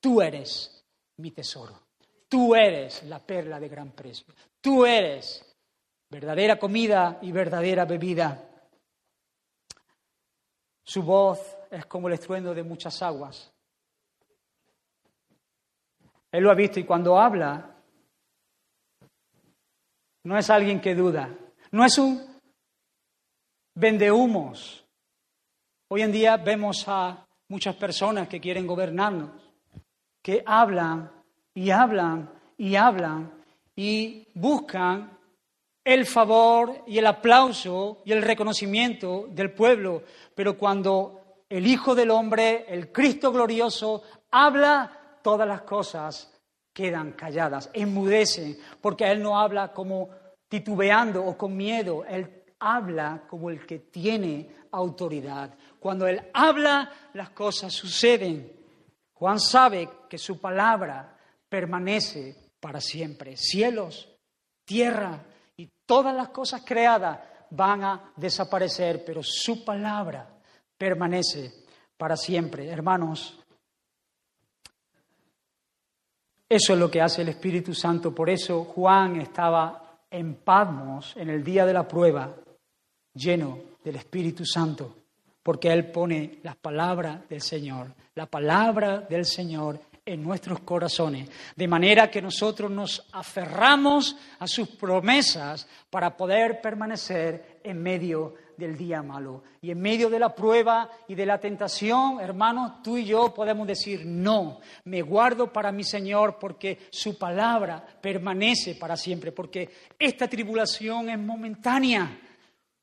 Tú 0.00 0.20
eres 0.20 0.84
mi 1.18 1.30
tesoro, 1.30 1.78
tú 2.28 2.54
eres 2.54 3.02
la 3.04 3.18
perla 3.18 3.60
de 3.60 3.68
gran 3.68 3.92
precio, 3.92 4.34
tú 4.60 4.84
eres 4.84 5.44
verdadera 6.10 6.58
comida 6.58 7.18
y 7.22 7.32
verdadera 7.32 7.84
bebida. 7.84 8.51
Su 10.84 11.02
voz 11.02 11.56
es 11.70 11.86
como 11.86 12.08
el 12.08 12.14
estruendo 12.14 12.54
de 12.54 12.62
muchas 12.62 13.02
aguas. 13.02 13.52
Él 16.30 16.42
lo 16.42 16.50
ha 16.50 16.54
visto 16.54 16.80
y 16.80 16.84
cuando 16.84 17.18
habla, 17.18 17.76
no 20.24 20.38
es 20.38 20.48
alguien 20.50 20.80
que 20.80 20.94
duda, 20.94 21.28
no 21.70 21.84
es 21.84 21.98
un 21.98 22.40
vendehumos. 23.74 24.84
Hoy 25.88 26.02
en 26.02 26.12
día 26.12 26.36
vemos 26.38 26.84
a 26.86 27.26
muchas 27.48 27.76
personas 27.76 28.28
que 28.28 28.40
quieren 28.40 28.66
gobernarnos, 28.66 29.30
que 30.22 30.42
hablan 30.46 31.10
y 31.54 31.70
hablan 31.70 32.30
y 32.56 32.76
hablan 32.76 33.30
y 33.76 34.26
buscan 34.34 35.18
el 35.84 36.06
favor 36.06 36.84
y 36.86 36.98
el 36.98 37.06
aplauso 37.06 38.02
y 38.04 38.12
el 38.12 38.22
reconocimiento 38.22 39.26
del 39.28 39.52
pueblo, 39.52 40.02
pero 40.34 40.56
cuando 40.56 41.44
el 41.48 41.66
Hijo 41.66 41.94
del 41.94 42.10
Hombre, 42.10 42.64
el 42.68 42.92
Cristo 42.92 43.32
glorioso, 43.32 44.02
habla, 44.30 45.18
todas 45.22 45.46
las 45.46 45.62
cosas 45.62 46.32
quedan 46.72 47.12
calladas, 47.12 47.68
enmudecen, 47.72 48.58
porque 48.80 49.10
Él 49.10 49.22
no 49.22 49.38
habla 49.38 49.72
como 49.72 50.08
titubeando 50.48 51.24
o 51.24 51.36
con 51.36 51.56
miedo, 51.56 52.04
Él 52.04 52.44
habla 52.60 53.24
como 53.28 53.50
el 53.50 53.66
que 53.66 53.80
tiene 53.80 54.48
autoridad. 54.70 55.54
Cuando 55.78 56.06
Él 56.06 56.22
habla, 56.32 56.90
las 57.12 57.30
cosas 57.30 57.72
suceden. 57.72 58.52
Juan 59.12 59.38
sabe 59.38 59.88
que 60.08 60.18
su 60.18 60.40
palabra 60.40 61.16
permanece 61.48 62.52
para 62.60 62.80
siempre. 62.80 63.36
Cielos, 63.36 64.08
tierra, 64.64 65.24
Todas 65.92 66.16
las 66.16 66.30
cosas 66.30 66.62
creadas 66.64 67.20
van 67.50 67.84
a 67.84 68.12
desaparecer, 68.16 69.04
pero 69.04 69.20
su 69.22 69.62
palabra 69.62 70.26
permanece 70.78 71.52
para 71.98 72.16
siempre. 72.16 72.66
Hermanos, 72.66 73.38
eso 76.48 76.72
es 76.72 76.78
lo 76.78 76.90
que 76.90 77.02
hace 77.02 77.20
el 77.20 77.28
Espíritu 77.28 77.74
Santo. 77.74 78.14
Por 78.14 78.30
eso 78.30 78.64
Juan 78.64 79.20
estaba 79.20 79.98
en 80.10 80.36
Patmos 80.36 81.14
en 81.14 81.28
el 81.28 81.44
día 81.44 81.66
de 81.66 81.74
la 81.74 81.86
prueba, 81.86 82.36
lleno 83.12 83.58
del 83.84 83.96
Espíritu 83.96 84.46
Santo, 84.46 84.96
porque 85.42 85.70
Él 85.70 85.92
pone 85.92 86.38
las 86.42 86.56
palabras 86.56 87.28
del 87.28 87.42
Señor, 87.42 87.88
la 88.14 88.24
palabra 88.24 89.00
del 89.00 89.26
Señor 89.26 89.78
en 90.04 90.22
nuestros 90.22 90.60
corazones, 90.60 91.28
de 91.54 91.68
manera 91.68 92.10
que 92.10 92.20
nosotros 92.20 92.70
nos 92.70 93.06
aferramos 93.12 94.16
a 94.40 94.48
sus 94.48 94.68
promesas 94.70 95.68
para 95.90 96.16
poder 96.16 96.60
permanecer 96.60 97.60
en 97.62 97.80
medio 97.80 98.34
del 98.56 98.76
día 98.76 99.02
malo. 99.02 99.44
Y 99.60 99.70
en 99.70 99.80
medio 99.80 100.10
de 100.10 100.18
la 100.18 100.34
prueba 100.34 100.90
y 101.06 101.14
de 101.14 101.24
la 101.24 101.38
tentación, 101.38 102.20
hermanos, 102.20 102.82
tú 102.82 102.96
y 102.96 103.04
yo 103.04 103.32
podemos 103.32 103.66
decir, 103.66 104.04
no, 104.04 104.60
me 104.84 105.02
guardo 105.02 105.52
para 105.52 105.70
mi 105.70 105.84
Señor 105.84 106.36
porque 106.38 106.88
su 106.90 107.16
palabra 107.16 107.84
permanece 108.00 108.74
para 108.74 108.96
siempre, 108.96 109.30
porque 109.30 109.70
esta 109.98 110.28
tribulación 110.28 111.10
es 111.10 111.18
momentánea 111.18 112.18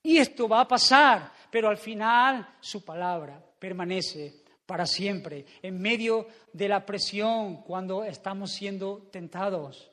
y 0.01 0.17
esto 0.17 0.47
va 0.47 0.61
a 0.61 0.67
pasar, 0.67 1.31
pero 1.51 1.67
al 1.67 1.77
final 1.77 2.55
su 2.61 2.83
palabra 2.83 3.43
permanece 3.59 4.38
para 4.69 4.85
siempre, 4.85 5.47
en 5.63 5.81
medio 5.81 6.27
de 6.53 6.67
la 6.69 6.85
presión, 6.85 7.63
cuando 7.63 8.03
estamos 8.03 8.51
siendo 8.51 9.09
tentados, 9.11 9.89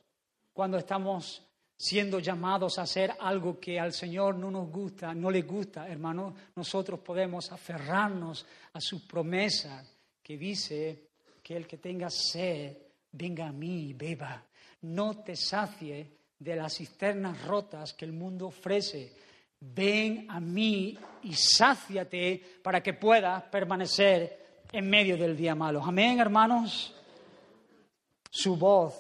cuando 0.52 0.76
estamos 0.76 1.42
siendo 1.78 2.18
llamados 2.18 2.78
a 2.78 2.82
hacer 2.82 3.14
algo 3.18 3.58
que 3.58 3.80
al 3.80 3.94
Señor 3.94 4.34
no 4.34 4.50
nos 4.50 4.70
gusta, 4.70 5.14
no 5.14 5.30
le 5.30 5.40
gusta, 5.40 5.88
hermano, 5.88 6.34
nosotros 6.54 7.00
podemos 7.00 7.50
aferrarnos 7.50 8.44
a 8.74 8.78
su 8.78 9.06
promesa 9.06 9.82
que 10.22 10.36
dice 10.36 11.08
que 11.42 11.56
el 11.56 11.66
que 11.66 11.78
tenga 11.78 12.10
sed 12.10 12.76
venga 13.12 13.46
a 13.46 13.52
mí 13.52 13.88
y 13.88 13.92
beba. 13.94 14.44
No 14.82 15.22
te 15.22 15.36
sacie 15.36 16.18
de 16.38 16.54
las 16.54 16.76
cisternas 16.76 17.46
rotas 17.46 17.94
que 17.94 18.04
el 18.04 18.12
mundo 18.12 18.48
ofrece. 18.48 19.10
Ven 19.58 20.26
a 20.28 20.38
mí 20.38 20.98
y 21.22 21.32
sáciate 21.32 22.42
para 22.62 22.82
que 22.82 22.92
puedas 22.92 23.42
permanecer 23.44 24.44
en 24.78 24.90
medio 24.90 25.16
del 25.16 25.36
día 25.36 25.54
malo. 25.54 25.82
Amén, 25.82 26.20
hermanos. 26.20 26.94
Su 28.30 28.56
voz, 28.56 28.94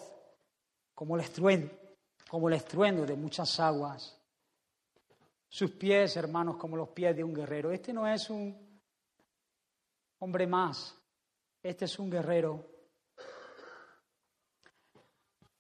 como 0.94 1.16
el 1.16 1.22
estruendo, 1.22 1.70
como 2.28 2.48
el 2.48 2.54
estruendo 2.54 3.04
de 3.04 3.14
muchas 3.16 3.60
aguas. 3.60 4.18
Sus 5.48 5.72
pies, 5.72 6.16
hermanos, 6.16 6.56
como 6.56 6.76
los 6.76 6.88
pies 6.88 7.14
de 7.16 7.22
un 7.22 7.34
guerrero. 7.34 7.70
Este 7.70 7.92
no 7.92 8.06
es 8.06 8.30
un 8.30 8.80
hombre 10.20 10.46
más. 10.46 10.94
Este 11.62 11.84
es 11.84 11.98
un 11.98 12.10
guerrero 12.10 12.76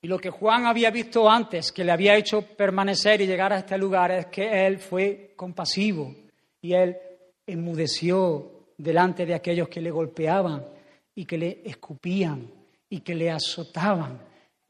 y 0.06 0.08
lo 0.08 0.20
que 0.20 0.30
Juan 0.30 0.66
había 0.66 0.92
visto 0.92 1.28
antes, 1.28 1.72
que 1.72 1.82
le 1.82 1.90
había 1.90 2.14
hecho 2.14 2.42
permanecer 2.42 3.20
y 3.20 3.26
llegar 3.26 3.52
a 3.52 3.58
este 3.58 3.76
lugar, 3.76 4.12
es 4.12 4.26
que 4.26 4.64
él 4.64 4.78
fue 4.78 5.32
compasivo 5.34 6.14
y 6.60 6.74
él 6.74 6.96
enmudeció 7.44 8.55
delante 8.76 9.24
de 9.24 9.34
aquellos 9.34 9.68
que 9.68 9.80
le 9.80 9.90
golpeaban 9.90 10.66
y 11.14 11.24
que 11.24 11.38
le 11.38 11.62
escupían 11.64 12.50
y 12.88 13.00
que 13.00 13.14
le 13.14 13.30
azotaban 13.30 14.20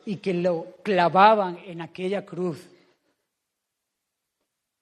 y 0.05 0.17
que 0.17 0.35
lo 0.35 0.77
clavaban 0.83 1.59
en 1.65 1.81
aquella 1.81 2.25
cruz. 2.25 2.69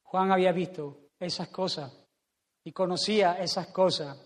Juan 0.02 0.30
había 0.30 0.52
visto 0.52 1.10
esas 1.18 1.48
cosas 1.48 1.92
y 2.62 2.72
conocía 2.72 3.34
esas 3.34 3.68
cosas, 3.68 4.18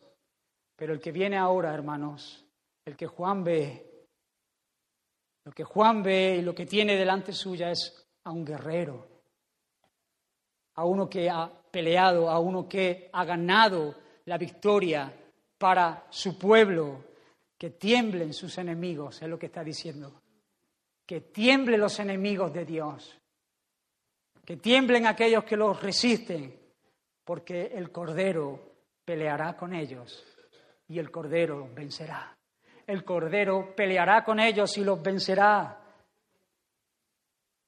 pero 0.76 0.92
el 0.92 1.00
que 1.00 1.12
viene 1.12 1.36
ahora, 1.38 1.72
hermanos, 1.72 2.44
el 2.84 2.96
que 2.96 3.06
Juan 3.06 3.44
ve, 3.44 4.06
lo 5.44 5.52
que 5.52 5.64
Juan 5.64 6.02
ve 6.02 6.36
y 6.40 6.42
lo 6.42 6.54
que 6.54 6.66
tiene 6.66 6.96
delante 6.96 7.32
suya 7.32 7.70
es 7.70 8.06
a 8.24 8.32
un 8.32 8.44
guerrero, 8.44 9.06
a 10.74 10.84
uno 10.84 11.08
que 11.08 11.30
ha 11.30 11.50
peleado, 11.70 12.28
a 12.28 12.38
uno 12.38 12.68
que 12.68 13.08
ha 13.12 13.24
ganado 13.24 13.94
la 14.28 14.38
victoria 14.38 15.12
para 15.58 16.06
su 16.10 16.38
pueblo, 16.38 17.04
que 17.56 17.70
tiemblen 17.70 18.32
sus 18.32 18.56
enemigos, 18.58 19.20
es 19.20 19.28
lo 19.28 19.38
que 19.38 19.46
está 19.46 19.64
diciendo. 19.64 20.22
Que 21.04 21.22
tiemblen 21.22 21.80
los 21.80 21.98
enemigos 21.98 22.52
de 22.52 22.64
Dios, 22.64 23.18
que 24.44 24.56
tiemblen 24.56 25.06
aquellos 25.06 25.44
que 25.44 25.56
los 25.56 25.82
resisten, 25.82 26.58
porque 27.24 27.72
el 27.74 27.90
Cordero 27.90 28.76
peleará 29.04 29.56
con 29.56 29.74
ellos 29.74 30.24
y 30.86 30.98
el 30.98 31.10
Cordero 31.10 31.68
vencerá 31.74 32.38
el 32.88 33.04
Cordero 33.04 33.74
peleará 33.76 34.24
con 34.24 34.40
ellos 34.40 34.78
y 34.78 34.82
los 34.82 35.02
vencerá. 35.02 35.78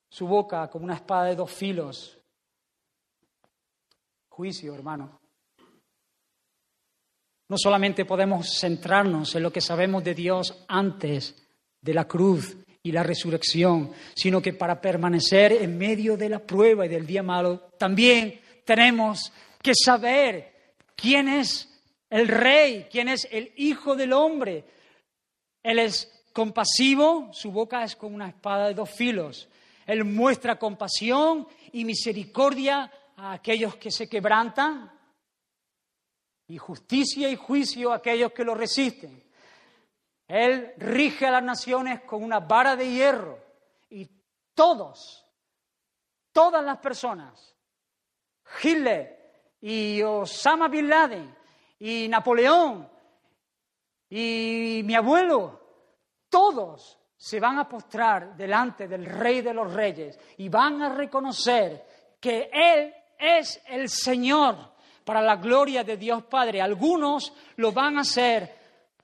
Su 0.08 0.26
boca 0.26 0.68
como 0.70 0.86
una 0.86 0.94
espada 0.94 1.26
de 1.26 1.36
dos 1.36 1.52
filos. 1.52 2.18
Juicio, 4.30 4.74
hermano. 4.74 5.19
No 7.51 7.59
solamente 7.59 8.05
podemos 8.05 8.61
centrarnos 8.61 9.34
en 9.34 9.42
lo 9.42 9.53
que 9.53 9.61
sabemos 9.61 10.05
de 10.05 10.14
Dios 10.14 10.64
antes 10.68 11.34
de 11.80 11.92
la 11.92 12.07
cruz 12.07 12.57
y 12.80 12.92
la 12.92 13.03
resurrección, 13.03 13.90
sino 14.14 14.40
que 14.40 14.53
para 14.53 14.80
permanecer 14.80 15.55
en 15.55 15.76
medio 15.76 16.16
de 16.16 16.28
la 16.28 16.38
prueba 16.38 16.86
y 16.86 16.88
del 16.88 17.09
día 17.09 17.24
malo, 17.24 17.72
también 17.76 18.40
tenemos 18.64 19.32
que 19.61 19.72
saber 19.74 20.76
quién 20.94 21.28
es 21.28 21.68
el 22.09 22.28
rey, 22.28 22.86
quién 22.88 23.09
es 23.09 23.26
el 23.32 23.53
Hijo 23.57 23.96
del 23.96 24.12
Hombre, 24.12 24.64
él 25.61 25.80
es 25.80 26.22
compasivo, 26.32 27.30
su 27.32 27.51
boca 27.51 27.82
es 27.82 27.96
como 27.96 28.14
una 28.14 28.28
espada 28.28 28.68
de 28.68 28.74
dos 28.74 28.90
filos. 28.90 29.48
Él 29.88 30.05
muestra 30.05 30.57
compasión 30.57 31.48
y 31.72 31.84
misericordia 31.84 32.92
a 33.16 33.32
aquellos 33.32 33.74
que 33.74 33.90
se 33.90 34.09
quebrantan 34.09 34.99
y 36.51 36.59
justicia 36.59 37.28
y 37.28 37.36
juicio 37.36 37.92
a 37.92 37.96
aquellos 37.96 38.32
que 38.32 38.42
lo 38.42 38.57
resisten. 38.57 39.22
Él 40.26 40.74
rige 40.78 41.24
a 41.24 41.30
las 41.30 41.44
naciones 41.44 42.01
con 42.01 42.24
una 42.24 42.40
vara 42.40 42.74
de 42.74 42.90
hierro 42.90 43.38
y 43.88 44.11
todos, 44.53 45.24
todas 46.32 46.64
las 46.64 46.78
personas, 46.78 47.55
Hitler 48.61 49.57
y 49.61 50.03
Osama 50.03 50.66
Bin 50.66 50.88
Laden 50.88 51.36
y 51.78 52.09
Napoleón 52.09 52.90
y 54.09 54.82
mi 54.84 54.96
abuelo, 54.96 55.61
todos 56.28 56.98
se 57.16 57.38
van 57.38 57.61
a 57.61 57.68
postrar 57.68 58.36
delante 58.36 58.88
del 58.88 59.07
Rey 59.07 59.40
de 59.40 59.55
los 59.55 59.72
Reyes 59.72 60.18
y 60.38 60.48
van 60.48 60.82
a 60.82 60.96
reconocer 60.96 62.16
que 62.18 62.51
Él 62.53 62.92
es 63.16 63.62
el 63.68 63.88
Señor 63.88 64.70
para 65.11 65.22
la 65.22 65.34
gloria 65.34 65.82
de 65.82 65.96
Dios 65.96 66.22
Padre. 66.22 66.62
Algunos 66.62 67.32
lo 67.56 67.72
van 67.72 67.98
a 67.98 68.02
hacer 68.02 68.48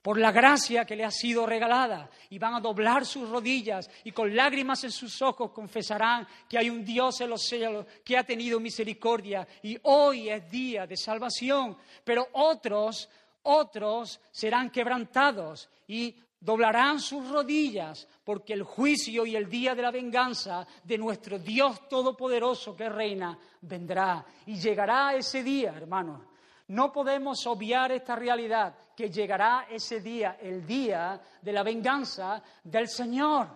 por 0.01 0.21
la 0.21 0.31
gracia 0.31 0.85
que 0.85 0.95
le 0.95 1.05
ha 1.05 1.11
sido 1.11 1.45
regalada 1.45 2.09
y 2.31 2.39
van 2.39 2.55
a 2.55 2.61
doblar 2.61 3.05
sus 3.05 3.29
rodillas 3.29 3.91
y 4.05 4.13
con 4.13 4.37
lágrimas 4.37 4.85
en 4.85 4.93
sus 4.93 5.21
ojos 5.21 5.51
confesarán 5.51 6.25
que 6.49 6.59
hay 6.59 6.71
un 6.71 6.85
Dios 6.85 7.21
en 7.23 7.31
los 7.31 7.43
cielos 7.43 7.87
que 8.05 8.17
ha 8.17 8.23
tenido 8.23 8.61
misericordia 8.61 9.49
y 9.65 9.77
hoy 9.83 10.29
es 10.29 10.49
día 10.49 10.87
de 10.87 10.97
salvación. 10.97 11.77
Pero 12.05 12.29
otros 12.35 13.09
otros 13.43 14.21
serán 14.31 14.71
quebrantados 14.71 15.69
y 15.89 16.15
doblarán 16.41 17.01
sus 17.01 17.29
rodillas, 17.29 18.07
porque 18.25 18.53
el 18.53 18.63
juicio 18.63 19.25
y 19.27 19.37
el 19.37 19.49
día 19.49 19.75
de 19.75 19.83
la 19.83 19.91
venganza 19.91 20.67
de 20.85 20.99
nuestro 20.99 21.39
Dios 21.39 21.89
Todopoderoso 21.89 22.77
que 22.77 22.89
reina 22.89 23.39
vendrá. 23.63 24.25
Y 24.47 24.59
llegará 24.59 25.15
ese 25.15 25.43
día, 25.43 25.73
hermanos. 25.77 26.23
No 26.69 26.93
podemos 26.93 27.47
obviar 27.47 27.93
esta 27.93 28.17
realidad, 28.17 28.77
que 28.97 29.09
llegará 29.09 29.67
ese 29.71 30.01
día, 30.01 30.37
el 30.41 30.67
día 30.67 31.21
de 31.41 31.53
la 31.53 31.63
venganza 31.63 32.43
del 32.65 32.89
Señor. 32.89 33.49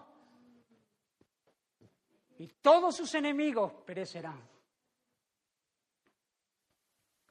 Y 2.38 2.46
todos 2.62 2.96
sus 2.96 3.14
enemigos 3.14 3.72
perecerán. 3.84 4.48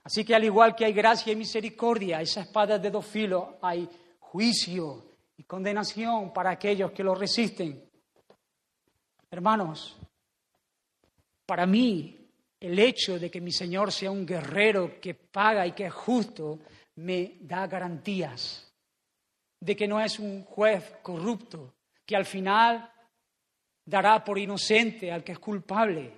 Así 0.04 0.26
que 0.26 0.36
al 0.36 0.44
igual 0.44 0.76
que 0.76 0.86
hay 0.86 0.94
gracia 0.94 1.32
y 1.32 1.36
misericordia, 1.36 2.22
esa 2.22 2.42
espada 2.42 2.78
de 2.78 2.90
dos 2.90 3.06
filos, 3.06 3.48
hay 3.62 3.88
juicio 4.20 5.09
y 5.40 5.44
condenación 5.44 6.34
para 6.34 6.52
aquellos 6.52 6.92
que 6.92 7.02
lo 7.02 7.16
resisten. 7.16 7.90
Hermanos, 9.32 9.98
para 11.46 11.66
mí 11.66 12.28
el 12.60 12.78
hecho 12.78 13.18
de 13.18 13.32
que 13.32 13.40
mi 13.40 13.54
Señor 13.54 13.94
sea 13.94 14.12
un 14.12 14.26
guerrero 14.26 15.00
que 15.00 15.14
paga 15.14 15.66
y 15.66 15.72
que 15.72 15.86
es 15.86 15.94
justo 15.94 16.60
me 16.96 17.38
da 17.40 17.68
garantías 17.68 18.70
de 19.62 19.76
que 19.78 19.88
no 19.88 20.02
es 20.02 20.20
un 20.20 20.44
juez 20.44 20.98
corrupto, 21.02 21.74
que 22.06 22.18
al 22.18 22.26
final 22.26 22.92
dará 23.86 24.22
por 24.22 24.38
inocente 24.38 25.10
al 25.10 25.24
que 25.24 25.32
es 25.32 25.40
culpable. 25.40 26.12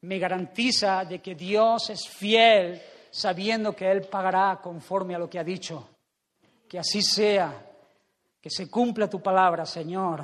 Me 0.00 0.18
garantiza 0.18 1.04
de 1.04 1.20
que 1.20 1.36
Dios 1.36 1.90
es 1.90 2.08
fiel 2.08 2.82
sabiendo 3.12 3.76
que 3.76 3.88
Él 3.88 4.02
pagará 4.02 4.60
conforme 4.60 5.14
a 5.14 5.18
lo 5.18 5.30
que 5.30 5.38
ha 5.38 5.44
dicho. 5.44 5.88
Que 6.68 6.80
así 6.80 7.00
sea, 7.00 7.73
que 8.44 8.50
se 8.50 8.68
cumpla 8.68 9.08
tu 9.08 9.22
palabra, 9.22 9.64
Señor. 9.64 10.22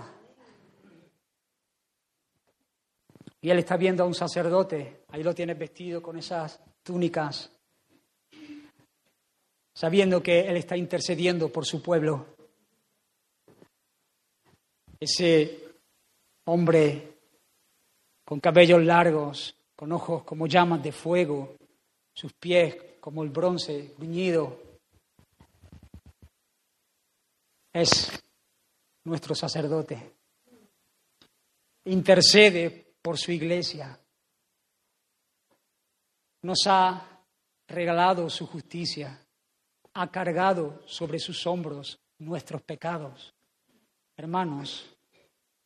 Y 3.40 3.48
Él 3.48 3.60
está 3.60 3.78
viendo 3.78 4.02
a 4.02 4.06
un 4.06 4.14
sacerdote, 4.14 5.04
ahí 5.08 5.22
lo 5.22 5.34
tienes 5.34 5.58
vestido 5.58 6.02
con 6.02 6.18
esas 6.18 6.60
túnicas, 6.82 7.50
sabiendo 9.72 10.22
que 10.22 10.40
Él 10.40 10.58
está 10.58 10.76
intercediendo 10.76 11.50
por 11.50 11.64
su 11.64 11.82
pueblo. 11.82 12.26
Ese 14.98 15.58
hombre 16.44 17.20
con 18.26 18.38
cabellos 18.38 18.84
largos, 18.84 19.56
con 19.74 19.92
ojos 19.92 20.24
como 20.24 20.46
llamas 20.46 20.82
de 20.82 20.92
fuego, 20.92 21.56
sus 22.12 22.34
pies 22.34 22.76
como 23.00 23.22
el 23.22 23.30
bronce 23.30 23.94
bruñido. 23.96 24.69
Es 27.72 28.10
nuestro 29.04 29.34
sacerdote. 29.34 30.16
Intercede 31.84 32.94
por 33.02 33.18
su 33.18 33.32
iglesia. 33.32 33.98
Nos 36.42 36.66
ha 36.66 37.22
regalado 37.68 38.28
su 38.28 38.46
justicia. 38.46 39.26
Ha 39.94 40.10
cargado 40.10 40.82
sobre 40.86 41.18
sus 41.18 41.46
hombros 41.46 41.98
nuestros 42.18 42.62
pecados. 42.62 43.34
Hermanos, 44.16 44.94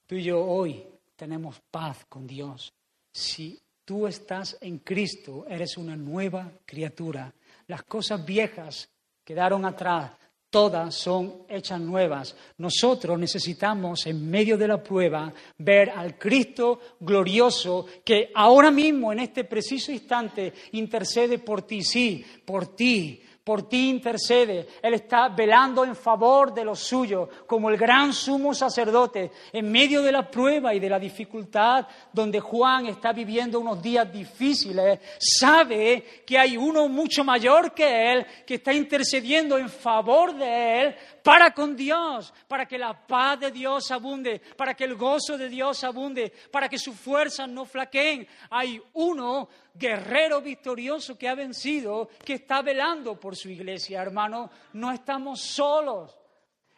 tú 0.06 0.14
y 0.14 0.24
yo 0.24 0.44
hoy 0.44 0.86
tenemos 1.16 1.60
paz 1.70 2.04
con 2.06 2.26
Dios 2.26 2.72
si 3.12 3.64
Tú 3.84 4.06
estás 4.06 4.56
en 4.62 4.78
Cristo, 4.78 5.44
eres 5.46 5.76
una 5.76 5.94
nueva 5.94 6.50
criatura. 6.64 7.34
Las 7.66 7.82
cosas 7.82 8.24
viejas 8.24 8.88
quedaron 9.22 9.66
atrás, 9.66 10.12
todas 10.54 10.94
son 10.94 11.46
hechas 11.48 11.80
nuevas. 11.80 12.36
Nosotros 12.58 13.18
necesitamos, 13.18 14.06
en 14.06 14.30
medio 14.30 14.56
de 14.56 14.68
la 14.68 14.80
prueba, 14.80 15.32
ver 15.58 15.90
al 15.90 16.16
Cristo 16.16 16.78
glorioso 17.00 17.86
que 18.04 18.30
ahora 18.32 18.70
mismo, 18.70 19.12
en 19.12 19.18
este 19.18 19.42
preciso 19.42 19.90
instante, 19.90 20.52
intercede 20.70 21.40
por 21.40 21.62
ti, 21.62 21.82
sí, 21.82 22.24
por 22.44 22.76
ti, 22.76 23.20
por 23.44 23.68
ti 23.68 23.90
intercede. 23.90 24.66
Él 24.80 24.94
está 24.94 25.28
velando 25.28 25.84
en 25.84 25.94
favor 25.94 26.54
de 26.54 26.64
los 26.64 26.80
suyos, 26.80 27.28
como 27.46 27.68
el 27.68 27.76
gran 27.76 28.14
sumo 28.14 28.54
sacerdote, 28.54 29.30
en 29.52 29.70
medio 29.70 30.00
de 30.00 30.10
la 30.10 30.30
prueba 30.30 30.74
y 30.74 30.80
de 30.80 30.88
la 30.88 30.98
dificultad, 30.98 31.86
donde 32.10 32.40
Juan 32.40 32.86
está 32.86 33.12
viviendo 33.12 33.60
unos 33.60 33.82
días 33.82 34.10
difíciles, 34.10 34.98
sabe 35.18 36.22
que 36.24 36.38
hay 36.38 36.56
uno 36.56 36.88
mucho 36.88 37.22
mayor 37.22 37.74
que 37.74 38.12
él, 38.12 38.26
que 38.46 38.54
está 38.54 38.72
intercediendo 38.72 39.58
en 39.58 39.68
favor 39.68 40.34
de 40.34 40.80
él, 40.80 40.96
para 41.24 41.54
con 41.54 41.74
Dios, 41.74 42.34
para 42.46 42.66
que 42.66 42.76
la 42.76 43.06
paz 43.06 43.40
de 43.40 43.50
Dios 43.50 43.90
abunde, 43.90 44.42
para 44.58 44.74
que 44.74 44.84
el 44.84 44.94
gozo 44.94 45.38
de 45.38 45.48
Dios 45.48 45.82
abunde, 45.82 46.30
para 46.52 46.68
que 46.68 46.78
sus 46.78 46.94
fuerzas 46.94 47.48
no 47.48 47.64
flaqueen. 47.64 48.28
Hay 48.50 48.78
uno 48.92 49.48
guerrero 49.72 50.42
victorioso 50.42 51.16
que 51.16 51.26
ha 51.26 51.34
vencido, 51.34 52.10
que 52.22 52.34
está 52.34 52.60
velando 52.60 53.18
por 53.18 53.36
su 53.36 53.48
iglesia, 53.48 54.02
hermano. 54.02 54.50
No 54.74 54.92
estamos 54.92 55.40
solos. 55.40 56.14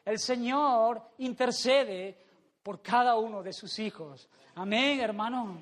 El 0.05 0.21
Señor 0.21 1.03
intercede 1.19 2.17
por 2.63 2.81
cada 2.81 3.17
uno 3.17 3.43
de 3.43 3.53
sus 3.53 3.77
hijos. 3.81 4.29
Amén, 4.55 5.01
hermano. 5.01 5.61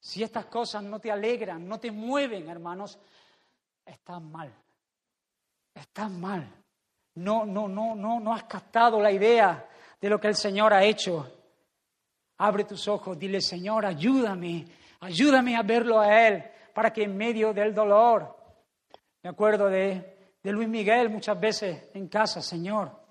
Si 0.00 0.24
estas 0.24 0.46
cosas 0.46 0.82
no 0.82 0.98
te 0.98 1.12
alegran, 1.12 1.68
no 1.68 1.78
te 1.78 1.92
mueven, 1.92 2.48
hermanos, 2.48 2.98
estás 3.84 4.20
mal. 4.20 4.52
Estás 5.72 6.10
mal. 6.10 6.65
No, 7.16 7.44
no, 7.44 7.68
no, 7.68 7.94
no, 7.94 8.20
no 8.20 8.32
has 8.32 8.44
captado 8.44 9.00
la 9.00 9.10
idea 9.10 9.68
de 10.00 10.08
lo 10.08 10.20
que 10.20 10.28
el 10.28 10.36
Señor 10.36 10.72
ha 10.72 10.84
hecho. 10.84 11.32
Abre 12.38 12.64
tus 12.64 12.88
ojos, 12.88 13.18
dile, 13.18 13.40
Señor, 13.40 13.84
ayúdame 13.84 14.66
Ayúdame 15.00 15.56
a 15.56 15.62
verlo 15.62 16.00
a 16.00 16.26
Él 16.26 16.44
para 16.74 16.92
que 16.92 17.02
en 17.02 17.16
medio 17.16 17.52
del 17.52 17.74
dolor, 17.74 18.36
me 19.22 19.30
acuerdo 19.30 19.68
de, 19.68 20.34
de 20.42 20.52
Luis 20.52 20.68
Miguel 20.68 21.10
muchas 21.10 21.38
veces 21.38 21.90
en 21.94 22.08
casa, 22.08 22.40
Señor, 22.40 23.04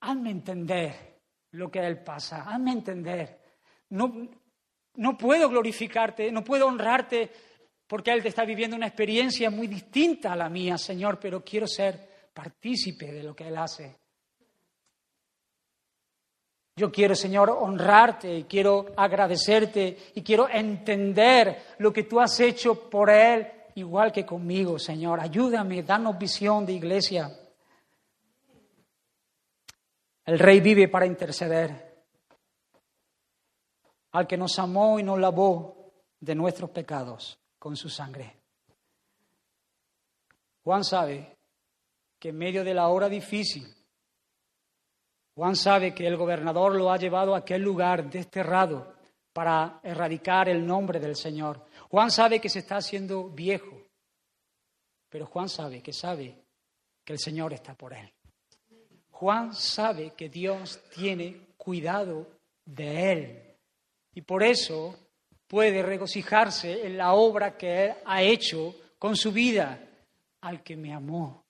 hazme 0.00 0.30
entender 0.30 1.20
lo 1.52 1.70
que 1.70 1.80
Él 1.80 2.02
pasa, 2.02 2.42
hazme 2.42 2.72
entender. 2.72 3.40
No, 3.90 4.28
no 4.94 5.16
puedo 5.16 5.48
glorificarte, 5.48 6.30
no 6.30 6.42
puedo 6.42 6.66
honrarte 6.66 7.30
porque 7.86 8.10
Él 8.10 8.22
te 8.22 8.28
está 8.28 8.44
viviendo 8.44 8.76
una 8.76 8.88
experiencia 8.88 9.50
muy 9.50 9.68
distinta 9.68 10.32
a 10.32 10.36
la 10.36 10.48
mía, 10.48 10.76
Señor, 10.76 11.18
pero 11.20 11.44
quiero 11.44 11.66
ser 11.66 12.30
partícipe 12.34 13.12
de 13.12 13.22
lo 13.22 13.34
que 13.34 13.46
Él 13.46 13.56
hace. 13.56 13.96
Yo 16.74 16.92
quiero, 16.92 17.14
Señor, 17.14 17.48
honrarte 17.50 18.38
y 18.38 18.44
quiero 18.44 18.86
agradecerte 18.96 19.96
y 20.14 20.22
quiero 20.22 20.48
entender 20.48 21.74
lo 21.78 21.92
que 21.92 22.02
tú 22.02 22.20
has 22.20 22.38
hecho 22.40 22.90
por 22.90 23.08
Él, 23.08 23.50
igual 23.76 24.12
que 24.12 24.26
conmigo, 24.26 24.78
Señor. 24.78 25.20
Ayúdame, 25.20 25.82
danos 25.82 26.18
visión 26.18 26.66
de 26.66 26.74
iglesia. 26.74 27.30
El 30.26 30.38
Rey 30.38 30.60
vive 30.60 30.88
para 30.88 31.06
interceder. 31.06 31.86
Al 34.12 34.26
que 34.26 34.36
nos 34.36 34.58
amó 34.58 34.98
y 34.98 35.02
nos 35.02 35.18
lavó 35.18 35.92
de 36.20 36.34
nuestros 36.34 36.70
pecados 36.70 37.38
con 37.66 37.76
su 37.76 37.90
sangre. 37.90 38.32
Juan 40.62 40.84
sabe 40.84 41.36
que 42.16 42.28
en 42.28 42.38
medio 42.38 42.62
de 42.62 42.72
la 42.72 42.86
hora 42.86 43.08
difícil, 43.08 43.66
Juan 45.34 45.56
sabe 45.56 45.92
que 45.92 46.06
el 46.06 46.16
gobernador 46.16 46.76
lo 46.76 46.92
ha 46.92 46.96
llevado 46.96 47.34
a 47.34 47.38
aquel 47.38 47.62
lugar 47.62 48.08
desterrado 48.08 48.94
para 49.32 49.80
erradicar 49.82 50.48
el 50.48 50.64
nombre 50.64 51.00
del 51.00 51.16
Señor. 51.16 51.66
Juan 51.90 52.12
sabe 52.12 52.40
que 52.40 52.48
se 52.48 52.60
está 52.60 52.76
haciendo 52.76 53.30
viejo, 53.30 53.76
pero 55.08 55.26
Juan 55.26 55.48
sabe 55.48 55.82
que 55.82 55.92
sabe 55.92 56.40
que 57.04 57.14
el 57.14 57.18
Señor 57.18 57.52
está 57.52 57.74
por 57.74 57.94
él. 57.94 58.12
Juan 59.10 59.52
sabe 59.52 60.12
que 60.14 60.28
Dios 60.28 60.80
tiene 60.94 61.48
cuidado 61.56 62.28
de 62.64 63.10
él 63.10 63.56
y 64.14 64.22
por 64.22 64.44
eso 64.44 65.05
puede 65.46 65.82
regocijarse 65.82 66.86
en 66.86 66.96
la 66.96 67.14
obra 67.14 67.56
que 67.56 67.86
él 67.86 67.92
ha 68.04 68.22
hecho 68.22 68.74
con 68.98 69.16
su 69.16 69.32
vida 69.32 69.80
al 70.40 70.62
que 70.62 70.76
me 70.76 70.92
amó. 70.92 71.44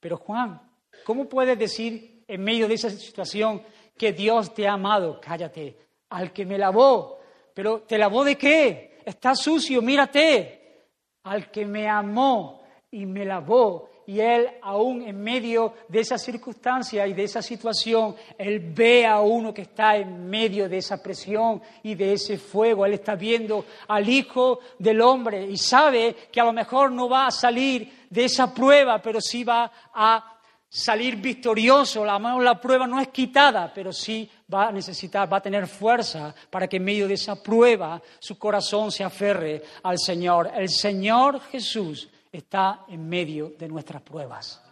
Pero 0.00 0.16
Juan, 0.18 0.60
¿cómo 1.04 1.28
puedes 1.28 1.58
decir 1.58 2.24
en 2.28 2.42
medio 2.42 2.68
de 2.68 2.74
esa 2.74 2.90
situación 2.90 3.62
que 3.96 4.12
Dios 4.12 4.52
te 4.54 4.66
ha 4.68 4.72
amado. 4.72 5.20
Cállate, 5.20 5.76
al 6.10 6.32
que 6.32 6.44
me 6.44 6.58
lavó. 6.58 7.18
Pero 7.54 7.82
¿te 7.82 7.98
lavó 7.98 8.24
de 8.24 8.36
qué? 8.36 8.98
Está 9.04 9.34
sucio, 9.34 9.80
mírate. 9.80 10.88
Al 11.24 11.50
que 11.50 11.64
me 11.64 11.88
amó 11.88 12.62
y 12.90 13.06
me 13.06 13.24
lavó. 13.24 13.88
Y 14.06 14.20
Él, 14.20 14.48
aún 14.62 15.02
en 15.02 15.20
medio 15.20 15.74
de 15.88 16.00
esa 16.00 16.16
circunstancia 16.16 17.06
y 17.06 17.12
de 17.12 17.24
esa 17.24 17.42
situación, 17.42 18.14
Él 18.38 18.60
ve 18.60 19.04
a 19.04 19.20
uno 19.20 19.52
que 19.52 19.62
está 19.62 19.96
en 19.96 20.28
medio 20.28 20.68
de 20.68 20.78
esa 20.78 21.02
presión 21.02 21.60
y 21.82 21.94
de 21.96 22.12
ese 22.12 22.38
fuego. 22.38 22.86
Él 22.86 22.94
está 22.94 23.16
viendo 23.16 23.64
al 23.88 24.08
Hijo 24.08 24.60
del 24.78 25.00
Hombre 25.00 25.44
y 25.44 25.56
sabe 25.56 26.14
que 26.30 26.40
a 26.40 26.44
lo 26.44 26.52
mejor 26.52 26.92
no 26.92 27.08
va 27.08 27.26
a 27.26 27.30
salir 27.32 28.06
de 28.08 28.24
esa 28.26 28.54
prueba, 28.54 29.02
pero 29.02 29.20
sí 29.20 29.42
va 29.42 29.72
a 29.92 30.36
salir 30.68 31.16
victorioso, 31.16 32.04
la, 32.04 32.18
la 32.18 32.60
prueba 32.60 32.86
no 32.86 33.00
es 33.00 33.08
quitada, 33.08 33.72
pero 33.72 33.92
sí 33.92 34.28
va 34.52 34.68
a 34.68 34.72
necesitar, 34.72 35.32
va 35.32 35.38
a 35.38 35.42
tener 35.42 35.66
fuerza 35.66 36.34
para 36.50 36.68
que 36.68 36.76
en 36.76 36.84
medio 36.84 37.08
de 37.08 37.14
esa 37.14 37.42
prueba 37.42 38.00
su 38.18 38.38
corazón 38.38 38.92
se 38.92 39.02
aferre 39.02 39.62
al 39.82 39.98
Señor. 39.98 40.50
El 40.54 40.68
Señor 40.68 41.40
Jesús 41.50 42.08
está 42.38 42.84
en 42.88 43.08
medio 43.08 43.54
de 43.58 43.68
nuestras 43.68 44.02
pruebas. 44.02 44.62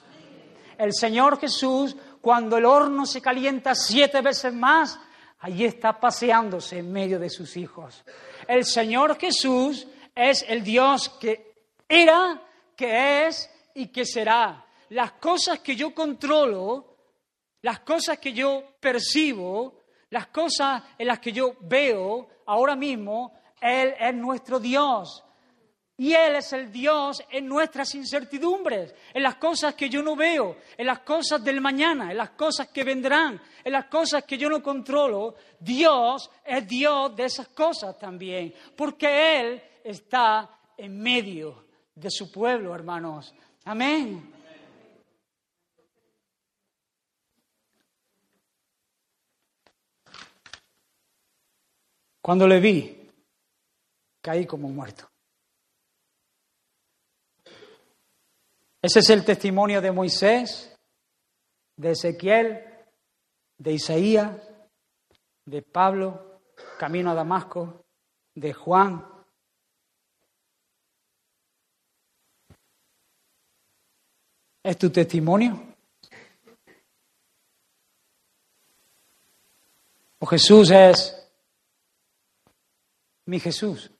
El 0.76 0.92
Señor 0.92 1.38
Jesús, 1.38 1.96
cuando 2.20 2.56
el 2.56 2.64
horno 2.64 3.06
se 3.06 3.20
calienta 3.20 3.74
siete 3.74 4.20
veces 4.20 4.52
más, 4.52 4.98
allí 5.40 5.64
está 5.64 5.98
paseándose 5.98 6.78
en 6.78 6.92
medio 6.92 7.18
de 7.18 7.30
sus 7.30 7.56
hijos. 7.56 8.04
El 8.48 8.64
Señor 8.64 9.18
Jesús 9.18 9.86
es 10.14 10.44
el 10.48 10.62
Dios 10.62 11.08
que 11.20 11.54
era, 11.88 12.42
que 12.76 13.26
es 13.26 13.50
y 13.74 13.88
que 13.88 14.04
será 14.04 14.64
las 14.90 15.12
cosas 15.12 15.60
que 15.60 15.74
yo 15.74 15.94
controlo, 15.94 16.96
las 17.62 17.80
cosas 17.80 18.18
que 18.18 18.32
yo 18.32 18.76
percibo, 18.80 19.80
las 20.10 20.28
cosas 20.28 20.82
en 20.98 21.08
las 21.08 21.18
que 21.18 21.32
yo 21.32 21.56
veo 21.60 22.28
ahora 22.46 22.76
mismo, 22.76 23.32
Él 23.60 23.94
es 23.98 24.14
nuestro 24.14 24.60
Dios. 24.60 25.23
Y 25.96 26.12
Él 26.12 26.36
es 26.36 26.52
el 26.52 26.72
Dios 26.72 27.22
en 27.30 27.46
nuestras 27.46 27.94
incertidumbres, 27.94 28.94
en 29.12 29.22
las 29.22 29.36
cosas 29.36 29.74
que 29.74 29.88
yo 29.88 30.02
no 30.02 30.16
veo, 30.16 30.56
en 30.76 30.86
las 30.86 31.00
cosas 31.00 31.42
del 31.44 31.60
mañana, 31.60 32.10
en 32.10 32.16
las 32.16 32.30
cosas 32.30 32.68
que 32.68 32.82
vendrán, 32.82 33.40
en 33.62 33.72
las 33.72 33.84
cosas 33.86 34.24
que 34.24 34.36
yo 34.36 34.48
no 34.48 34.60
controlo. 34.60 35.36
Dios 35.60 36.28
es 36.44 36.66
Dios 36.66 37.14
de 37.14 37.26
esas 37.26 37.48
cosas 37.48 37.96
también, 37.96 38.52
porque 38.76 39.40
Él 39.40 39.62
está 39.84 40.50
en 40.76 41.00
medio 41.00 41.66
de 41.94 42.10
su 42.10 42.30
pueblo, 42.32 42.74
hermanos. 42.74 43.32
Amén. 43.64 44.32
Cuando 52.20 52.48
le 52.48 52.58
vi, 52.58 53.10
caí 54.20 54.44
como 54.44 54.68
muerto. 54.70 55.13
Ese 58.84 58.98
es 58.98 59.08
el 59.08 59.24
testimonio 59.24 59.80
de 59.80 59.90
Moisés, 59.90 60.76
de 61.74 61.92
Ezequiel, 61.92 62.62
de 63.56 63.72
Isaías, 63.72 64.36
de 65.46 65.62
Pablo, 65.62 66.42
camino 66.78 67.10
a 67.10 67.14
Damasco, 67.14 67.86
de 68.34 68.52
Juan. 68.52 69.02
¿Es 74.62 74.76
tu 74.76 74.90
testimonio? 74.90 75.74
¿O 80.18 80.26
Jesús 80.26 80.70
es 80.70 81.26
mi 83.24 83.40
Jesús, 83.40 83.90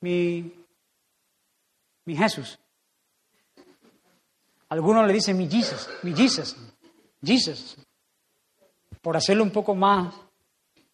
mi, 0.00 0.64
mi 2.06 2.16
Jesús. 2.16 2.58
Algunos 4.74 5.06
le 5.06 5.12
dicen 5.12 5.36
mi 5.38 5.48
Jesus, 5.48 5.88
mi 6.02 6.12
Jesus, 6.12 6.56
Jesus. 7.22 7.76
Por 9.00 9.16
hacerlo 9.16 9.44
un 9.44 9.52
poco 9.52 9.72
más, 9.72 10.12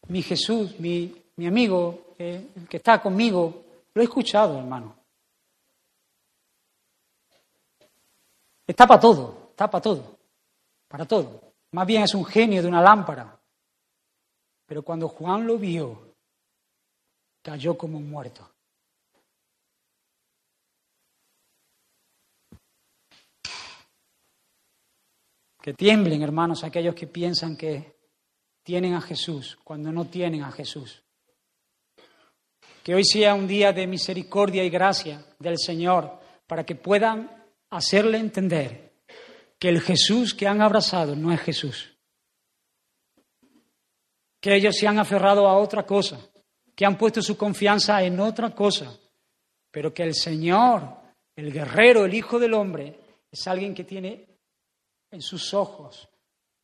mi 0.09 0.21
Jesús, 0.21 0.79
mi, 0.79 1.17
mi 1.37 1.47
amigo, 1.47 2.13
eh, 2.19 2.47
el 2.57 2.69
que 2.69 2.77
está 2.77 3.01
conmigo. 3.01 3.65
Lo 3.95 4.03
he 4.03 4.05
escuchado, 4.05 4.59
hermano. 4.59 4.95
Está 8.67 8.87
para 8.87 9.01
todo. 9.01 9.49
está 9.49 9.71
para 9.71 9.83
todo, 9.83 10.19
para 10.87 11.07
todo. 11.07 11.41
Más 11.71 11.87
bien 11.87 12.03
es 12.03 12.15
un 12.15 12.27
genio 12.27 12.61
de 12.61 12.69
una 12.69 12.83
lámpara. 12.83 13.35
Pero 14.67 14.83
cuando 14.83 15.09
Juan 15.09 15.47
lo 15.47 15.57
vio, 15.57 16.17
cayó 17.41 17.79
como 17.79 17.99
muerto. 17.99 18.47
Que 25.63 25.75
tiemblen, 25.75 26.23
hermanos, 26.23 26.65
aquellos 26.65 26.95
que 26.95 27.07
piensan 27.07 27.57
que 27.57 27.97
tienen 28.63 28.95
a 28.95 29.01
Jesús 29.01 29.59
cuando 29.63 29.93
no 29.93 30.07
tienen 30.07 30.43
a 30.43 30.53
Jesús. 30.53 31.03
Que 32.83 32.95
hoy 32.95 33.05
sea 33.05 33.35
un 33.35 33.47
día 33.47 33.73
de 33.73 33.87
misericordia 33.87 34.65
y 34.65 34.71
gracia 34.71 35.25
del 35.39 35.59
Señor 35.59 36.19
para 36.47 36.65
que 36.65 36.75
puedan 36.75 37.31
hacerle 37.71 38.19
entender 38.19 38.93
que 39.59 39.69
el 39.69 39.81
Jesús 39.81 40.35
que 40.35 40.49
han 40.49 40.63
abrazado 40.63 41.15
no 41.15 41.31
es 41.33 41.41
Jesús. 41.41 41.95
Que 44.41 44.55
ellos 44.55 44.75
se 44.75 44.89
han 44.89 44.99
aferrado 44.99 45.47
a 45.47 45.59
otra 45.59 45.85
cosa, 45.85 46.19
que 46.75 46.87
han 46.87 46.97
puesto 46.97 47.21
su 47.21 47.37
confianza 47.37 48.03
en 48.03 48.19
otra 48.19 48.55
cosa, 48.55 48.99
pero 49.71 49.93
que 49.93 50.03
el 50.03 50.15
Señor, 50.15 50.97
el 51.37 51.53
guerrero, 51.53 52.07
el 52.07 52.15
Hijo 52.15 52.39
del 52.39 52.55
Hombre, 52.55 52.99
es 53.31 53.47
alguien 53.47 53.75
que 53.75 53.85
tiene 53.85 54.30
en 55.11 55.21
sus 55.21 55.53
ojos 55.55 56.09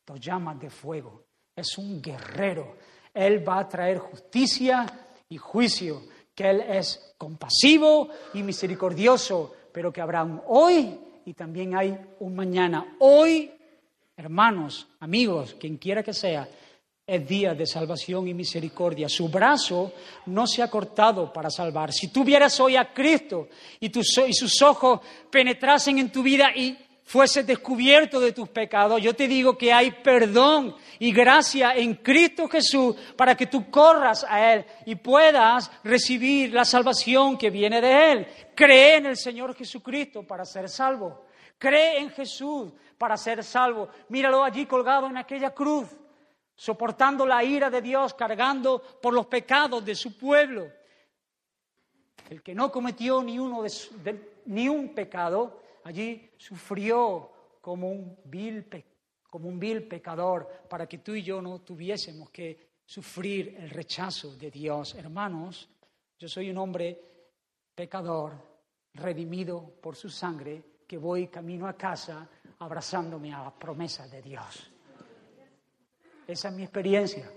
dos 0.05 0.19
llamas 0.19 0.59
de 0.59 0.69
fuego. 0.69 1.25
Es 1.55 1.77
un 1.77 2.01
guerrero. 2.01 2.77
Él 3.13 3.47
va 3.47 3.59
a 3.59 3.67
traer 3.67 3.97
justicia 3.97 4.85
y 5.27 5.37
juicio, 5.37 6.03
que 6.33 6.49
Él 6.49 6.61
es 6.61 7.15
compasivo 7.17 8.09
y 8.33 8.43
misericordioso, 8.43 9.53
pero 9.73 9.91
que 9.91 10.01
habrá 10.01 10.23
un 10.23 10.41
hoy 10.47 10.97
y 11.25 11.33
también 11.33 11.75
hay 11.75 11.97
un 12.19 12.35
mañana. 12.35 12.95
Hoy, 12.99 13.51
hermanos, 14.15 14.87
amigos, 14.99 15.55
quien 15.59 15.77
quiera 15.77 16.03
que 16.03 16.13
sea, 16.13 16.47
es 17.05 17.27
día 17.27 17.53
de 17.53 17.65
salvación 17.65 18.27
y 18.27 18.33
misericordia. 18.33 19.09
Su 19.09 19.29
brazo 19.29 19.93
no 20.27 20.45
se 20.45 20.61
ha 20.61 20.69
cortado 20.69 21.31
para 21.33 21.49
salvar. 21.49 21.91
Si 21.91 22.09
tú 22.09 22.23
vieras 22.23 22.59
hoy 22.59 22.75
a 22.75 22.93
Cristo 22.93 23.47
y, 23.79 23.87
y 23.87 24.33
sus 24.33 24.61
ojos 24.61 24.99
penetrasen 25.29 25.99
en 25.99 26.11
tu 26.11 26.21
vida 26.21 26.51
y 26.55 26.77
fuese 27.07 27.43
descubierto 27.43 28.19
de 28.19 28.33
tus 28.33 28.49
pecados, 28.49 29.01
yo 29.01 29.15
te 29.15 29.29
digo 29.29 29.57
que 29.57 29.71
hay 29.71 29.91
perdón 29.91 30.75
y 30.99 31.13
gracia 31.13 31.73
en 31.73 31.95
Cristo 31.95 32.49
Jesús 32.49 32.97
para 33.15 33.33
que 33.33 33.47
tú 33.47 33.71
corras 33.71 34.25
a 34.27 34.53
Él 34.53 34.65
y 34.85 34.95
puedas 34.95 35.71
recibir 35.85 36.53
la 36.53 36.65
salvación 36.65 37.37
que 37.37 37.49
viene 37.49 37.79
de 37.79 38.11
Él. 38.11 38.27
Cree 38.53 38.97
en 38.97 39.05
el 39.05 39.15
Señor 39.15 39.55
Jesucristo 39.55 40.23
para 40.23 40.43
ser 40.43 40.67
salvo. 40.67 41.23
Cree 41.57 41.99
en 41.99 42.09
Jesús 42.09 42.73
para 42.97 43.15
ser 43.15 43.41
salvo. 43.41 43.87
Míralo 44.09 44.43
allí 44.43 44.65
colgado 44.65 45.07
en 45.07 45.15
aquella 45.15 45.51
cruz, 45.51 45.87
soportando 46.57 47.25
la 47.25 47.41
ira 47.41 47.69
de 47.69 47.81
Dios, 47.81 48.13
cargando 48.15 48.81
por 49.01 49.13
los 49.13 49.27
pecados 49.27 49.83
de 49.85 49.95
su 49.95 50.17
pueblo. 50.17 50.67
El 52.29 52.43
que 52.43 52.53
no 52.53 52.69
cometió 52.69 53.23
ni, 53.23 53.39
uno 53.39 53.63
ni 54.47 54.67
un 54.67 54.93
pecado, 54.93 55.61
allí 55.87 56.31
sufrió 56.37 57.31
como 57.61 57.89
un, 57.89 58.17
vil, 58.25 58.67
como 59.29 59.47
un 59.47 59.57
vil 59.57 59.87
pecador 59.87 60.65
para 60.69 60.85
que 60.85 60.97
tú 60.97 61.15
y 61.15 61.23
yo 61.23 61.41
no 61.41 61.59
tuviésemos 61.59 62.29
que 62.29 62.81
sufrir 62.85 63.55
el 63.57 63.69
rechazo 63.69 64.35
de 64.35 64.51
Dios. 64.51 64.95
Hermanos, 64.95 65.69
yo 66.19 66.27
soy 66.27 66.49
un 66.49 66.57
hombre 66.57 66.99
pecador, 67.73 68.33
redimido 68.95 69.75
por 69.81 69.95
su 69.95 70.09
sangre, 70.09 70.61
que 70.85 70.97
voy 70.97 71.27
camino 71.27 71.67
a 71.67 71.77
casa 71.77 72.27
abrazándome 72.59 73.33
a 73.33 73.43
la 73.43 73.51
promesa 73.51 74.07
de 74.07 74.21
Dios. 74.21 74.69
Esa 76.27 76.49
es 76.49 76.53
mi 76.53 76.63
experiencia. 76.63 77.31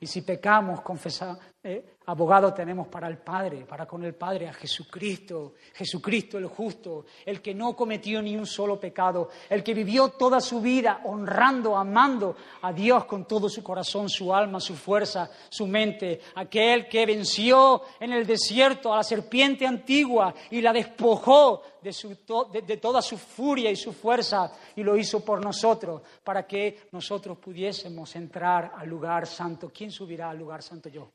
Y 0.00 0.06
si 0.06 0.22
pecamos, 0.22 0.80
confesamos, 0.80 1.38
eh, 1.62 1.96
abogado 2.06 2.52
tenemos 2.52 2.88
para 2.88 3.08
el 3.08 3.18
Padre, 3.18 3.64
para 3.64 3.86
con 3.86 4.04
el 4.04 4.14
Padre, 4.14 4.48
a 4.48 4.52
Jesucristo, 4.52 5.54
Jesucristo 5.74 6.38
el 6.38 6.46
justo, 6.46 7.06
el 7.24 7.40
que 7.40 7.54
no 7.54 7.74
cometió 7.74 8.20
ni 8.20 8.36
un 8.36 8.46
solo 8.46 8.78
pecado, 8.78 9.30
el 9.48 9.62
que 9.62 9.74
vivió 9.74 10.10
toda 10.10 10.40
su 10.40 10.60
vida 10.60 11.00
honrando, 11.04 11.76
amando 11.76 12.36
a 12.62 12.72
Dios 12.72 13.06
con 13.06 13.26
todo 13.26 13.48
su 13.48 13.62
corazón, 13.62 14.08
su 14.08 14.34
alma, 14.34 14.60
su 14.60 14.74
fuerza, 14.74 15.30
su 15.48 15.66
mente, 15.66 16.20
aquel 16.34 16.88
que 16.88 17.06
venció 17.06 17.82
en 17.98 18.12
el 18.12 18.26
desierto 18.26 18.92
a 18.92 18.96
la 18.96 19.02
serpiente 19.02 19.66
antigua 19.66 20.34
y 20.50 20.60
la 20.60 20.72
despojó 20.72 21.62
de, 21.80 21.92
su, 21.92 22.16
de 22.52 22.76
toda 22.76 23.00
su 23.00 23.16
furia 23.16 23.70
y 23.70 23.76
su 23.76 23.92
fuerza 23.92 24.52
y 24.76 24.82
lo 24.82 24.96
hizo 24.96 25.24
por 25.24 25.42
nosotros, 25.42 26.02
para 26.22 26.46
que 26.46 26.88
nosotros 26.92 27.38
pudiésemos 27.38 28.14
entrar 28.16 28.72
al 28.76 28.88
lugar 28.88 29.26
santo. 29.26 29.70
¿Quién 29.74 29.90
subirá 29.90 30.30
al 30.30 30.38
lugar 30.38 30.62
santo? 30.62 30.88
Yo. 30.88 31.10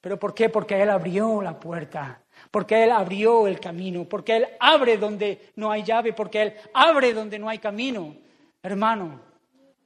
¿Pero 0.00 0.18
por 0.18 0.34
qué? 0.34 0.48
Porque 0.48 0.80
Él 0.80 0.88
abrió 0.88 1.42
la 1.42 1.58
puerta, 1.58 2.22
porque 2.50 2.84
Él 2.84 2.90
abrió 2.90 3.46
el 3.46 3.60
camino, 3.60 4.04
porque 4.08 4.36
Él 4.36 4.46
abre 4.58 4.96
donde 4.96 5.52
no 5.56 5.70
hay 5.70 5.82
llave, 5.82 6.12
porque 6.12 6.42
Él 6.42 6.54
abre 6.72 7.12
donde 7.12 7.38
no 7.38 7.48
hay 7.48 7.58
camino. 7.58 8.14
Hermano, 8.62 9.20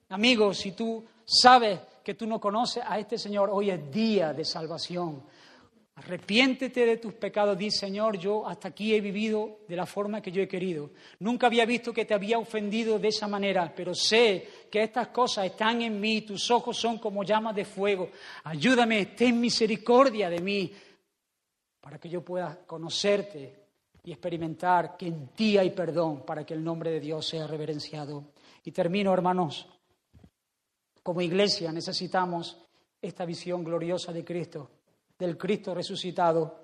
amigo, 0.09 0.55
si 0.55 0.73
tú 0.73 1.05
sabes 1.25 1.81
que 2.03 2.15
tú 2.15 2.27
no 2.27 2.41
conoces 2.41 2.85
a 2.87 2.99
este 2.99 3.19
Señor, 3.19 3.51
hoy 3.53 3.71
es 3.71 3.91
día 3.91 4.33
de 4.33 4.45
salvación. 4.45 5.25
Arrepiéntete 5.97 6.84
de 6.84 6.97
tus 6.97 7.14
pecados, 7.14 7.57
di 7.57 7.70
Señor, 7.70 8.18
yo 8.18 8.49
hasta 8.49 8.68
aquí 8.68 8.92
he 8.92 9.01
vivido 9.01 9.61
de 9.68 9.76
la 9.76 9.86
forma 9.86 10.20
que 10.20 10.32
yo 10.32 10.42
he 10.42 10.49
querido. 10.49 10.90
Nunca 11.20 11.47
había 11.47 11.64
visto 11.64 11.92
que 11.92 12.05
te 12.05 12.14
había 12.14 12.36
ofendido 12.36 12.99
de 12.99 13.09
esa 13.09 13.28
manera, 13.28 13.72
pero 13.74 13.95
sé 13.95 14.66
que 14.68 14.82
estas 14.82 15.09
cosas 15.09 15.47
están 15.47 15.82
en 15.82 16.01
mí, 16.01 16.22
tus 16.22 16.51
ojos 16.51 16.76
son 16.76 16.99
como 16.99 17.22
llamas 17.22 17.55
de 17.55 17.64
fuego. 17.64 18.11
Ayúdame, 18.42 19.07
ten 19.07 19.40
misericordia 19.40 20.28
de 20.28 20.40
mí, 20.40 20.72
para 21.80 21.99
que 21.99 22.09
yo 22.09 22.24
pueda 22.24 22.66
conocerte 22.66 23.55
y 24.03 24.11
experimentar 24.11 24.97
que 24.97 25.07
en 25.07 25.28
ti 25.28 25.59
hay 25.59 25.70
perdón, 25.70 26.24
para 26.26 26.45
que 26.45 26.55
el 26.55 26.64
nombre 26.64 26.90
de 26.90 26.99
Dios 26.99 27.24
sea 27.24 27.47
reverenciado. 27.47 28.32
Y 28.64 28.72
termino, 28.72 29.14
hermanos, 29.14 29.68
como 31.05 31.20
iglesia 31.20 31.70
necesitamos 31.70 32.59
esta 33.01 33.24
visión 33.24 33.62
gloriosa 33.62 34.12
de 34.12 34.24
Cristo 34.24 34.70
del 35.19 35.37
Cristo 35.37 35.75
resucitado, 35.75 36.61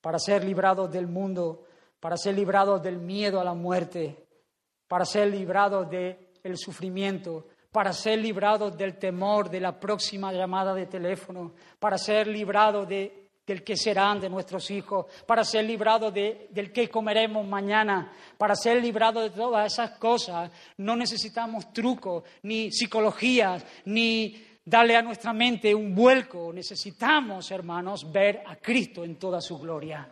para 0.00 0.18
ser 0.18 0.44
librados 0.44 0.90
del 0.90 1.06
mundo, 1.06 1.64
para 1.98 2.16
ser 2.16 2.34
librados 2.34 2.82
del 2.82 2.98
miedo 2.98 3.40
a 3.40 3.44
la 3.44 3.54
muerte, 3.54 4.26
para 4.86 5.04
ser 5.04 5.28
librados 5.28 5.88
del 5.88 6.58
sufrimiento, 6.58 7.46
para 7.72 7.92
ser 7.92 8.18
librados 8.18 8.76
del 8.76 8.98
temor 8.98 9.50
de 9.50 9.60
la 9.60 9.80
próxima 9.80 10.32
llamada 10.32 10.74
de 10.74 10.86
teléfono, 10.86 11.54
para 11.78 11.98
ser 11.98 12.26
librados 12.26 12.86
de, 12.86 13.30
del 13.46 13.64
que 13.64 13.76
serán 13.76 14.20
de 14.20 14.28
nuestros 14.28 14.70
hijos, 14.70 15.06
para 15.26 15.42
ser 15.42 15.64
librados 15.64 16.12
de, 16.12 16.48
del 16.50 16.70
que 16.70 16.88
comeremos 16.88 17.46
mañana, 17.46 18.12
para 18.38 18.54
ser 18.54 18.80
librados 18.80 19.24
de 19.24 19.30
todas 19.30 19.72
esas 19.72 19.98
cosas. 19.98 20.50
No 20.76 20.94
necesitamos 20.94 21.72
trucos, 21.72 22.24
ni 22.42 22.70
psicologías, 22.70 23.64
ni 23.86 24.36
darle 24.64 24.96
a 24.96 25.02
nuestra 25.02 25.32
mente 25.32 25.74
un 25.74 25.94
vuelco. 25.94 26.52
Necesitamos, 26.52 27.50
hermanos, 27.50 28.10
ver 28.10 28.42
a 28.46 28.56
Cristo 28.56 29.04
en 29.04 29.16
toda 29.16 29.40
su 29.40 29.58
gloria. 29.58 30.08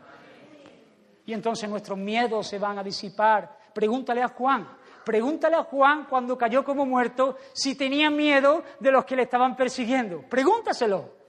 Y 1.25 1.33
entonces 1.33 1.69
nuestros 1.69 1.99
miedos 1.99 2.49
se 2.49 2.59
van 2.59 2.79
a 2.79 2.83
disipar. 2.83 3.59
Pregúntale 3.73 4.23
a 4.23 4.29
Juan, 4.29 4.69
pregúntale 5.05 5.57
a 5.57 5.65
Juan 5.65 6.07
cuando 6.09 6.37
cayó 6.37 6.65
como 6.65 6.85
muerto 6.85 7.37
si 7.53 7.75
tenía 7.75 8.11
miedo 8.11 8.63
de 8.81 8.91
los 8.91 9.05
que 9.05 9.17
le 9.17 9.23
estaban 9.23 9.57
persiguiendo. 9.57 10.23
Pregúntaselo. 10.29 11.22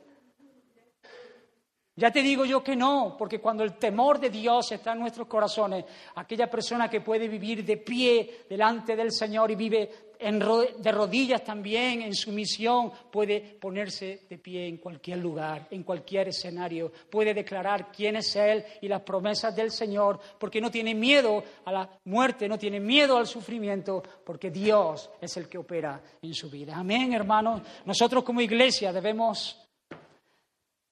Ya 1.96 2.10
te 2.10 2.24
digo 2.24 2.44
yo 2.44 2.64
que 2.64 2.76
no, 2.76 3.16
porque 3.18 3.40
cuando 3.40 3.64
el 3.64 3.78
temor 3.78 4.20
de 4.20 4.32
Dios 4.32 4.72
está 4.72 4.94
en 4.94 5.00
nuestros 5.00 5.28
corazones, 5.28 5.86
aquella 6.16 6.50
persona 6.50 6.90
que 6.90 7.02
puede 7.02 7.28
vivir 7.28 7.64
de 7.64 7.78
pie 7.78 8.46
delante 8.50 8.96
del 8.96 9.12
Señor 9.12 9.52
y 9.52 9.56
vive 9.56 9.90
de 10.20 10.92
rodillas 10.92 11.44
también 11.44 12.02
en 12.02 12.16
su 12.16 12.32
misión, 12.32 12.92
puede 13.12 13.42
ponerse 13.60 14.22
de 14.28 14.38
pie 14.40 14.68
en 14.68 14.78
cualquier 14.78 15.20
lugar, 15.20 15.68
en 15.70 15.84
cualquier 15.84 16.30
escenario, 16.30 16.92
puede 17.12 17.34
declarar 17.34 17.92
quién 17.92 18.16
es 18.16 18.36
Él 18.38 18.64
y 18.82 18.88
las 18.88 19.02
promesas 19.02 19.56
del 19.56 19.70
Señor, 19.70 20.20
porque 20.40 20.62
no 20.62 20.72
tiene 20.72 20.96
miedo 20.96 21.44
a 21.66 21.72
la 21.72 22.00
muerte, 22.06 22.48
no 22.48 22.58
tiene 22.58 22.80
miedo 22.80 23.18
al 23.18 23.28
sufrimiento, 23.28 24.02
porque 24.26 24.50
Dios 24.50 25.12
es 25.22 25.38
el 25.38 25.48
que 25.48 25.60
opera 25.60 26.02
en 26.22 26.34
su 26.34 26.50
vida. 26.50 26.76
Amén, 26.76 27.14
hermanos. 27.14 27.62
Nosotros 27.86 28.24
como 28.24 28.42
iglesia 28.42 28.92
debemos 28.92 29.63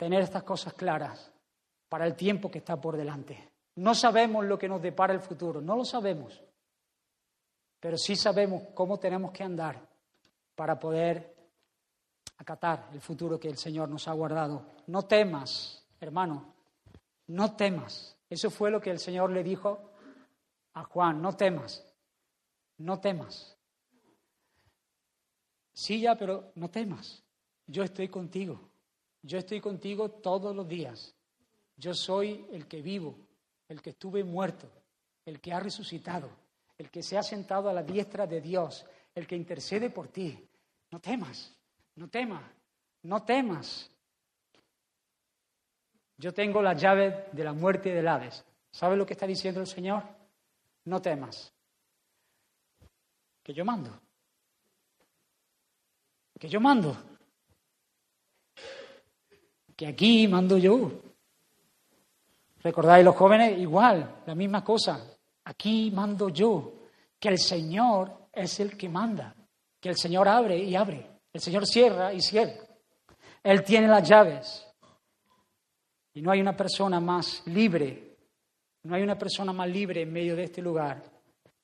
tener 0.02 0.24
estas 0.24 0.42
cosas 0.42 0.74
claras 0.74 1.32
para 1.88 2.08
el 2.08 2.16
tiempo 2.16 2.50
que 2.50 2.58
está 2.58 2.82
por 2.82 2.98
delante. 2.98 3.52
No 3.76 3.94
sabemos 3.94 4.44
lo 4.46 4.58
que 4.58 4.68
nos 4.68 4.82
depara 4.82 5.14
el 5.14 5.20
futuro, 5.20 5.62
no 5.62 5.76
lo 5.76 5.86
sabemos, 5.86 6.42
pero 7.80 7.96
sí 7.98 8.16
sabemos 8.16 8.64
cómo 8.74 8.98
tenemos 8.98 9.32
que 9.32 9.44
andar 9.44 9.80
para 10.56 10.80
poder 10.80 11.36
acatar 12.38 12.90
el 12.92 13.00
futuro 13.00 13.40
que 13.40 13.50
el 13.50 13.60
Señor 13.60 13.90
nos 13.90 14.08
ha 14.08 14.14
guardado. 14.14 14.66
No 14.88 15.04
temas, 15.04 15.86
hermano, 16.00 16.52
no 17.28 17.56
temas. 17.56 18.18
Eso 18.28 18.50
fue 18.50 18.72
lo 18.72 18.82
que 18.82 18.90
el 18.90 18.98
Señor 18.98 19.30
le 19.30 19.44
dijo 19.44 19.92
a 20.74 20.84
Juan, 20.84 21.22
no 21.22 21.36
temas, 21.36 21.86
no 22.80 23.00
temas. 23.00 23.56
Sí, 25.74 26.02
ya, 26.02 26.16
pero 26.16 26.54
no 26.56 26.72
temas. 26.72 27.24
Yo 27.68 27.84
estoy 27.84 28.08
contigo. 28.08 28.71
Yo 29.24 29.38
estoy 29.38 29.62
contigo 29.62 30.10
todos 30.10 30.56
los 30.56 30.68
días. 30.68 31.16
Yo 31.78 31.94
soy 31.94 32.46
el 32.52 32.68
que 32.68 32.82
vivo, 32.82 33.16
el 33.68 33.82
que 33.82 33.92
estuve 33.92 34.24
muerto, 34.24 34.70
el 35.26 35.40
que 35.40 35.54
ha 35.54 35.60
resucitado, 35.60 36.30
el 36.78 36.90
que 36.90 37.04
se 37.04 37.18
ha 37.18 37.24
sentado 37.24 37.70
a 37.70 37.74
la 37.74 37.84
diestra 37.84 38.28
de 38.28 38.42
Dios, 38.42 38.86
el 39.14 39.28
que 39.28 39.36
intercede 39.36 39.90
por 39.90 40.08
ti. 40.08 40.38
No 40.92 41.00
temas, 41.00 41.56
no 41.96 42.10
temas, 42.10 42.44
no 43.04 43.24
temas. 43.24 43.90
Yo 46.18 46.34
tengo 46.34 46.62
la 46.62 46.74
llave 46.74 47.30
de 47.32 47.44
la 47.44 47.54
muerte 47.54 47.90
y 47.90 47.94
del 47.94 48.08
Hades. 48.08 48.46
¿Sabe 48.72 48.96
lo 48.96 49.06
que 49.06 49.14
está 49.14 49.26
diciendo 49.26 49.60
el 49.60 49.68
Señor? 49.68 50.04
No 50.86 51.02
temas. 51.02 51.54
Que 53.44 53.54
yo 53.54 53.66
mando. 53.66 54.00
Que 56.40 56.48
yo 56.48 56.60
mando. 56.60 57.11
Aquí 59.86 60.28
mando 60.28 60.58
yo. 60.58 60.92
¿Recordáis 62.64 63.04
los 63.04 63.16
jóvenes? 63.16 63.60
Igual, 63.60 64.22
la 64.26 64.36
misma 64.36 64.64
cosa. 64.64 65.18
Aquí 65.46 65.92
mando 65.92 66.30
yo. 66.30 66.74
Que 67.20 67.30
el 67.30 67.40
Señor 67.40 68.28
es 68.32 68.60
el 68.60 68.78
que 68.78 68.90
manda. 68.90 69.36
Que 69.80 69.90
el 69.90 69.98
Señor 69.98 70.28
abre 70.28 70.58
y 70.58 70.76
abre. 70.76 71.10
El 71.34 71.42
Señor 71.42 71.66
cierra 71.66 72.14
y 72.14 72.22
cierra. 72.22 72.66
Él 73.44 73.64
tiene 73.64 73.88
las 73.88 74.08
llaves. 74.08 74.68
Y 76.14 76.22
no 76.22 76.32
hay 76.32 76.42
una 76.42 76.56
persona 76.56 77.00
más 77.00 77.44
libre, 77.48 78.18
no 78.84 78.96
hay 78.96 79.02
una 79.02 79.18
persona 79.18 79.54
más 79.54 79.70
libre 79.70 80.02
en 80.02 80.12
medio 80.12 80.36
de 80.36 80.44
este 80.44 80.62
lugar 80.62 81.02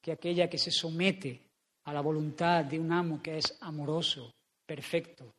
que 0.01 0.13
aquella 0.13 0.49
que 0.49 0.57
se 0.57 0.71
somete 0.71 1.41
a 1.83 1.93
la 1.93 2.01
voluntad 2.01 2.63
de 2.63 2.79
un 2.79 2.91
amo 2.91 3.21
que 3.21 3.37
es 3.37 3.57
amoroso, 3.61 4.33
perfecto. 4.65 5.33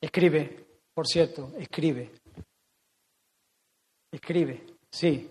Escribe, 0.00 0.66
por 0.94 1.06
cierto, 1.06 1.52
escribe. 1.58 2.10
Escribe, 4.10 4.66
sí. 4.90 5.30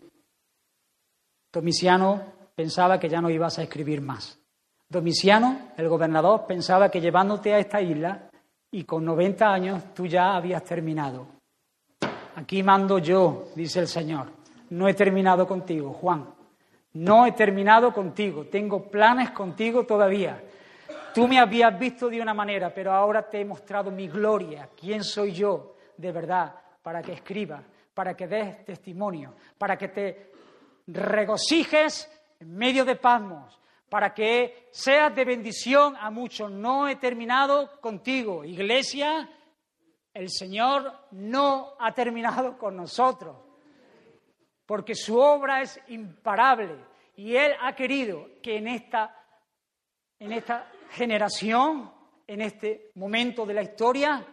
Domiciano 1.51 2.33
pensaba 2.55 2.99
que 2.99 3.09
ya 3.09 3.21
no 3.21 3.29
ibas 3.29 3.57
a 3.57 3.63
escribir 3.63 4.01
más. 4.01 4.39
Domiciano, 4.87 5.71
el 5.77 5.87
gobernador, 5.89 6.45
pensaba 6.47 6.89
que 6.89 7.01
llevándote 7.01 7.53
a 7.53 7.59
esta 7.59 7.81
isla 7.81 8.29
y 8.71 8.83
con 8.83 9.05
90 9.05 9.51
años 9.51 9.93
tú 9.93 10.05
ya 10.05 10.35
habías 10.35 10.63
terminado. 10.63 11.27
Aquí 12.35 12.63
mando 12.63 12.99
yo, 12.99 13.49
dice 13.55 13.79
el 13.79 13.87
Señor. 13.87 14.27
No 14.69 14.87
he 14.87 14.93
terminado 14.93 15.47
contigo, 15.47 15.93
Juan. 15.93 16.25
No 16.93 17.25
he 17.25 17.31
terminado 17.33 17.93
contigo. 17.93 18.45
Tengo 18.45 18.83
planes 18.83 19.31
contigo 19.31 19.85
todavía. 19.85 20.41
Tú 21.19 21.27
me 21.27 21.37
habías 21.37 21.77
visto 21.77 22.09
de 22.09 22.21
una 22.21 22.33
manera, 22.33 22.73
pero 22.73 22.93
ahora 22.93 23.29
te 23.29 23.41
he 23.41 23.43
mostrado 23.43 23.91
mi 23.91 24.07
gloria. 24.07 24.69
¿Quién 24.73 25.03
soy 25.03 25.33
yo 25.33 25.75
de 25.97 26.13
verdad? 26.13 26.55
Para 26.81 27.01
que 27.01 27.11
escribas, 27.11 27.61
para 27.93 28.15
que 28.15 28.25
des 28.25 28.63
testimonio, 28.63 29.35
para 29.57 29.77
que 29.77 29.89
te 29.89 30.31
regocijes 30.87 32.09
en 32.39 32.55
medio 32.55 32.85
de 32.85 32.95
pasmos, 32.95 33.59
para 33.89 34.13
que 34.13 34.69
seas 34.71 35.13
de 35.13 35.25
bendición 35.25 35.97
a 35.99 36.09
muchos. 36.09 36.49
No 36.49 36.87
he 36.87 36.95
terminado 36.95 37.81
contigo. 37.81 38.45
Iglesia, 38.45 39.29
el 40.13 40.29
Señor 40.29 40.89
no 41.11 41.73
ha 41.81 41.93
terminado 41.93 42.57
con 42.57 42.77
nosotros, 42.77 43.35
porque 44.65 44.95
su 44.95 45.19
obra 45.19 45.63
es 45.63 45.81
imparable 45.89 46.77
y 47.17 47.35
Él 47.35 47.51
ha 47.59 47.75
querido 47.75 48.25
que 48.41 48.55
en 48.55 48.69
esta, 48.69 49.13
en 50.17 50.31
esta 50.31 50.71
generación, 50.89 51.91
en 52.27 52.41
este 52.41 52.91
momento 52.95 53.45
de 53.45 53.53
la 53.53 53.63
historia, 53.63 54.25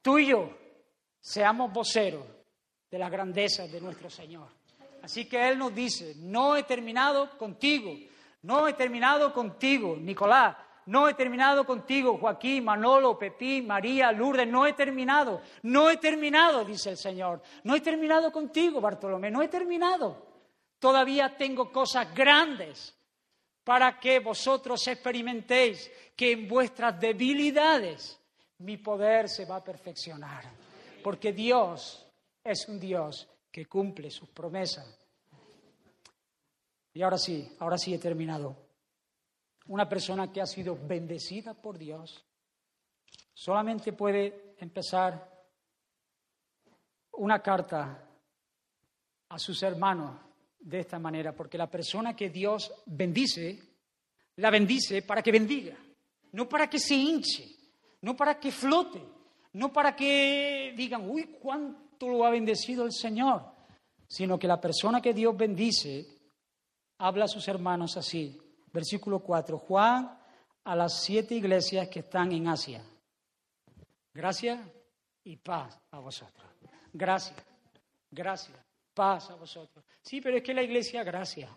tú 0.00 0.18
y 0.18 0.28
yo 0.28 0.56
seamos 1.20 1.72
voceros 1.72 2.24
de 2.90 2.98
las 2.98 3.10
grandezas 3.10 3.70
de 3.72 3.80
nuestro 3.80 4.08
Señor. 4.08 4.48
Así 5.02 5.28
que 5.28 5.48
Él 5.48 5.58
nos 5.58 5.74
dice, 5.74 6.14
no 6.18 6.56
he 6.56 6.62
terminado 6.62 7.36
contigo, 7.36 7.92
no 8.42 8.68
he 8.68 8.74
terminado 8.74 9.32
contigo, 9.32 9.96
Nicolás. 9.96 10.56
No 10.86 11.08
he 11.08 11.14
terminado 11.14 11.64
contigo, 11.64 12.18
Joaquín, 12.18 12.64
Manolo, 12.64 13.16
Pepín, 13.16 13.68
María, 13.68 14.10
Lourdes. 14.10 14.48
No 14.48 14.66
he 14.66 14.72
terminado. 14.72 15.40
No 15.62 15.88
he 15.88 15.96
terminado, 15.96 16.64
dice 16.64 16.90
el 16.90 16.96
Señor. 16.96 17.40
No 17.62 17.76
he 17.76 17.80
terminado 17.80 18.32
contigo, 18.32 18.80
Bartolomé. 18.80 19.30
No 19.30 19.42
he 19.42 19.48
terminado. 19.48 20.26
Todavía 20.80 21.36
tengo 21.36 21.70
cosas 21.70 22.12
grandes 22.12 22.98
para 23.64 23.98
que 23.98 24.18
vosotros 24.18 24.86
experimentéis 24.88 25.90
que 26.16 26.32
en 26.32 26.48
vuestras 26.48 26.98
debilidades 26.98 28.18
mi 28.58 28.76
poder 28.76 29.28
se 29.28 29.44
va 29.44 29.56
a 29.56 29.64
perfeccionar. 29.64 30.44
Porque 31.02 31.32
Dios 31.32 32.06
es 32.42 32.68
un 32.68 32.78
Dios 32.78 33.28
que 33.50 33.66
cumple 33.66 34.10
sus 34.10 34.28
promesas 34.30 35.02
y 36.94 37.02
ahora 37.02 37.18
sí, 37.18 37.56
ahora 37.58 37.78
sí 37.78 37.94
he 37.94 37.98
terminado. 37.98 38.56
Una 39.68 39.88
persona 39.88 40.30
que 40.30 40.40
ha 40.40 40.46
sido 40.46 40.76
bendecida 40.76 41.54
por 41.54 41.78
Dios 41.78 42.24
solamente 43.32 43.92
puede 43.92 44.54
empezar 44.58 45.30
una 47.12 47.40
carta 47.40 48.08
a 49.28 49.38
sus 49.38 49.62
hermanos 49.62 50.20
de 50.62 50.80
esta 50.80 50.98
manera, 50.98 51.34
porque 51.34 51.58
la 51.58 51.70
persona 51.70 52.14
que 52.14 52.30
Dios 52.30 52.72
bendice, 52.86 53.60
la 54.36 54.50
bendice 54.50 55.02
para 55.02 55.22
que 55.22 55.32
bendiga, 55.32 55.76
no 56.32 56.48
para 56.48 56.70
que 56.70 56.78
se 56.78 56.94
hinche, 56.94 57.44
no 58.00 58.16
para 58.16 58.38
que 58.38 58.50
flote, 58.50 59.02
no 59.54 59.72
para 59.72 59.94
que 59.94 60.72
digan, 60.76 61.08
uy, 61.08 61.36
cuánto 61.40 62.08
lo 62.08 62.24
ha 62.24 62.30
bendecido 62.30 62.84
el 62.84 62.92
Señor, 62.92 63.44
sino 64.06 64.38
que 64.38 64.46
la 64.46 64.60
persona 64.60 65.00
que 65.00 65.12
Dios 65.12 65.36
bendice 65.36 66.06
habla 66.98 67.24
a 67.24 67.28
sus 67.28 67.46
hermanos 67.48 67.96
así. 67.96 68.38
Versículo 68.72 69.20
4. 69.20 69.58
Juan 69.58 70.18
a 70.64 70.76
las 70.76 71.02
siete 71.02 71.34
iglesias 71.34 71.88
que 71.88 72.00
están 72.00 72.32
en 72.32 72.48
Asia. 72.48 72.82
Gracias 74.14 74.60
y 75.24 75.36
paz 75.36 75.78
a 75.90 75.98
vosotros. 75.98 76.46
Gracias, 76.92 77.36
gracias, 78.10 78.58
paz 78.94 79.30
a 79.30 79.34
vosotros. 79.34 79.84
Sí, 80.00 80.20
pero 80.20 80.36
es 80.36 80.42
que 80.42 80.54
la 80.54 80.62
iglesia, 80.62 81.02
gracias. 81.02 81.50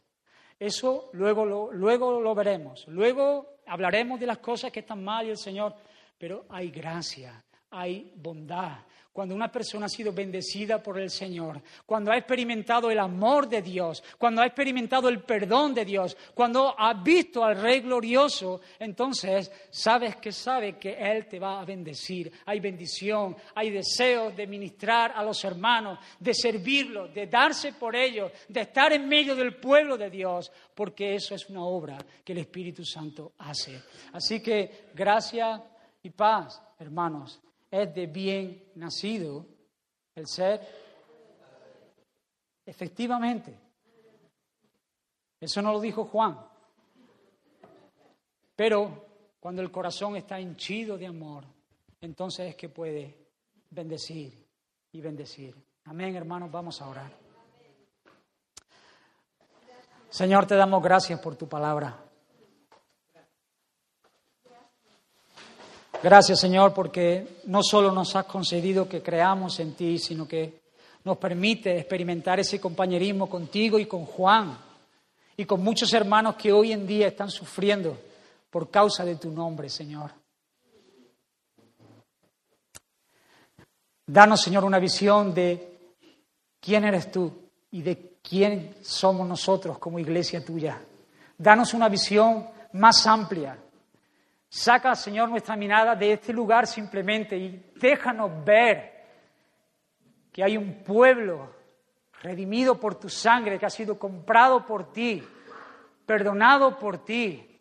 Eso 0.59 1.09
luego 1.13 1.45
lo, 1.45 1.71
luego 1.71 2.21
lo 2.21 2.33
veremos. 2.33 2.87
Luego 2.87 3.57
hablaremos 3.65 4.19
de 4.19 4.27
las 4.27 4.37
cosas 4.37 4.71
que 4.71 4.81
están 4.81 5.03
mal 5.03 5.25
y 5.27 5.31
el 5.31 5.37
Señor. 5.37 5.75
Pero 6.17 6.45
hay 6.49 6.71
gracia, 6.71 7.43
hay 7.71 8.13
bondad, 8.15 8.79
cuando 9.15 9.33
una 9.33 9.49
persona 9.49 9.85
ha 9.85 9.89
sido 9.89 10.11
bendecida 10.11 10.83
por 10.83 10.99
el 10.99 11.09
Señor, 11.09 11.61
cuando 11.85 12.11
ha 12.11 12.17
experimentado 12.17 12.91
el 12.91 12.99
amor 12.99 13.47
de 13.47 13.61
Dios, 13.61 14.03
cuando 14.17 14.41
ha 14.41 14.45
experimentado 14.45 15.07
el 15.07 15.21
perdón 15.21 15.73
de 15.73 15.85
Dios, 15.85 16.17
cuando 16.33 16.75
ha 16.77 16.93
visto 16.95 17.41
al 17.41 17.61
Rey 17.61 17.79
glorioso, 17.79 18.59
entonces 18.77 19.49
sabes 19.69 20.17
que 20.17 20.33
sabe 20.33 20.77
que 20.77 20.97
Él 20.99 21.27
te 21.27 21.39
va 21.39 21.61
a 21.61 21.63
bendecir. 21.63 22.29
Hay 22.45 22.59
bendición, 22.59 23.37
hay 23.55 23.69
deseo 23.69 24.31
de 24.31 24.47
ministrar 24.47 25.13
a 25.15 25.23
los 25.23 25.41
hermanos, 25.45 25.97
de 26.19 26.33
servirlos, 26.33 27.13
de 27.13 27.27
darse 27.27 27.71
por 27.71 27.95
ellos, 27.95 28.33
de 28.49 28.59
estar 28.59 28.91
en 28.91 29.07
medio 29.07 29.33
del 29.33 29.55
pueblo 29.55 29.97
de 29.97 30.09
Dios, 30.09 30.51
porque 30.75 31.15
eso 31.15 31.33
es 31.33 31.49
una 31.49 31.63
obra 31.63 31.97
que 32.21 32.33
el 32.33 32.39
Espíritu 32.39 32.83
Santo 32.83 33.31
hace. 33.37 33.81
Así 34.11 34.41
que 34.41 34.89
gracia 34.93 35.63
y 36.03 36.09
paz, 36.09 36.61
hermanos, 36.77 37.39
es 37.81 37.93
de 37.93 38.07
bien 38.07 38.63
nacido 38.75 39.45
el 40.15 40.27
ser 40.27 40.61
efectivamente. 42.65 43.57
Eso 45.39 45.61
no 45.61 45.73
lo 45.73 45.81
dijo 45.81 46.05
Juan. 46.05 46.39
Pero 48.55 49.05
cuando 49.39 49.61
el 49.61 49.71
corazón 49.71 50.15
está 50.15 50.39
henchido 50.39 50.97
de 50.97 51.07
amor, 51.07 51.43
entonces 51.99 52.49
es 52.49 52.55
que 52.55 52.69
puede 52.69 53.13
bendecir 53.69 54.47
y 54.93 55.01
bendecir. 55.01 55.55
Amén, 55.83 56.15
hermanos, 56.15 56.49
vamos 56.49 56.81
a 56.81 56.87
orar. 56.87 57.11
Señor, 60.09 60.47
te 60.47 60.55
damos 60.55 60.81
gracias 60.81 61.19
por 61.19 61.35
tu 61.35 61.49
palabra. 61.49 62.04
Gracias, 66.03 66.39
Señor, 66.39 66.73
porque 66.73 67.39
no 67.45 67.63
solo 67.63 67.91
nos 67.91 68.15
has 68.15 68.25
concedido 68.25 68.87
que 68.87 69.01
creamos 69.01 69.59
en 69.59 69.73
ti, 69.73 69.97
sino 69.97 70.27
que 70.27 70.61
nos 71.03 71.17
permite 71.17 71.77
experimentar 71.77 72.39
ese 72.39 72.59
compañerismo 72.59 73.29
contigo 73.29 73.79
y 73.79 73.85
con 73.85 74.05
Juan 74.05 74.57
y 75.37 75.45
con 75.45 75.63
muchos 75.63 75.93
hermanos 75.93 76.35
que 76.35 76.51
hoy 76.51 76.71
en 76.71 76.85
día 76.87 77.07
están 77.07 77.29
sufriendo 77.29 77.97
por 78.49 78.69
causa 78.69 79.03
de 79.03 79.15
tu 79.15 79.31
nombre, 79.31 79.69
Señor. 79.69 80.11
Danos, 84.07 84.41
Señor, 84.41 84.63
una 84.63 84.79
visión 84.79 85.33
de 85.33 85.77
quién 86.59 86.85
eres 86.85 87.11
tú 87.11 87.31
y 87.71 87.81
de 87.81 88.17
quién 88.21 88.75
somos 88.81 89.27
nosotros 89.27 89.79
como 89.79 89.99
iglesia 89.99 90.45
tuya. 90.45 90.79
Danos 91.37 91.73
una 91.73 91.89
visión 91.89 92.47
más 92.73 93.05
amplia. 93.07 93.57
Saca, 94.57 94.95
Señor, 94.95 95.27
nuestra 95.27 95.57
mirada 95.57 95.97
de 95.97 96.13
este 96.13 96.31
lugar 96.31 96.65
simplemente 96.65 97.35
y 97.35 97.73
déjanos 97.75 98.31
ver 98.45 99.03
que 100.31 100.45
hay 100.45 100.55
un 100.55 100.81
pueblo 100.81 101.53
redimido 102.21 102.79
por 102.79 102.95
tu 102.95 103.09
sangre, 103.09 103.59
que 103.59 103.65
ha 103.65 103.69
sido 103.69 103.99
comprado 103.99 104.65
por 104.65 104.93
ti, 104.93 105.21
perdonado 106.05 106.79
por 106.79 107.03
ti, 107.03 107.59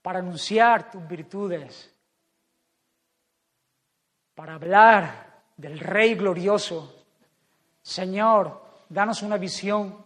para 0.00 0.20
anunciar 0.20 0.90
tus 0.90 1.06
virtudes, 1.06 1.94
para 4.34 4.54
hablar 4.54 5.42
del 5.58 5.78
Rey 5.78 6.14
glorioso. 6.14 7.04
Señor, 7.82 8.64
danos 8.88 9.20
una 9.20 9.36
visión 9.36 10.02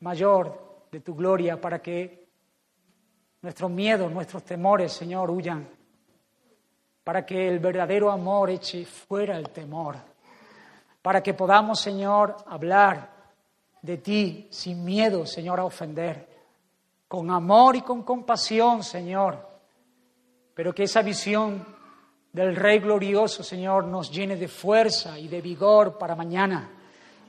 mayor 0.00 0.86
de 0.90 1.00
tu 1.00 1.14
gloria 1.14 1.60
para 1.60 1.82
que 1.82 2.25
nuestros 3.42 3.70
miedos, 3.70 4.10
nuestros 4.10 4.42
temores, 4.44 4.92
Señor, 4.92 5.30
huyan, 5.30 5.68
para 7.04 7.24
que 7.24 7.48
el 7.48 7.60
verdadero 7.60 8.10
amor 8.10 8.50
eche 8.50 8.84
fuera 8.84 9.36
el 9.36 9.50
temor, 9.50 9.96
para 11.02 11.22
que 11.22 11.34
podamos, 11.34 11.80
Señor, 11.80 12.36
hablar 12.46 13.10
de 13.82 13.98
ti 13.98 14.48
sin 14.50 14.84
miedo, 14.84 15.24
Señor, 15.24 15.60
a 15.60 15.64
ofender, 15.64 16.28
con 17.06 17.30
amor 17.30 17.76
y 17.76 17.82
con 17.82 18.02
compasión, 18.02 18.82
Señor, 18.82 19.46
pero 20.52 20.74
que 20.74 20.84
esa 20.84 21.02
visión 21.02 21.64
del 22.32 22.56
Rey 22.56 22.80
glorioso, 22.80 23.42
Señor, 23.42 23.84
nos 23.84 24.10
llene 24.10 24.36
de 24.36 24.48
fuerza 24.48 25.18
y 25.18 25.28
de 25.28 25.40
vigor 25.40 25.96
para 25.96 26.14
mañana. 26.14 26.68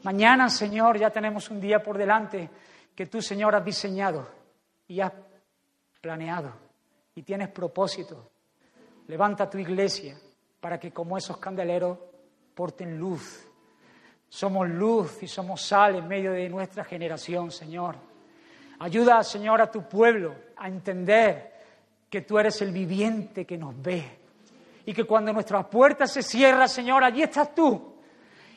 Mañana, 0.04 0.50
Señor, 0.50 0.98
ya 0.98 1.10
tenemos 1.10 1.50
un 1.50 1.62
día 1.62 1.82
por 1.82 1.98
delante 1.98 2.50
que 2.96 3.06
tú, 3.06 3.22
Señor, 3.22 3.56
has 3.56 3.64
diseñado 3.64 4.28
y 4.88 5.00
has 5.00 5.14
planeado 6.08 6.54
y 7.16 7.24
tienes 7.24 7.50
propósito. 7.50 8.32
Levanta 9.08 9.50
tu 9.50 9.58
iglesia 9.58 10.18
para 10.58 10.80
que 10.80 10.94
como 10.94 11.18
esos 11.18 11.36
candeleros 11.36 11.98
porten 12.56 12.98
luz. 12.98 13.46
Somos 14.30 14.70
luz 14.70 15.22
y 15.22 15.28
somos 15.28 15.62
sal 15.62 15.96
en 15.96 16.08
medio 16.08 16.32
de 16.32 16.48
nuestra 16.48 16.86
generación, 16.86 17.52
Señor. 17.52 17.98
Ayuda, 18.80 19.22
Señor, 19.22 19.60
a 19.60 19.70
tu 19.70 19.84
pueblo 19.90 20.34
a 20.56 20.70
entender 20.70 21.52
que 22.10 22.22
tú 22.22 22.40
eres 22.40 22.62
el 22.62 22.72
viviente 22.72 23.44
que 23.44 23.58
nos 23.58 23.76
ve 23.82 24.06
y 24.86 24.94
que 24.94 25.04
cuando 25.04 25.34
nuestra 25.34 25.70
puerta 25.70 26.08
se 26.08 26.24
cierra, 26.24 26.70
Señor, 26.70 27.04
allí 27.04 27.22
estás 27.22 27.54
tú. 27.54 27.98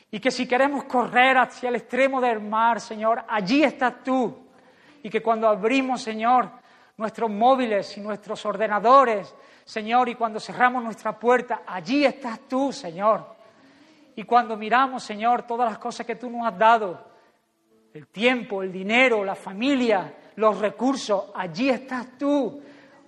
Y 0.09 0.21
que 0.21 0.31
si 0.31 0.47
queremos 0.47 0.85
correr 0.85 1.37
hacia 1.37 1.67
el 1.67 1.75
extremo 1.75 2.21
del 2.21 2.39
mar, 2.39 2.79
Señor, 2.79 3.25
allí 3.27 3.61
estás 3.61 4.01
tú. 4.05 4.37
Y 5.03 5.09
que 5.09 5.21
cuando 5.21 5.49
abrimos, 5.49 6.01
Señor, 6.01 6.60
nuestros 7.01 7.31
móviles 7.31 7.97
y 7.97 7.99
nuestros 7.99 8.45
ordenadores, 8.45 9.33
Señor, 9.65 10.07
y 10.07 10.15
cuando 10.15 10.39
cerramos 10.39 10.83
nuestra 10.83 11.17
puerta, 11.17 11.63
allí 11.65 12.05
estás 12.05 12.41
tú, 12.47 12.71
Señor. 12.71 13.25
Y 14.15 14.23
cuando 14.23 14.55
miramos, 14.55 15.03
Señor, 15.03 15.43
todas 15.47 15.67
las 15.67 15.79
cosas 15.79 16.05
que 16.05 16.15
tú 16.15 16.29
nos 16.29 16.45
has 16.45 16.57
dado, 16.57 17.07
el 17.93 18.07
tiempo, 18.07 18.61
el 18.61 18.71
dinero, 18.71 19.25
la 19.25 19.35
familia, 19.35 20.15
los 20.35 20.59
recursos, 20.59 21.31
allí 21.33 21.69
estás 21.69 22.17
tú, 22.19 22.61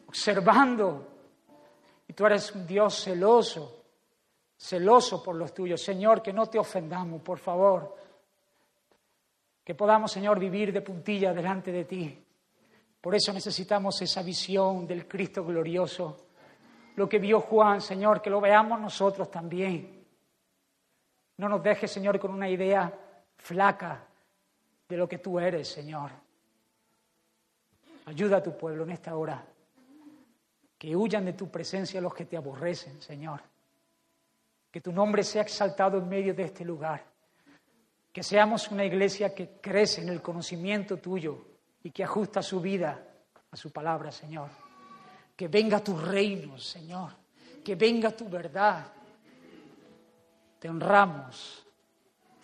observando, 0.08 1.08
y 2.08 2.14
tú 2.14 2.26
eres 2.26 2.52
un 2.54 2.66
Dios 2.66 3.04
celoso, 3.04 3.84
celoso 4.58 5.22
por 5.22 5.36
los 5.36 5.54
tuyos. 5.54 5.82
Señor, 5.82 6.24
que 6.24 6.34
no 6.34 6.48
te 6.48 6.58
ofendamos, 6.58 7.22
por 7.22 7.38
favor. 7.38 7.96
Que 9.64 9.76
podamos, 9.76 10.12
Señor, 10.12 10.40
vivir 10.40 10.74
de 10.74 10.82
puntilla 10.82 11.32
delante 11.32 11.72
de 11.72 11.86
ti. 11.86 12.23
Por 13.04 13.14
eso 13.16 13.34
necesitamos 13.34 14.02
esa 14.02 14.24
visión 14.24 14.88
del 14.88 15.06
Cristo 15.10 15.44
glorioso. 15.44 16.28
Lo 16.96 17.10
que 17.10 17.20
vio 17.20 17.42
Juan, 17.42 17.82
Señor, 17.82 18.22
que 18.22 18.30
lo 18.30 18.40
veamos 18.40 18.80
nosotros 18.80 19.30
también. 19.30 20.06
No 21.36 21.50
nos 21.50 21.62
dejes, 21.62 21.92
Señor, 21.92 22.18
con 22.18 22.32
una 22.32 22.48
idea 22.48 22.98
flaca 23.36 24.08
de 24.88 24.96
lo 24.96 25.06
que 25.06 25.18
tú 25.18 25.38
eres, 25.38 25.68
Señor. 25.68 26.12
Ayuda 28.06 28.38
a 28.38 28.44
tu 28.44 28.58
pueblo 28.58 28.86
en 28.86 28.92
esta 28.92 29.18
hora 29.18 29.46
que 30.78 30.96
huyan 30.96 31.26
de 31.26 31.34
tu 31.34 31.52
presencia 31.52 32.00
los 32.00 32.14
que 32.14 32.24
te 32.24 32.38
aborrecen, 32.38 33.02
Señor. 33.02 33.42
Que 34.72 34.80
tu 34.80 34.94
nombre 34.94 35.24
sea 35.24 35.42
exaltado 35.42 35.98
en 35.98 36.08
medio 36.08 36.34
de 36.34 36.44
este 36.44 36.64
lugar. 36.64 37.04
Que 38.14 38.24
seamos 38.24 38.72
una 38.72 38.86
iglesia 38.86 39.36
que 39.36 39.60
crece 39.60 40.04
en 40.04 40.08
el 40.08 40.22
conocimiento 40.22 41.00
tuyo 41.00 41.53
y 41.84 41.92
que 41.92 42.04
ajusta 42.04 42.42
su 42.42 42.62
vida 42.62 43.06
a 43.52 43.56
su 43.58 43.72
palabra, 43.72 44.12
Señor. 44.12 44.50
Que 45.36 45.48
venga 45.48 45.84
tu 45.84 45.98
reino, 45.98 46.58
Señor. 46.58 47.12
Que 47.64 47.76
venga 47.76 48.12
tu 48.12 48.30
verdad. 48.30 48.88
Te 50.60 50.70
honramos. 50.70 51.66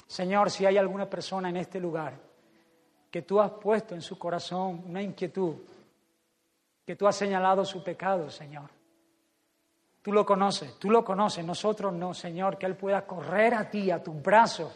Señor, 0.06 0.52
si 0.52 0.66
hay 0.66 0.78
alguna 0.78 1.10
persona 1.10 1.50
en 1.50 1.58
este 1.58 1.80
lugar 1.80 2.14
que 3.10 3.22
tú 3.22 3.40
has 3.40 3.52
puesto 3.52 3.96
en 3.96 4.02
su 4.02 4.20
corazón 4.20 4.84
una 4.88 5.02
inquietud, 5.02 5.56
que 6.86 6.96
tú 6.96 7.08
has 7.08 7.16
señalado 7.16 7.64
su 7.64 7.84
pecado, 7.84 8.30
Señor. 8.30 8.70
Tú 10.02 10.12
lo 10.12 10.26
conoces, 10.26 10.78
tú 10.80 10.90
lo 10.90 11.04
conoces, 11.04 11.44
nosotros 11.46 11.94
no, 11.94 12.14
Señor, 12.14 12.58
que 12.58 12.66
Él 12.66 12.76
pueda 12.76 13.06
correr 13.06 13.54
a 13.54 13.70
ti, 13.70 13.92
a 13.92 14.02
tus 14.02 14.22
brazos 14.22 14.72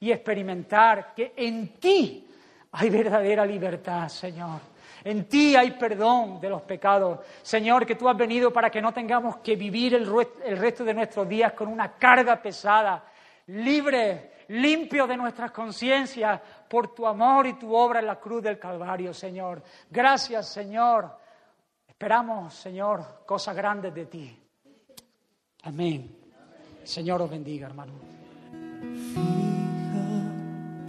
y 0.00 0.10
experimentar 0.10 1.14
que 1.14 1.34
en 1.36 1.78
ti 1.78 2.27
hay 2.72 2.90
verdadera 2.90 3.44
libertad, 3.44 4.08
Señor. 4.08 4.60
En 5.04 5.28
ti 5.28 5.54
hay 5.56 5.72
perdón 5.72 6.40
de 6.40 6.48
los 6.48 6.62
pecados. 6.62 7.20
Señor, 7.42 7.86
que 7.86 7.94
tú 7.94 8.08
has 8.08 8.16
venido 8.16 8.52
para 8.52 8.70
que 8.70 8.82
no 8.82 8.92
tengamos 8.92 9.38
que 9.38 9.56
vivir 9.56 9.94
el, 9.94 10.58
resto 10.58 10.84
de 10.84 10.94
nuestros 10.94 11.28
días 11.28 11.52
con 11.52 11.68
una 11.68 11.92
carga 11.94 12.42
pesada, 12.42 13.04
libre, 13.46 14.32
limpio 14.48 15.06
de 15.06 15.16
nuestras 15.16 15.50
conciencias 15.50 16.40
por 16.68 16.94
tu 16.94 17.06
amor 17.06 17.46
y 17.46 17.54
tu 17.54 17.74
obra 17.74 18.00
en 18.00 18.06
la 18.06 18.16
cruz 18.16 18.42
del 18.42 18.58
Calvario, 18.58 19.14
Señor. 19.14 19.62
Gracias, 19.90 20.48
Señor 20.48 21.18
Esperamos, 21.98 22.54
Señor, 22.54 23.24
cosas 23.26 23.56
grandes 23.56 23.92
de 23.92 24.06
ti. 24.06 24.38
Amén. 25.64 26.16
Señor 26.84 27.22
os 27.22 27.28
bendiga, 27.28 27.66
hermano. 27.66 27.92
Fija 29.12 30.22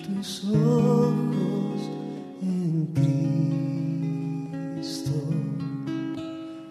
tus 0.05 0.45
ojos 0.45 1.48
Cristo, 4.73 5.11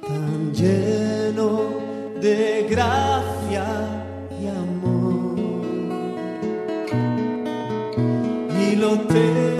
tan 0.06 0.52
lleno 0.52 1.60
de 2.20 2.66
gracia 2.68 3.66
y 4.40 4.46
amor. 4.48 5.36
Y 8.60 8.76
lo 8.76 8.98
te 9.00 9.57